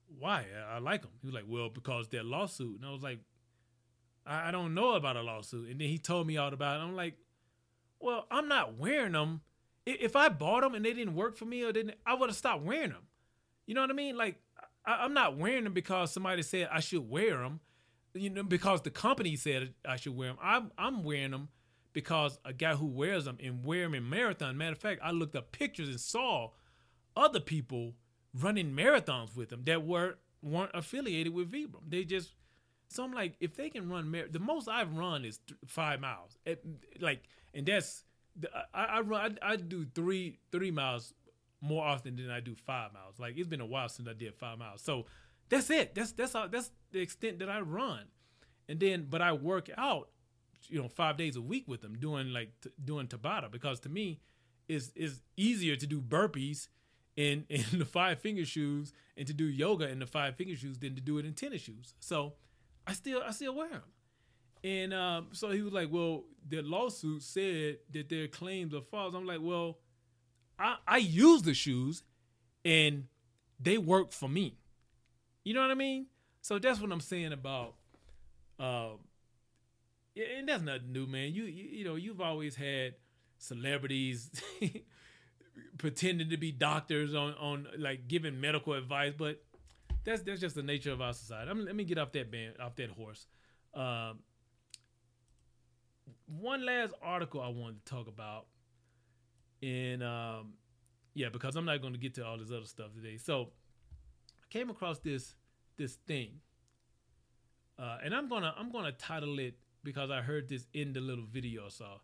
"Why?" 0.08 0.46
I, 0.70 0.80
like 0.80 1.02
them. 1.02 1.12
He 1.22 1.28
was 1.28 1.34
like, 1.34 1.46
"Well, 1.48 1.70
because 1.70 2.08
that 2.10 2.26
lawsuit," 2.26 2.78
and 2.78 2.86
I 2.86 2.92
was 2.92 3.04
like, 3.04 3.20
I, 4.26 4.50
I 4.50 4.52
don't 4.52 4.74
know 4.74 4.94
about 4.94 5.18
a 5.18 5.22
lawsuit." 5.22 5.70
And 5.70 5.80
then 5.80 5.88
he 5.88 5.98
told 5.98 6.28
me 6.28 6.38
all 6.38 6.54
about 6.54 6.80
it. 6.80 6.84
I'm 6.84 6.96
like, 6.96 7.16
"Well, 8.00 8.26
I'm 8.32 8.48
not 8.48 8.78
wearing 8.78 9.14
them. 9.14 9.42
If 9.86 10.16
I 10.16 10.30
bought 10.30 10.62
them 10.62 10.76
and 10.76 10.84
they 10.84 10.94
didn't 10.94 11.16
work 11.16 11.38
for 11.38 11.46
me 11.46 11.64
or 11.64 11.72
didn't, 11.72 11.96
I 12.06 12.14
would 12.14 12.30
have 12.30 12.36
stopped 12.36 12.64
wearing 12.64 12.90
them. 12.90 13.08
You 13.66 13.74
know 13.74 13.82
what 13.82 13.90
I 13.90 13.94
mean? 13.94 14.18
Like, 14.18 14.36
I, 14.86 15.04
I'm 15.04 15.14
not 15.14 15.38
wearing 15.38 15.64
them 15.64 15.74
because 15.74 16.12
somebody 16.12 16.42
said 16.42 16.70
I 16.72 16.80
should 16.80 17.10
wear 17.10 17.38
them." 17.38 17.60
You 18.14 18.30
know, 18.30 18.44
because 18.44 18.82
the 18.82 18.90
company 18.90 19.36
said 19.36 19.74
I 19.88 19.98
should 19.98 20.16
wear 20.16 20.30
them. 20.30 20.38
I'm 20.42 20.72
I'm 20.78 21.04
wearing 21.04 21.32
them 21.32 21.50
because 21.94 22.40
a 22.46 22.54
guy 22.54 22.76
who 22.76 22.86
wears 22.86 23.26
them 23.26 23.38
and 23.44 23.66
wear 23.66 23.84
them 23.84 23.96
in 23.96 24.08
marathon. 24.10 24.58
Matter 24.58 24.74
of 24.74 24.78
fact, 24.78 25.02
I 25.04 25.12
looked 25.12 25.36
up 25.36 25.52
pictures 25.52 25.90
and 25.90 26.00
saw 26.00 26.52
other 27.16 27.40
people 27.40 27.96
running 28.42 28.72
marathons 28.72 29.36
with 29.36 29.50
them 29.50 29.64
that 29.66 29.86
were 29.86 30.18
weren't 30.42 30.72
affiliated 30.74 31.34
with 31.34 31.52
Vibram. 31.52 31.82
They 31.88 32.04
just 32.04 32.34
so 32.90 33.04
I'm 33.04 33.12
like, 33.14 33.36
if 33.40 33.56
they 33.56 33.70
can 33.70 33.90
run 33.90 34.10
mar- 34.10 34.28
the 34.30 34.40
most 34.40 34.70
I've 34.70 34.94
run 34.94 35.26
is 35.26 35.40
th- 35.40 35.60
five 35.66 36.00
miles. 36.00 36.38
It, 36.46 36.64
like, 37.02 37.24
and 37.54 37.66
that's 37.66 38.04
I, 38.74 38.86
I 38.86 39.00
run 39.02 39.38
I, 39.42 39.54
I 39.54 39.56
do 39.58 39.86
three 39.94 40.40
three 40.52 40.72
miles 40.72 41.14
more 41.60 41.84
often 41.84 42.16
than 42.16 42.30
I 42.30 42.40
do 42.40 42.56
five 42.56 42.94
miles. 42.94 43.20
Like 43.20 43.38
it's 43.38 43.48
been 43.48 43.62
a 43.62 43.66
while 43.66 43.90
since 43.90 44.08
I 44.08 44.14
did 44.14 44.36
five 44.36 44.58
miles. 44.58 44.82
So 44.82 45.06
that's 45.50 45.70
it. 45.70 45.96
That's 45.96 46.12
that's 46.12 46.36
all, 46.36 46.48
that's 46.48 46.72
the 46.92 47.00
extent 47.00 47.40
that 47.40 47.50
I 47.50 47.60
run. 47.62 48.06
And 48.70 48.80
then, 48.80 49.08
but 49.10 49.22
I 49.22 49.34
work 49.34 49.70
out 49.78 50.10
you 50.70 50.82
know 50.82 50.88
five 50.88 51.18
days 51.18 51.36
a 51.36 51.42
week 51.42 51.68
with 51.68 51.82
them 51.82 51.98
doing 52.00 52.32
like 52.34 52.52
t- 52.62 52.70
doing 52.84 53.08
Tabata 53.08 53.52
because 53.52 53.80
to 53.82 53.90
me 53.90 54.20
is 54.68 54.92
is 54.96 55.22
easier 55.36 55.76
to 55.76 55.88
do 55.88 56.02
burpees 56.02 56.68
in 57.18 57.46
in 57.50 57.80
the 57.80 57.86
five 57.86 58.20
finger 58.20 58.46
shoes 58.46 58.94
and 59.18 59.28
to 59.28 59.34
do 59.34 59.46
yoga 59.46 59.90
in 59.90 60.00
the 60.00 60.06
five 60.06 60.36
finger 60.36 60.56
shoes 60.56 60.78
than 60.78 60.96
to 60.96 61.02
do 61.02 61.18
it 61.18 61.26
in 61.26 61.34
tennis 61.34 61.62
shoes. 61.62 61.94
So 62.00 62.34
I 62.86 62.94
still 62.94 63.22
I 63.28 63.32
still 63.32 63.56
wear 63.56 63.70
them. 63.70 63.82
And 64.64 64.94
um, 64.94 65.28
so 65.34 65.52
he 65.52 65.62
was 65.62 65.74
like, 65.74 65.90
"Well, 65.92 66.24
the 66.48 66.62
lawsuit 66.62 67.22
said 67.22 67.80
that 67.92 68.10
their 68.10 68.28
claims 68.28 68.74
are 68.74 68.82
false." 68.82 69.14
I'm 69.14 69.26
like, 69.26 69.42
"Well, 69.42 69.80
I 70.58 70.78
I 70.88 70.98
use 70.98 71.42
the 71.42 71.54
shoes, 71.54 72.04
and 72.64 73.06
they 73.60 73.78
work 73.78 74.14
for 74.14 74.30
me. 74.30 74.58
You 75.44 75.54
know 75.54 75.62
what 75.62 75.72
I 75.72 75.76
mean? 75.76 76.08
So 76.42 76.60
that's 76.60 76.80
what 76.80 76.92
I'm 76.92 77.02
saying 77.02 77.34
about 77.34 77.76
uh, 78.60 78.90
and 80.16 80.48
that's 80.48 80.64
nothing 80.64 80.92
new, 80.92 81.06
man. 81.06 81.34
You 81.34 81.44
you, 81.44 81.70
you 81.70 81.86
know 81.86 81.96
you've 81.96 82.22
always 82.22 82.56
had 82.56 82.96
celebrities 83.38 84.32
pretending 85.78 86.30
to 86.30 86.38
be 86.38 86.52
doctors 86.52 87.14
on 87.14 87.34
on 87.34 87.68
like 87.78 88.08
giving 88.08 88.40
medical 88.40 88.74
advice, 88.74 89.14
but 89.18 89.42
that's 90.04 90.22
that's 90.24 90.42
just 90.42 90.56
the 90.56 90.64
nature 90.64 90.92
of 90.92 91.02
our 91.02 91.14
society. 91.14 91.50
I 91.50 91.54
let 91.54 91.76
me 91.76 91.84
get 91.84 91.98
off 91.98 92.12
that 92.14 92.32
band, 92.32 92.56
off 92.60 92.76
that 92.76 92.90
horse. 92.90 93.28
Um, 93.74 94.20
one 96.26 96.66
last 96.66 96.94
article 97.02 97.42
I 97.42 97.50
wanted 97.50 97.86
to 97.86 97.92
talk 97.94 98.08
about, 98.08 98.48
and 99.62 100.04
um, 100.04 100.54
yeah, 101.14 101.30
because 101.30 101.56
I'm 101.56 101.66
not 101.66 101.82
going 101.82 101.94
to 101.94 102.00
get 102.00 102.14
to 102.16 102.26
all 102.26 102.38
this 102.38 102.52
other 102.52 102.66
stuff 102.66 102.94
today. 102.94 103.18
So 103.18 103.50
I 104.42 104.48
came 104.50 104.70
across 104.70 105.00
this 105.00 105.36
this 105.78 105.96
thing, 106.08 106.40
uh, 107.78 107.98
and 108.04 108.14
I'm 108.14 108.30
gonna 108.30 108.54
I'm 108.58 108.72
gonna 108.72 108.92
title 108.92 109.40
it 109.40 109.56
because 109.84 110.10
I 110.10 110.22
heard 110.22 110.50
this 110.50 110.68
in 110.74 110.94
the 110.94 111.02
little 111.02 111.26
video 111.26 111.66
I 111.66 111.70
saw. 111.70 111.98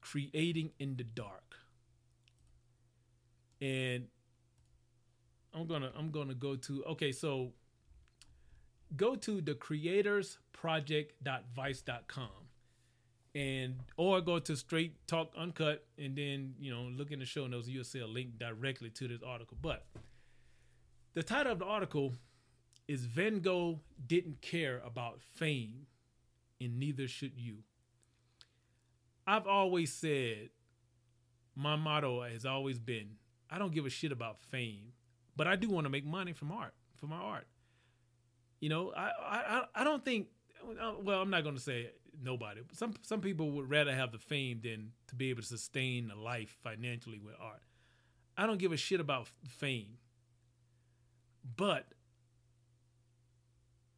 Creating 0.00 0.72
in 0.80 0.96
the 0.96 1.04
dark. 1.04 1.61
And 3.62 4.08
I'm 5.54 5.66
gonna 5.66 5.90
I'm 5.96 6.10
gonna 6.10 6.34
go 6.34 6.56
to 6.56 6.84
okay, 6.84 7.12
so 7.12 7.54
go 8.96 9.14
to 9.14 9.40
the 9.40 9.54
creatorsproject.vice.com 9.54 12.28
and 13.34 13.76
or 13.96 14.20
go 14.20 14.38
to 14.38 14.54
straight 14.54 14.94
talk 15.06 15.32
uncut 15.38 15.86
and 15.96 16.14
then 16.14 16.52
you 16.58 16.70
know 16.70 16.82
look 16.82 17.10
in 17.10 17.18
the 17.18 17.24
show 17.24 17.46
notes 17.46 17.66
you'll 17.66 17.82
see 17.82 18.00
a 18.00 18.06
link 18.06 18.38
directly 18.38 18.90
to 18.90 19.08
this 19.08 19.22
article 19.26 19.56
but 19.62 19.86
the 21.14 21.22
title 21.22 21.52
of 21.52 21.58
the 21.58 21.64
article 21.64 22.12
is 22.86 23.06
van 23.06 23.40
gogh 23.40 23.80
didn't 24.06 24.42
care 24.42 24.82
about 24.84 25.22
fame 25.22 25.86
and 26.60 26.78
neither 26.78 27.08
should 27.08 27.32
you. 27.36 27.58
I've 29.26 29.46
always 29.46 29.92
said, 29.92 30.50
my 31.54 31.76
motto 31.76 32.22
has 32.22 32.44
always 32.44 32.78
been, 32.78 33.10
I 33.52 33.58
don't 33.58 33.74
give 33.74 33.84
a 33.84 33.90
shit 33.90 34.12
about 34.12 34.40
fame, 34.40 34.92
but 35.36 35.46
I 35.46 35.56
do 35.56 35.68
want 35.68 35.84
to 35.84 35.90
make 35.90 36.06
money 36.06 36.32
from 36.32 36.50
art, 36.50 36.74
from 36.96 37.10
my 37.10 37.16
art. 37.16 37.46
You 38.60 38.70
know, 38.70 38.92
I 38.96 39.10
I 39.20 39.64
I 39.74 39.84
don't 39.84 40.04
think. 40.04 40.28
Well, 41.02 41.20
I'm 41.20 41.30
not 41.30 41.42
going 41.42 41.56
to 41.56 41.60
say 41.60 41.90
nobody. 42.20 42.62
Some 42.72 42.94
some 43.02 43.20
people 43.20 43.50
would 43.52 43.68
rather 43.68 43.94
have 43.94 44.12
the 44.12 44.18
fame 44.18 44.60
than 44.62 44.92
to 45.08 45.14
be 45.14 45.30
able 45.30 45.42
to 45.42 45.48
sustain 45.48 46.10
a 46.10 46.18
life 46.18 46.56
financially 46.62 47.18
with 47.18 47.34
art. 47.40 47.62
I 48.36 48.46
don't 48.46 48.58
give 48.58 48.72
a 48.72 48.76
shit 48.76 49.00
about 49.00 49.28
fame. 49.46 49.98
But 51.56 51.86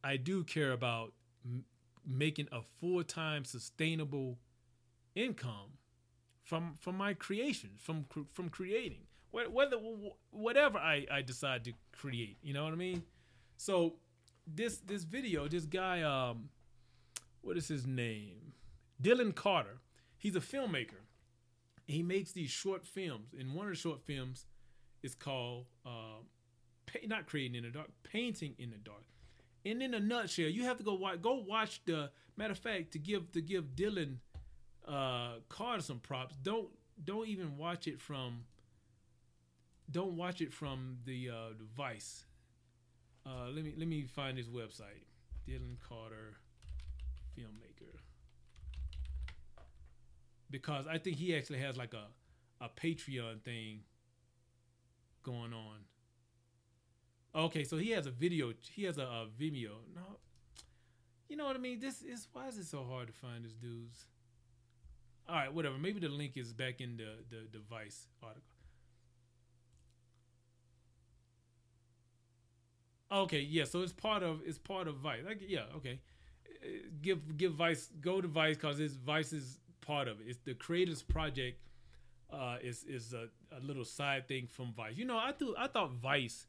I 0.03 0.17
do 0.17 0.43
care 0.43 0.71
about 0.71 1.13
m- 1.45 1.65
making 2.05 2.47
a 2.51 2.61
full-time 2.61 3.45
sustainable 3.45 4.39
income 5.15 5.77
from 6.43 6.75
from 6.79 6.97
my 6.97 7.13
creations, 7.13 7.79
from 7.81 8.05
from 8.31 8.49
creating. 8.49 9.05
Whether 9.35 9.77
whatever 10.31 10.77
I 10.77 11.05
I 11.11 11.21
decide 11.21 11.65
to 11.65 11.73
create, 11.91 12.37
you 12.41 12.53
know 12.53 12.63
what 12.63 12.73
I 12.73 12.77
mean? 12.77 13.03
So 13.57 13.95
this 14.47 14.77
this 14.77 15.03
video, 15.03 15.47
this 15.47 15.65
guy 15.65 16.01
um 16.01 16.49
what 17.41 17.57
is 17.57 17.67
his 17.67 17.85
name? 17.85 18.53
Dylan 19.01 19.35
Carter. 19.35 19.77
He's 20.17 20.35
a 20.35 20.39
filmmaker. 20.39 21.03
He 21.85 22.01
makes 22.01 22.31
these 22.31 22.49
short 22.49 22.83
films, 22.83 23.35
and 23.37 23.53
one 23.53 23.67
of 23.67 23.73
the 23.73 23.79
short 23.79 24.01
films 24.01 24.45
is 25.03 25.13
called 25.13 25.65
uh, 25.85 26.23
not 27.05 27.27
creating 27.27 27.55
in 27.55 27.63
the 27.63 27.69
dark, 27.69 27.89
painting 28.03 28.55
in 28.57 28.71
the 28.71 28.77
dark. 28.77 29.03
And 29.63 29.83
in 29.83 29.93
a 29.93 29.99
nutshell, 29.99 30.47
you 30.47 30.63
have 30.63 30.77
to 30.77 30.83
go 30.83 30.95
watch. 30.95 31.21
Go 31.21 31.43
watch 31.47 31.81
the 31.85 32.09
matter 32.37 32.53
of 32.53 32.57
fact 32.57 32.91
to 32.93 32.99
give 32.99 33.31
to 33.33 33.41
give 33.41 33.75
Dylan 33.75 34.17
uh, 34.87 35.35
Carter 35.49 35.81
some 35.81 35.99
props. 35.99 36.35
Don't 36.41 36.69
don't 37.03 37.27
even 37.27 37.57
watch 37.57 37.87
it 37.87 37.99
from. 37.99 38.45
Don't 39.91 40.17
watch 40.17 40.41
it 40.41 40.51
from 40.51 40.97
the 41.05 41.29
uh, 41.29 41.53
device. 41.57 42.25
Uh, 43.25 43.49
let 43.53 43.63
me 43.63 43.73
let 43.77 43.87
me 43.87 44.03
find 44.03 44.37
his 44.37 44.49
website. 44.49 45.05
Dylan 45.47 45.77
Carter, 45.87 46.37
filmmaker. 47.37 47.99
Because 50.49 50.87
I 50.87 50.97
think 50.97 51.17
he 51.17 51.35
actually 51.35 51.59
has 51.59 51.77
like 51.77 51.93
a 51.93 52.07
a 52.63 52.69
Patreon 52.69 53.41
thing 53.41 53.81
going 55.23 55.53
on. 55.53 55.85
Okay, 57.35 57.63
so 57.63 57.77
he 57.77 57.91
has 57.91 58.05
a 58.07 58.11
video. 58.11 58.53
He 58.71 58.83
has 58.83 58.97
a, 58.97 59.03
a 59.03 59.27
Vimeo. 59.39 59.77
No, 59.93 60.19
you 61.27 61.35
know 61.35 61.45
what 61.45 61.55
I 61.55 61.59
mean. 61.59 61.79
This 61.79 62.01
is 62.01 62.27
why 62.31 62.47
is 62.47 62.57
it 62.57 62.65
so 62.65 62.83
hard 62.83 63.07
to 63.07 63.13
find 63.13 63.43
this 63.43 63.53
dude's? 63.53 64.05
All 65.27 65.35
right, 65.35 65.53
whatever. 65.53 65.77
Maybe 65.77 65.99
the 65.99 66.09
link 66.09 66.37
is 66.37 66.53
back 66.53 66.81
in 66.81 66.97
the 66.97 67.23
the 67.29 67.43
device 67.51 68.07
article. 68.23 68.54
Okay, 73.11 73.41
yeah. 73.41 73.65
So 73.65 73.81
it's 73.81 73.93
part 73.93 74.23
of 74.23 74.41
it's 74.45 74.57
part 74.57 74.87
of 74.87 74.95
Vice. 74.97 75.23
Like, 75.25 75.41
yeah, 75.47 75.65
okay. 75.77 75.99
Give 77.01 77.37
give 77.37 77.53
Vice 77.53 77.89
go 78.01 78.21
to 78.21 78.27
Vice 78.27 78.55
because 78.55 78.79
it's 78.79 78.95
Vice 78.95 79.33
is 79.33 79.59
part 79.81 80.07
of 80.07 80.19
it. 80.19 80.25
It's 80.27 80.39
the 80.43 80.53
creators 80.53 81.03
project. 81.03 81.59
Uh, 82.33 82.57
is 82.61 82.83
is 82.85 83.13
a, 83.13 83.27
a 83.55 83.59
little 83.61 83.85
side 83.85 84.27
thing 84.27 84.47
from 84.47 84.73
Vice. 84.73 84.97
You 84.97 85.05
know, 85.05 85.17
I 85.17 85.31
thought 85.31 85.55
I 85.57 85.67
thought 85.67 85.91
Vice 85.91 86.47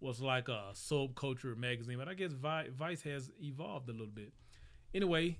was 0.00 0.20
like 0.20 0.48
a 0.48 0.70
soap 0.72 1.14
culture 1.16 1.54
magazine, 1.56 1.98
but 1.98 2.08
I 2.08 2.14
guess 2.14 2.32
Vice 2.32 3.02
has 3.02 3.30
evolved 3.42 3.88
a 3.88 3.92
little 3.92 4.06
bit. 4.06 4.32
Anyway, 4.94 5.38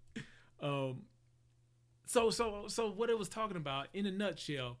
um, 0.60 1.02
so 2.04 2.30
so 2.30 2.64
so 2.66 2.90
what 2.90 3.10
it 3.10 3.18
was 3.18 3.28
talking 3.28 3.56
about 3.56 3.86
in 3.94 4.06
a 4.06 4.10
nutshell, 4.10 4.78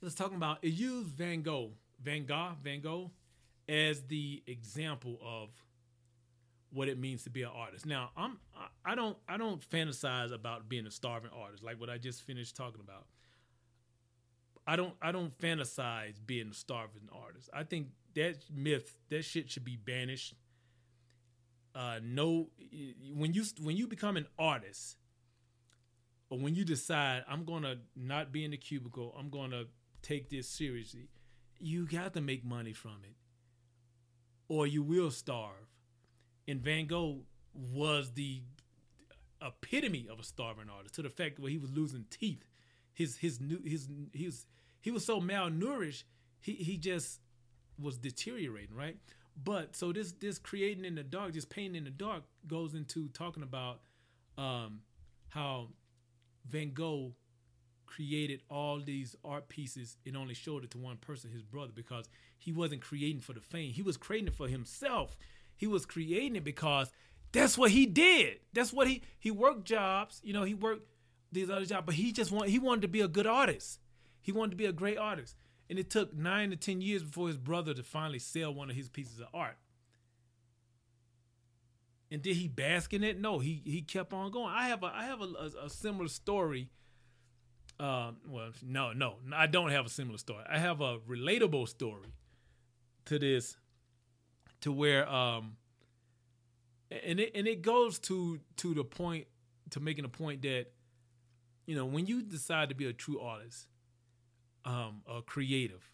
it 0.00 0.04
was 0.04 0.14
talking 0.14 0.36
about 0.36 0.58
it 0.62 0.68
used 0.68 1.08
Van 1.08 1.42
Gogh, 1.42 1.72
Van 2.02 2.26
Gogh, 2.26 2.56
Van 2.62 2.80
Gogh, 2.80 3.10
as 3.68 4.02
the 4.02 4.42
example 4.46 5.18
of 5.24 5.50
what 6.70 6.88
it 6.88 6.98
means 6.98 7.22
to 7.24 7.30
be 7.30 7.42
an 7.42 7.50
artist. 7.54 7.86
Now, 7.86 8.10
I'm 8.16 8.38
I 8.84 8.94
don't 8.94 9.16
I 9.28 9.36
don't 9.36 9.60
fantasize 9.70 10.32
about 10.32 10.68
being 10.68 10.86
a 10.86 10.90
starving 10.90 11.30
artist 11.32 11.62
like 11.62 11.80
what 11.80 11.88
I 11.88 11.98
just 11.98 12.22
finished 12.22 12.56
talking 12.56 12.80
about. 12.80 13.06
I 14.66 14.76
don't 14.76 14.94
I 15.00 15.12
don't 15.12 15.36
fantasize 15.38 16.14
being 16.24 16.50
a 16.50 16.54
starving 16.54 17.08
artist. 17.12 17.48
I 17.52 17.64
think 17.64 17.88
that 18.14 18.38
myth, 18.52 18.96
that 19.10 19.24
shit 19.24 19.50
should 19.50 19.64
be 19.64 19.76
banished. 19.76 20.34
Uh, 21.74 21.98
no, 22.02 22.48
when 23.14 23.34
you 23.34 23.44
when 23.60 23.76
you 23.76 23.86
become 23.86 24.16
an 24.16 24.26
artist, 24.38 24.96
or 26.30 26.38
when 26.38 26.54
you 26.54 26.64
decide 26.64 27.24
I'm 27.28 27.44
gonna 27.44 27.76
not 27.96 28.32
be 28.32 28.44
in 28.44 28.52
the 28.52 28.56
cubicle, 28.56 29.14
I'm 29.18 29.28
gonna 29.28 29.64
take 30.02 30.30
this 30.30 30.48
seriously, 30.48 31.08
you 31.58 31.86
got 31.86 32.14
to 32.14 32.20
make 32.20 32.44
money 32.44 32.72
from 32.72 32.98
it, 33.04 33.16
or 34.54 34.68
you 34.68 34.82
will 34.82 35.10
starve. 35.10 35.68
And 36.46 36.60
Van 36.60 36.86
Gogh 36.86 37.22
was 37.52 38.12
the 38.12 38.42
epitome 39.42 40.06
of 40.10 40.20
a 40.20 40.22
starving 40.22 40.70
artist 40.70 40.94
to 40.94 41.02
the 41.02 41.10
fact 41.10 41.40
where 41.40 41.50
he 41.50 41.58
was 41.58 41.72
losing 41.72 42.04
teeth. 42.08 42.44
His 42.92 43.16
his 43.16 43.40
new 43.40 43.60
his 43.64 43.88
his 44.12 44.46
he 44.80 44.92
was 44.92 45.04
so 45.04 45.20
malnourished, 45.20 46.04
he 46.40 46.52
he 46.52 46.76
just 46.76 47.20
was 47.80 47.96
deteriorating, 47.98 48.76
right? 48.76 48.96
But 49.42 49.74
so 49.74 49.92
this 49.92 50.12
this 50.12 50.38
creating 50.38 50.84
in 50.84 50.94
the 50.94 51.02
dark, 51.02 51.32
just 51.32 51.50
painting 51.50 51.74
in 51.74 51.84
the 51.84 51.90
dark, 51.90 52.22
goes 52.46 52.74
into 52.74 53.08
talking 53.08 53.42
about 53.42 53.80
um, 54.38 54.82
how 55.30 55.70
Van 56.48 56.72
Gogh 56.72 57.14
created 57.86 58.42
all 58.50 58.80
these 58.80 59.16
art 59.24 59.48
pieces 59.48 59.96
and 60.06 60.16
only 60.16 60.34
showed 60.34 60.64
it 60.64 60.70
to 60.72 60.78
one 60.78 60.96
person, 60.96 61.30
his 61.30 61.42
brother, 61.42 61.72
because 61.74 62.08
he 62.38 62.52
wasn't 62.52 62.82
creating 62.82 63.20
for 63.20 63.32
the 63.32 63.40
fame. 63.40 63.72
He 63.72 63.82
was 63.82 63.96
creating 63.96 64.28
it 64.28 64.34
for 64.34 64.48
himself. 64.48 65.16
He 65.56 65.66
was 65.66 65.86
creating 65.86 66.36
it 66.36 66.44
because 66.44 66.90
that's 67.32 67.58
what 67.58 67.70
he 67.70 67.86
did. 67.86 68.38
That's 68.52 68.72
what 68.72 68.86
he 68.86 69.02
he 69.18 69.30
worked 69.30 69.64
jobs. 69.64 70.20
You 70.24 70.32
know, 70.32 70.44
he 70.44 70.54
worked 70.54 70.86
these 71.32 71.50
other 71.50 71.66
jobs, 71.66 71.86
but 71.86 71.94
he 71.94 72.12
just 72.12 72.30
want 72.30 72.48
he 72.48 72.58
wanted 72.58 72.82
to 72.82 72.88
be 72.88 73.00
a 73.00 73.08
good 73.08 73.26
artist. 73.26 73.80
He 74.20 74.32
wanted 74.32 74.52
to 74.52 74.56
be 74.56 74.66
a 74.66 74.72
great 74.72 74.98
artist. 74.98 75.36
And 75.68 75.78
it 75.78 75.90
took 75.90 76.14
nine 76.14 76.50
to 76.50 76.56
10 76.56 76.80
years 76.80 77.02
before 77.02 77.28
his 77.28 77.38
brother 77.38 77.74
to 77.74 77.82
finally 77.82 78.18
sell 78.18 78.52
one 78.52 78.70
of 78.70 78.76
his 78.76 78.88
pieces 78.88 79.18
of 79.18 79.28
art. 79.32 79.56
And 82.10 82.22
did 82.22 82.36
he 82.36 82.48
bask 82.48 82.92
in 82.92 83.02
it? 83.02 83.18
No, 83.20 83.40
he 83.40 83.62
he 83.64 83.82
kept 83.82 84.12
on 84.12 84.30
going. 84.30 84.52
I 84.54 84.68
have 84.68 84.82
a 84.82 84.86
I 84.86 85.04
have 85.04 85.20
a, 85.20 85.24
a, 85.24 85.66
a 85.66 85.70
similar 85.70 86.08
story. 86.08 86.70
Um, 87.80 88.18
well, 88.28 88.50
no, 88.62 88.92
no, 88.92 89.16
I 89.34 89.46
don't 89.46 89.70
have 89.70 89.86
a 89.86 89.88
similar 89.88 90.18
story. 90.18 90.44
I 90.48 90.58
have 90.58 90.80
a 90.80 90.98
relatable 90.98 91.68
story 91.68 92.08
to 93.06 93.18
this, 93.18 93.56
to 94.60 94.72
where 94.72 95.08
um, 95.08 95.56
and 96.90 97.18
it 97.18 97.32
and 97.34 97.46
it 97.48 97.62
goes 97.62 97.98
to 98.00 98.40
to 98.58 98.74
the 98.74 98.84
point 98.84 99.26
to 99.70 99.80
making 99.80 100.04
a 100.04 100.08
point 100.08 100.42
that, 100.42 100.66
you 101.66 101.74
know, 101.74 101.84
when 101.84 102.06
you 102.06 102.22
decide 102.22 102.68
to 102.68 102.74
be 102.74 102.86
a 102.86 102.92
true 102.92 103.20
artist, 103.20 103.66
um, 104.64 105.02
a 105.08 105.20
creative, 105.22 105.90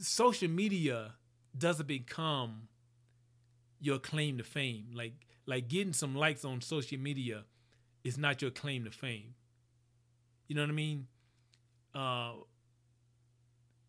social 0.00 0.48
media 0.48 1.14
doesn't 1.56 1.88
become 1.88 2.68
your 3.80 3.98
claim 3.98 4.38
to 4.38 4.44
fame. 4.44 4.90
Like 4.94 5.26
like 5.46 5.68
getting 5.68 5.92
some 5.92 6.14
likes 6.14 6.44
on 6.44 6.60
social 6.60 6.98
media 6.98 7.44
is 8.06 8.18
not 8.18 8.42
your 8.42 8.50
claim 8.50 8.84
to 8.84 8.90
fame. 8.90 9.34
You 10.48 10.54
know 10.54 10.62
what 10.62 10.70
I 10.70 10.74
mean? 10.74 11.06
Uh, 11.94 12.32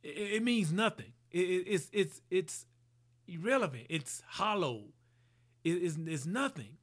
it, 0.04 0.34
it 0.36 0.44
means 0.44 0.72
nothing. 0.72 1.14
It, 1.32 1.40
it, 1.40 1.64
it's 1.68 1.90
it's 1.94 2.22
it's 2.30 2.66
irrelevant. 3.28 3.88
It's 3.90 4.24
hollow. 4.28 4.86
it's, 5.64 5.98
it's 6.06 6.26
nothing 6.26 6.78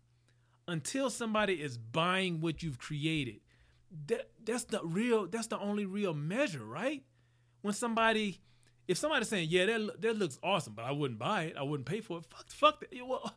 until 0.69 1.11
somebody 1.11 1.55
is 1.55 1.77
buying 1.77 2.41
what 2.41 2.63
you've 2.63 2.79
created 2.79 3.41
that 4.07 4.29
that's 4.45 4.65
the 4.65 4.81
real 4.83 5.27
that's 5.27 5.47
the 5.49 5.59
only 5.59 5.87
real 5.87 6.15
measure, 6.15 6.65
right? 6.65 7.03
When 7.63 7.75
somebody 7.75 8.41
if 8.87 8.99
somebody's 8.99 9.29
saying, 9.29 9.49
"Yeah, 9.51 9.67
that 9.67 10.03
that 10.03 10.17
looks 10.17 10.39
awesome," 10.43 10.75
but 10.75 10.85
I 10.85 10.93
wouldn't 10.93 11.19
buy 11.19 11.45
it, 11.45 11.57
I 11.59 11.63
wouldn't 11.63 11.87
pay 11.87 12.01
for 12.01 12.19
it. 12.19 12.25
Fuck, 12.27 12.51
fuck 12.51 12.81
that. 12.81 13.07
What, 13.07 13.35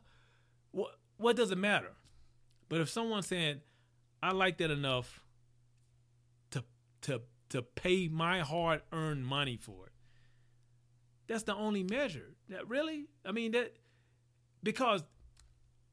what, 0.72 0.90
what 1.16 1.36
does 1.36 1.50
it 1.50 1.58
matter? 1.58 1.92
But 2.68 2.80
if 2.80 2.90
someone's 2.90 3.26
saying, 3.26 3.60
"I 4.22 4.32
like 4.32 4.58
that 4.58 4.70
enough 4.70 5.22
to 6.50 6.64
to 7.02 7.22
to 7.50 7.62
pay 7.62 8.08
my 8.08 8.40
hard 8.40 8.82
earned 8.92 9.26
money 9.26 9.56
for 9.56 9.86
it," 9.86 9.92
that's 11.26 11.44
the 11.44 11.54
only 11.54 11.82
measure. 11.82 12.36
That 12.48 12.68
really, 12.68 13.06
I 13.24 13.32
mean 13.32 13.52
that 13.52 13.74
because 14.62 15.04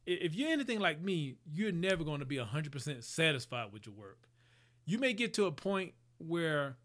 if 0.06 0.36
you're 0.36 0.52
anything 0.52 0.80
like 0.80 1.02
me, 1.02 1.36
you're 1.52 1.72
never 1.72 2.04
going 2.04 2.20
to 2.20 2.26
be 2.28 2.38
100% 2.38 3.04
satisfied 3.04 3.74
with 3.74 3.88
your 3.88 3.96
work 3.96 4.30
you 4.86 5.00
may 5.00 5.14
get 5.14 5.34
to 5.34 5.46
a 5.46 5.52
point 5.52 5.94
where 6.20 6.78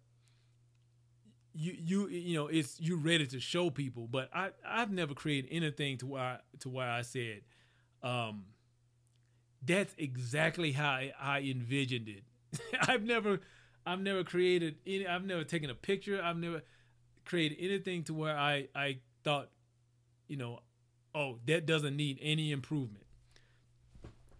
you 1.52 1.74
you 1.76 2.08
you 2.08 2.34
know 2.34 2.46
it's 2.46 2.80
you 2.80 2.96
ready 2.96 3.26
to 3.26 3.40
show 3.40 3.70
people 3.70 4.08
but 4.10 4.30
i 4.32 4.50
i've 4.66 4.90
never 4.90 5.14
created 5.14 5.48
anything 5.52 5.98
to 5.98 6.06
why 6.06 6.38
to 6.60 6.68
why 6.68 6.88
i 6.88 7.02
said 7.02 7.40
um 8.02 8.44
that's 9.64 9.94
exactly 9.98 10.72
how 10.72 10.88
I, 10.88 11.12
I 11.20 11.40
envisioned 11.40 12.08
it. 12.08 12.24
I've 12.88 13.02
never 13.04 13.40
i've 13.86 14.00
never 14.00 14.22
created 14.22 14.76
any 14.86 15.06
i've 15.06 15.24
never 15.24 15.44
taken 15.44 15.70
a 15.70 15.74
picture. 15.74 16.20
I've 16.22 16.36
never 16.36 16.62
created 17.24 17.58
anything 17.60 18.02
to 18.04 18.14
where 18.14 18.36
i 18.36 18.66
i 18.74 18.98
thought 19.22 19.50
you 20.26 20.36
know 20.36 20.58
oh 21.14 21.38
that 21.46 21.66
doesn't 21.66 21.96
need 21.96 22.18
any 22.22 22.52
improvement. 22.52 23.04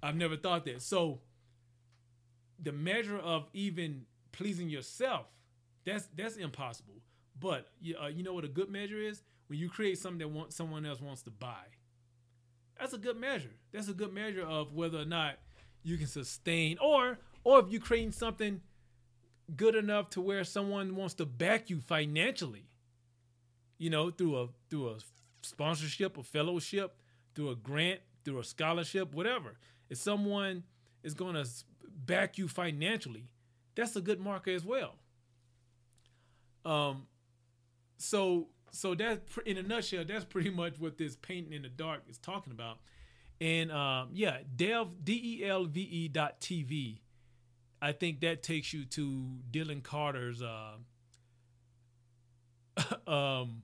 I've 0.02 0.16
never 0.16 0.36
thought 0.36 0.64
that. 0.64 0.82
So 0.82 1.20
the 2.62 2.72
measure 2.72 3.18
of 3.18 3.48
even 3.52 4.06
pleasing 4.32 4.68
yourself, 4.68 5.26
that's 5.84 6.08
that's 6.16 6.36
impossible. 6.36 6.94
But 7.38 7.68
you, 7.80 7.96
uh, 7.96 8.08
you 8.08 8.22
know 8.22 8.34
what 8.34 8.44
a 8.44 8.48
good 8.48 8.70
measure 8.70 9.00
is? 9.00 9.22
When 9.46 9.58
you 9.58 9.68
create 9.68 9.98
something 9.98 10.18
that 10.18 10.28
want, 10.28 10.52
someone 10.52 10.84
else 10.84 11.00
wants 11.00 11.22
to 11.22 11.30
buy. 11.30 11.64
That's 12.80 12.94
a 12.94 12.98
good 12.98 13.18
measure. 13.18 13.50
That's 13.72 13.88
a 13.88 13.92
good 13.92 14.12
measure 14.12 14.42
of 14.42 14.72
whether 14.72 14.98
or 14.98 15.04
not 15.04 15.34
you 15.82 15.98
can 15.98 16.06
sustain, 16.06 16.78
or 16.80 17.18
or 17.44 17.60
if 17.60 17.66
you're 17.68 17.80
creating 17.80 18.12
something 18.12 18.62
good 19.54 19.74
enough 19.74 20.10
to 20.10 20.20
where 20.20 20.44
someone 20.44 20.96
wants 20.96 21.14
to 21.14 21.26
back 21.26 21.68
you 21.68 21.80
financially. 21.80 22.64
You 23.78 23.90
know, 23.90 24.10
through 24.10 24.36
a 24.36 24.48
through 24.70 24.90
a 24.90 24.96
sponsorship, 25.42 26.16
a 26.16 26.22
fellowship, 26.22 26.96
through 27.34 27.50
a 27.50 27.54
grant, 27.54 28.00
through 28.24 28.38
a 28.38 28.44
scholarship, 28.44 29.12
whatever. 29.14 29.58
If 29.90 29.98
someone 29.98 30.64
is 31.02 31.14
going 31.14 31.34
to 31.34 31.46
back 32.06 32.38
you 32.38 32.48
financially, 32.48 33.28
that's 33.74 33.94
a 33.96 34.00
good 34.00 34.20
marker 34.20 34.52
as 34.52 34.64
well. 34.64 34.94
Um, 36.64 37.06
so 37.98 38.48
so 38.72 38.94
that 38.94 39.22
in 39.46 39.56
a 39.58 39.62
nutshell, 39.62 40.04
that's 40.06 40.24
pretty 40.24 40.50
much 40.50 40.78
what 40.78 40.98
this 40.98 41.16
painting 41.16 41.52
in 41.52 41.62
the 41.62 41.68
dark 41.68 42.02
is 42.08 42.18
talking 42.18 42.52
about. 42.52 42.78
And 43.40 43.72
um, 43.72 44.10
yeah, 44.12 44.38
Delve 44.54 45.04
D 45.04 45.40
E 45.40 45.48
L 45.48 45.64
V 45.64 45.80
E 45.80 46.08
dot 46.08 46.40
TV. 46.40 47.00
I 47.82 47.92
think 47.92 48.20
that 48.20 48.42
takes 48.42 48.74
you 48.74 48.84
to 48.84 49.38
Dylan 49.50 49.82
Carter's 49.82 50.42
uh, 50.42 50.74
um 53.10 53.62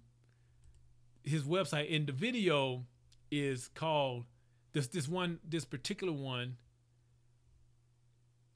his 1.23 1.43
website. 1.45 1.95
And 1.95 2.07
the 2.07 2.13
video 2.13 2.85
is 3.31 3.69
called 3.69 4.25
this 4.73 4.89
this 4.89 5.09
one 5.09 5.39
this 5.47 5.65
particular 5.65 6.13
one 6.13 6.57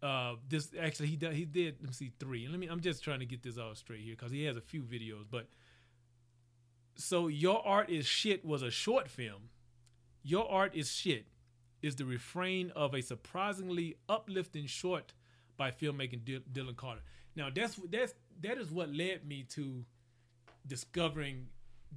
uh 0.03 0.35
this 0.49 0.71
actually 0.79 1.09
he 1.09 1.17
did 1.17 1.33
he 1.33 1.45
did 1.45 1.77
let 1.81 1.89
me 1.89 1.93
see 1.93 2.13
three 2.19 2.47
let 2.49 2.59
me 2.59 2.67
i'm 2.69 2.81
just 2.81 3.03
trying 3.03 3.21
to 3.21 3.27
get 3.27 3.43
this 3.43 3.59
all 3.59 3.75
straight 3.75 4.01
here 4.01 4.15
because 4.17 4.31
he 4.31 4.45
has 4.45 4.57
a 4.57 4.61
few 4.61 4.83
videos 4.83 5.25
but 5.31 5.47
so 7.01 7.29
your 7.29 7.67
art 7.67 7.91
is 7.91 8.07
shit 8.07 8.45
was 8.45 8.63
a 8.63 8.71
short 8.71 9.09
film 9.09 9.49
your 10.23 10.51
art 10.51 10.75
is 10.75 10.91
shit 10.91 11.27
is 11.83 11.97
the 11.97 12.05
refrain 12.05 12.71
of 12.77 12.95
a 12.95 13.01
surprisingly 13.01 13.97
uplifting 14.09 14.67
short 14.67 15.13
by 15.57 15.71
filmmaker 15.71 16.23
D- 16.25 16.43
dylan 16.53 16.77
carter 16.77 17.03
now 17.37 17.49
that's 17.55 17.79
that's 17.91 18.15
that 18.41 18.59
is 18.59 18.71
what 18.71 18.93
led 18.95 19.27
me 19.27 19.45
to 19.51 19.85
discovering 20.67 21.47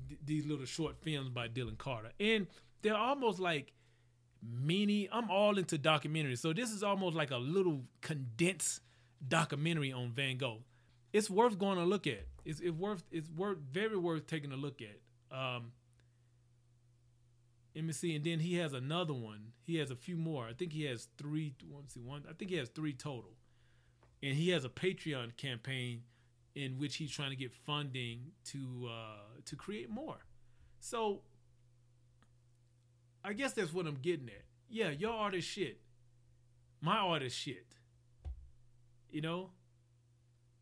th- 0.08 0.20
these 0.26 0.46
little 0.46 0.66
short 0.66 0.98
films 0.98 1.30
by 1.30 1.48
dylan 1.48 1.78
carter 1.78 2.12
and 2.20 2.48
they're 2.82 2.96
almost 2.96 3.40
like 3.40 3.74
mini. 4.44 5.10
I'm 5.12 5.30
all 5.30 5.58
into 5.58 5.78
documentaries, 5.78 6.40
so 6.40 6.54
this 6.54 6.72
is 6.72 6.84
almost 6.84 7.16
like 7.16 7.32
a 7.32 7.38
little 7.38 7.84
condensed 8.02 8.82
documentary 9.26 9.92
on 9.92 10.12
Van 10.12 10.38
Gogh. 10.38 10.64
It's 11.14 11.30
worth 11.30 11.58
going 11.60 11.78
to 11.78 11.84
look 11.86 12.08
at. 12.08 12.26
It's, 12.44 12.60
it's 12.60 12.76
worth 12.76 13.04
it's 13.12 13.30
worth 13.30 13.60
very 13.72 13.96
worth 13.96 14.28
taking 14.28 14.52
a 14.52 14.58
look 14.58 14.82
at. 14.82 15.38
Um, 15.38 15.72
let 17.76 17.86
me 17.86 17.94
see, 17.94 18.16
and 18.16 18.24
then 18.24 18.40
he 18.40 18.58
has 18.58 18.74
another 18.74 19.14
one. 19.14 19.54
He 19.64 19.78
has 19.78 19.90
a 19.90 19.96
few 19.96 20.18
more. 20.18 20.46
I 20.48 20.54
think 20.54 20.74
he 20.74 20.84
has 20.86 21.08
three. 21.18 21.54
One, 21.70 21.88
see, 21.88 22.00
one. 22.02 22.24
I 22.30 22.34
think 22.34 22.52
he 22.52 22.58
has 22.58 22.70
three 22.70 22.94
total, 22.94 23.32
and 24.22 24.36
he 24.36 24.50
has 24.50 24.66
a 24.66 24.70
Patreon 24.70 25.38
campaign 25.38 26.02
in 26.56 26.78
which 26.78 26.98
he's 26.98 27.12
trying 27.12 27.30
to 27.30 27.36
get 27.36 27.52
funding 27.52 28.32
to 28.46 28.90
uh, 28.92 29.42
to 29.46 29.56
create 29.56 29.90
more. 29.90 30.26
So 30.80 31.22
I 33.24 33.34
guess 33.34 33.54
that's 33.54 33.74
what 33.74 33.88
I'm 33.88 34.00
getting 34.02 34.28
at. 34.28 34.44
Yeah, 34.70 34.90
your 34.90 35.14
art 35.14 35.36
is 35.36 35.44
shit. 35.44 35.80
My 36.82 36.98
art 36.98 37.24
is 37.24 37.34
shit. 37.34 37.76
You 39.10 39.22
know, 39.22 39.52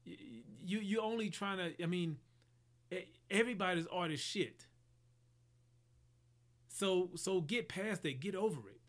you 0.05 0.79
you 0.79 1.01
only 1.01 1.29
trying 1.29 1.57
to. 1.57 1.83
I 1.83 1.85
mean, 1.85 2.17
everybody's 3.29 3.87
art 3.87 4.11
is 4.11 4.19
shit. 4.19 4.65
So 6.67 7.11
so 7.15 7.41
get 7.41 7.69
past 7.69 8.05
it. 8.05 8.19
Get 8.19 8.35
over 8.35 8.59
it. 8.69 8.79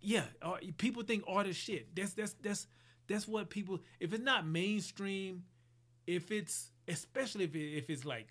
Yeah, 0.00 0.24
uh, 0.40 0.56
people 0.78 1.02
think 1.02 1.24
art 1.28 1.46
is 1.46 1.56
shit. 1.56 1.94
That's 1.94 2.14
that's 2.14 2.34
that's 2.42 2.66
that's 3.06 3.28
what 3.28 3.50
people. 3.50 3.80
If 4.00 4.12
it's 4.12 4.24
not 4.24 4.46
mainstream, 4.46 5.44
if 6.06 6.30
it's 6.30 6.70
especially 6.88 7.44
if 7.44 7.54
it, 7.54 7.76
if 7.76 7.90
it's 7.90 8.04
like 8.04 8.28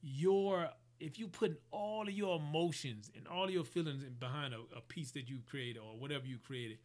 your 0.00 0.70
if 1.00 1.18
you 1.18 1.28
put 1.28 1.60
all 1.70 2.02
of 2.02 2.10
your 2.10 2.38
emotions 2.38 3.10
and 3.16 3.26
all 3.28 3.44
of 3.44 3.50
your 3.50 3.64
feelings 3.64 4.04
behind 4.18 4.52
a, 4.52 4.58
a 4.76 4.80
piece 4.80 5.12
that 5.12 5.28
you 5.28 5.38
created 5.48 5.78
or 5.78 5.96
whatever 5.98 6.26
you 6.26 6.38
created, 6.38 6.78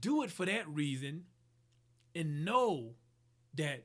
do 0.00 0.22
it 0.22 0.30
for 0.30 0.46
that 0.46 0.68
reason 0.68 1.24
and 2.14 2.44
know 2.44 2.94
that 3.54 3.84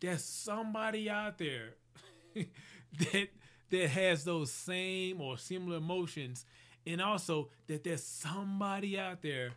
there's 0.00 0.24
somebody 0.24 1.08
out 1.08 1.38
there 1.38 1.74
that 2.34 3.28
that 3.70 3.88
has 3.88 4.24
those 4.24 4.52
same 4.52 5.20
or 5.20 5.38
similar 5.38 5.76
emotions 5.78 6.44
and 6.86 7.00
also 7.00 7.48
that 7.68 7.84
there's 7.84 8.02
somebody 8.02 8.98
out 8.98 9.22
there 9.22 9.52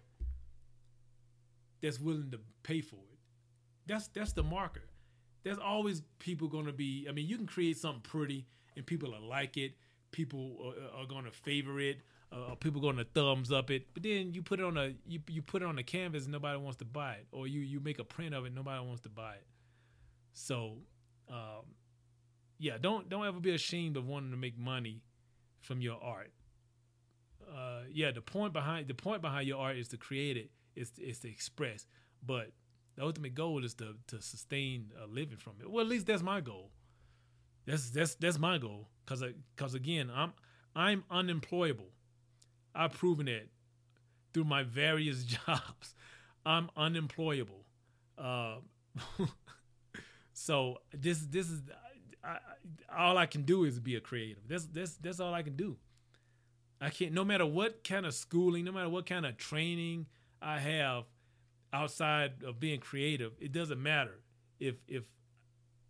that's 1.81 1.99
willing 1.99 2.31
to 2.31 2.39
pay 2.63 2.81
for 2.81 2.95
it 2.95 3.19
that's 3.87 4.07
that's 4.09 4.33
the 4.33 4.43
marker 4.43 4.89
there's 5.43 5.57
always 5.59 6.01
people 6.19 6.47
going 6.47 6.65
to 6.65 6.73
be 6.73 7.07
i 7.09 7.11
mean 7.11 7.27
you 7.27 7.37
can 7.37 7.47
create 7.47 7.77
something 7.77 8.01
pretty 8.01 8.45
and 8.75 8.85
people 8.85 9.11
will 9.11 9.27
like 9.27 9.57
it. 9.57 9.73
People 10.11 10.57
are, 10.63 11.01
are 11.01 11.05
going 11.05 11.25
to 11.25 11.31
favor 11.31 11.79
it. 11.79 11.99
Uh, 12.35 12.53
people 12.55 12.81
going 12.81 12.97
to 12.97 13.05
thumbs 13.05 13.49
up 13.49 13.71
it. 13.71 13.87
But 13.93 14.03
then 14.03 14.33
you 14.33 14.41
put 14.41 14.59
it 14.59 14.65
on 14.65 14.77
a 14.77 14.93
you, 15.07 15.21
you 15.29 15.41
put 15.41 15.61
it 15.61 15.65
on 15.65 15.77
a 15.77 15.83
canvas 15.83 16.23
and 16.23 16.33
nobody 16.33 16.57
wants 16.57 16.77
to 16.77 16.85
buy 16.85 17.13
it, 17.13 17.27
or 17.31 17.47
you 17.47 17.61
you 17.61 17.79
make 17.79 17.97
a 17.99 18.03
print 18.03 18.35
of 18.35 18.45
it, 18.45 18.53
nobody 18.53 18.85
wants 18.85 19.01
to 19.03 19.09
buy 19.09 19.35
it. 19.35 19.45
So, 20.33 20.79
um, 21.29 21.63
yeah, 22.57 22.77
don't 22.79 23.07
don't 23.07 23.25
ever 23.25 23.39
be 23.39 23.55
ashamed 23.55 23.95
of 23.95 24.05
wanting 24.05 24.31
to 24.31 24.37
make 24.37 24.57
money 24.57 25.01
from 25.61 25.79
your 25.79 25.97
art. 26.03 26.33
Uh, 27.49 27.81
yeah, 27.89 28.11
the 28.11 28.21
point 28.21 28.51
behind 28.51 28.89
the 28.89 28.93
point 28.93 29.21
behind 29.21 29.47
your 29.47 29.59
art 29.59 29.77
is 29.77 29.87
to 29.89 29.97
create 29.97 30.35
it, 30.35 30.51
is 30.75 30.91
is 30.97 31.19
to 31.19 31.29
express, 31.29 31.85
but 32.25 32.51
the 32.95 33.03
ultimate 33.03 33.33
goal 33.33 33.63
is 33.63 33.73
to 33.75 33.95
to 34.07 34.21
sustain 34.21 34.91
a 35.01 35.07
living 35.07 35.37
from 35.37 35.53
it. 35.61 35.69
Well, 35.69 35.85
at 35.85 35.89
least 35.89 36.07
that's 36.07 36.23
my 36.23 36.41
goal. 36.41 36.71
That's 37.65 37.91
that's 37.91 38.15
that's 38.15 38.39
my 38.39 38.57
goal. 38.57 38.89
Cause 39.05 39.23
cause 39.55 39.73
again, 39.73 40.11
I'm 40.13 40.33
I'm 40.75 41.03
unemployable. 41.09 41.91
I've 42.75 42.93
proven 42.93 43.27
it 43.27 43.49
through 44.33 44.45
my 44.45 44.63
various 44.63 45.23
jobs. 45.47 45.95
I'm 46.45 46.69
unemployable. 46.75 47.65
Uh, 48.17 48.57
so 50.33 50.77
this 50.93 51.19
this 51.19 51.49
is 51.49 51.61
I, 52.23 52.27
I, 52.27 53.03
all 53.03 53.17
I 53.17 53.25
can 53.25 53.43
do 53.43 53.63
is 53.63 53.79
be 53.79 53.95
a 53.95 54.01
creative. 54.01 54.43
That's 54.47 54.65
that's 54.65 54.95
that's 54.95 55.19
all 55.19 55.33
I 55.33 55.41
can 55.41 55.55
do. 55.55 55.77
I 56.81 56.89
can't. 56.89 57.13
No 57.13 57.23
matter 57.23 57.45
what 57.45 57.83
kind 57.83 58.05
of 58.05 58.13
schooling, 58.13 58.65
no 58.65 58.71
matter 58.71 58.89
what 58.89 59.05
kind 59.05 59.25
of 59.25 59.37
training 59.37 60.07
I 60.41 60.59
have 60.59 61.05
outside 61.73 62.43
of 62.45 62.59
being 62.59 62.79
creative, 62.79 63.33
it 63.39 63.51
doesn't 63.51 63.81
matter. 63.81 64.19
If 64.59 64.75
if 64.87 65.03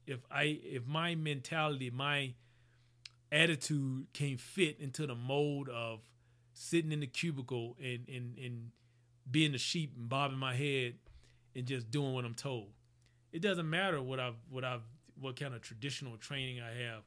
if 0.07 0.19
I 0.31 0.59
if 0.63 0.85
my 0.85 1.15
mentality, 1.15 1.89
my 1.89 2.35
attitude 3.31 4.07
can 4.13 4.37
fit 4.37 4.79
into 4.79 5.07
the 5.07 5.15
mold 5.15 5.67
of 5.69 5.99
sitting 6.55 6.91
in 6.91 7.01
the 7.01 7.07
cubicle 7.07 7.75
and 7.79 8.07
and 8.07 8.37
and 8.39 8.71
being 9.29 9.53
a 9.53 9.57
sheep 9.57 9.93
and 9.95 10.09
bobbing 10.09 10.37
my 10.37 10.55
head 10.55 10.95
and 11.55 11.65
just 11.67 11.91
doing 11.91 12.13
what 12.13 12.25
I'm 12.25 12.33
told. 12.33 12.69
It 13.31 13.41
doesn't 13.41 13.69
matter 13.69 14.01
what 14.01 14.19
I've 14.19 14.35
what 14.49 14.63
I've 14.63 14.81
what 15.19 15.39
kind 15.39 15.53
of 15.53 15.61
traditional 15.61 16.17
training 16.17 16.61
I 16.61 16.69
have. 16.83 17.03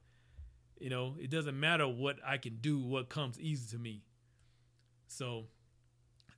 You 0.78 0.90
know, 0.90 1.16
it 1.18 1.30
doesn't 1.30 1.58
matter 1.58 1.88
what 1.88 2.18
I 2.24 2.36
can 2.36 2.58
do, 2.60 2.78
what 2.78 3.08
comes 3.08 3.40
easy 3.40 3.76
to 3.76 3.82
me. 3.82 4.02
So 5.08 5.46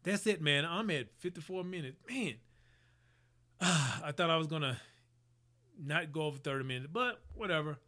that's 0.02 0.26
it, 0.26 0.40
man. 0.40 0.64
I'm 0.64 0.90
at 0.90 1.08
54 1.18 1.64
minutes. 1.64 1.98
Man, 2.08 2.34
I 3.60 4.12
thought 4.16 4.30
I 4.30 4.36
was 4.36 4.46
gonna 4.46 4.80
not 5.78 6.12
go 6.12 6.22
over 6.22 6.38
30 6.38 6.64
minutes, 6.64 6.88
but 6.92 7.20
whatever. 7.34 7.78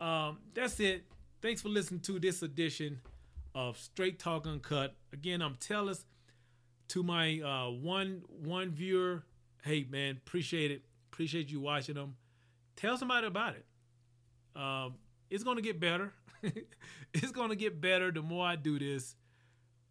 Um, 0.00 0.38
that's 0.54 0.80
it. 0.80 1.04
Thanks 1.42 1.60
for 1.60 1.68
listening 1.68 2.00
to 2.00 2.18
this 2.18 2.42
edition 2.42 3.00
of 3.54 3.78
Straight 3.78 4.18
Talk 4.18 4.46
Uncut. 4.46 4.94
Again, 5.12 5.42
I'm 5.42 5.54
Tellus. 5.56 6.04
To 6.88 7.02
my 7.02 7.40
uh, 7.40 7.70
one 7.70 8.22
one 8.28 8.70
viewer, 8.70 9.22
hey 9.64 9.86
man, 9.88 10.18
appreciate 10.18 10.70
it. 10.70 10.82
Appreciate 11.10 11.50
you 11.50 11.60
watching 11.60 11.94
them. 11.94 12.16
Tell 12.76 12.98
somebody 12.98 13.26
about 13.26 13.54
it. 13.54 13.64
Um, 14.60 14.96
it's 15.30 15.44
gonna 15.44 15.62
get 15.62 15.80
better. 15.80 16.12
it's 17.14 17.32
gonna 17.32 17.56
get 17.56 17.80
better. 17.80 18.10
The 18.10 18.20
more 18.20 18.46
I 18.46 18.56
do 18.56 18.78
this, 18.78 19.16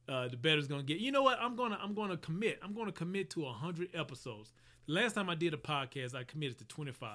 uh, 0.08 0.28
the 0.28 0.38
better 0.38 0.60
it's 0.60 0.68
gonna 0.68 0.84
get. 0.84 1.00
You 1.00 1.12
know 1.12 1.24
what? 1.24 1.40
I'm 1.42 1.56
gonna 1.56 1.80
I'm 1.82 1.96
gonna 1.96 2.18
commit. 2.18 2.60
I'm 2.62 2.74
gonna 2.74 2.92
commit 2.92 3.32
to 3.32 3.46
hundred 3.46 3.90
episodes. 3.96 4.52
The 4.86 4.94
last 4.94 5.14
time 5.14 5.30
I 5.30 5.36
did 5.36 5.54
a 5.54 5.58
podcast, 5.58 6.14
I 6.14 6.26
committed 6.26 6.60
to 6.60 6.66
25. 6.66 7.10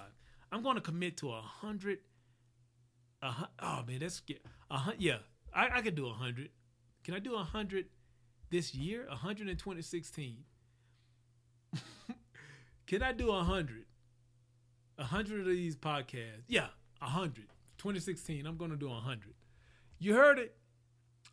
I'm 0.50 0.62
to 0.74 0.80
commit 0.80 1.18
to 1.18 1.30
a 1.30 1.40
hundred. 1.40 1.98
oh 3.22 3.84
man, 3.86 3.98
that's 4.00 4.22
hundred. 4.70 5.00
Yeah, 5.00 5.18
I, 5.54 5.68
I 5.78 5.80
could 5.80 5.94
do 5.94 6.06
a 6.06 6.12
hundred. 6.12 6.50
Can 7.04 7.14
I 7.14 7.18
do 7.18 7.34
a 7.34 7.42
hundred 7.42 7.86
this 8.50 8.74
year? 8.74 9.06
A 9.10 9.16
hundred 9.16 9.48
in 9.48 9.56
2016. 9.56 10.38
Can 12.86 13.02
I 13.02 13.12
do 13.12 13.30
a 13.30 13.42
hundred? 13.42 13.84
a 14.98 15.04
hundred 15.04 15.40
of 15.40 15.46
these 15.46 15.76
podcasts. 15.76 16.44
Yeah, 16.48 16.66
a 17.00 17.06
hundred. 17.06 17.46
2016. 17.78 18.46
I'm 18.46 18.56
gonna 18.56 18.76
do 18.76 18.90
a 18.90 18.96
hundred. 18.96 19.34
You 19.98 20.14
heard 20.14 20.38
it. 20.38 20.56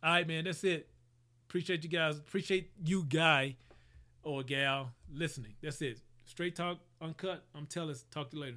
All 0.02 0.12
right, 0.12 0.26
man. 0.26 0.44
That's 0.44 0.62
it. 0.64 0.88
Appreciate 1.48 1.82
you 1.84 1.90
guys. 1.90 2.18
Appreciate 2.18 2.70
you, 2.84 3.04
guy 3.04 3.56
or 4.22 4.42
gal, 4.42 4.92
listening. 5.12 5.54
That's 5.62 5.82
it. 5.82 6.00
Straight 6.24 6.56
talk, 6.56 6.78
uncut. 7.00 7.44
I'm 7.54 7.66
Tellus. 7.66 8.04
Talk 8.10 8.30
to 8.30 8.36
you 8.36 8.42
later. 8.42 8.56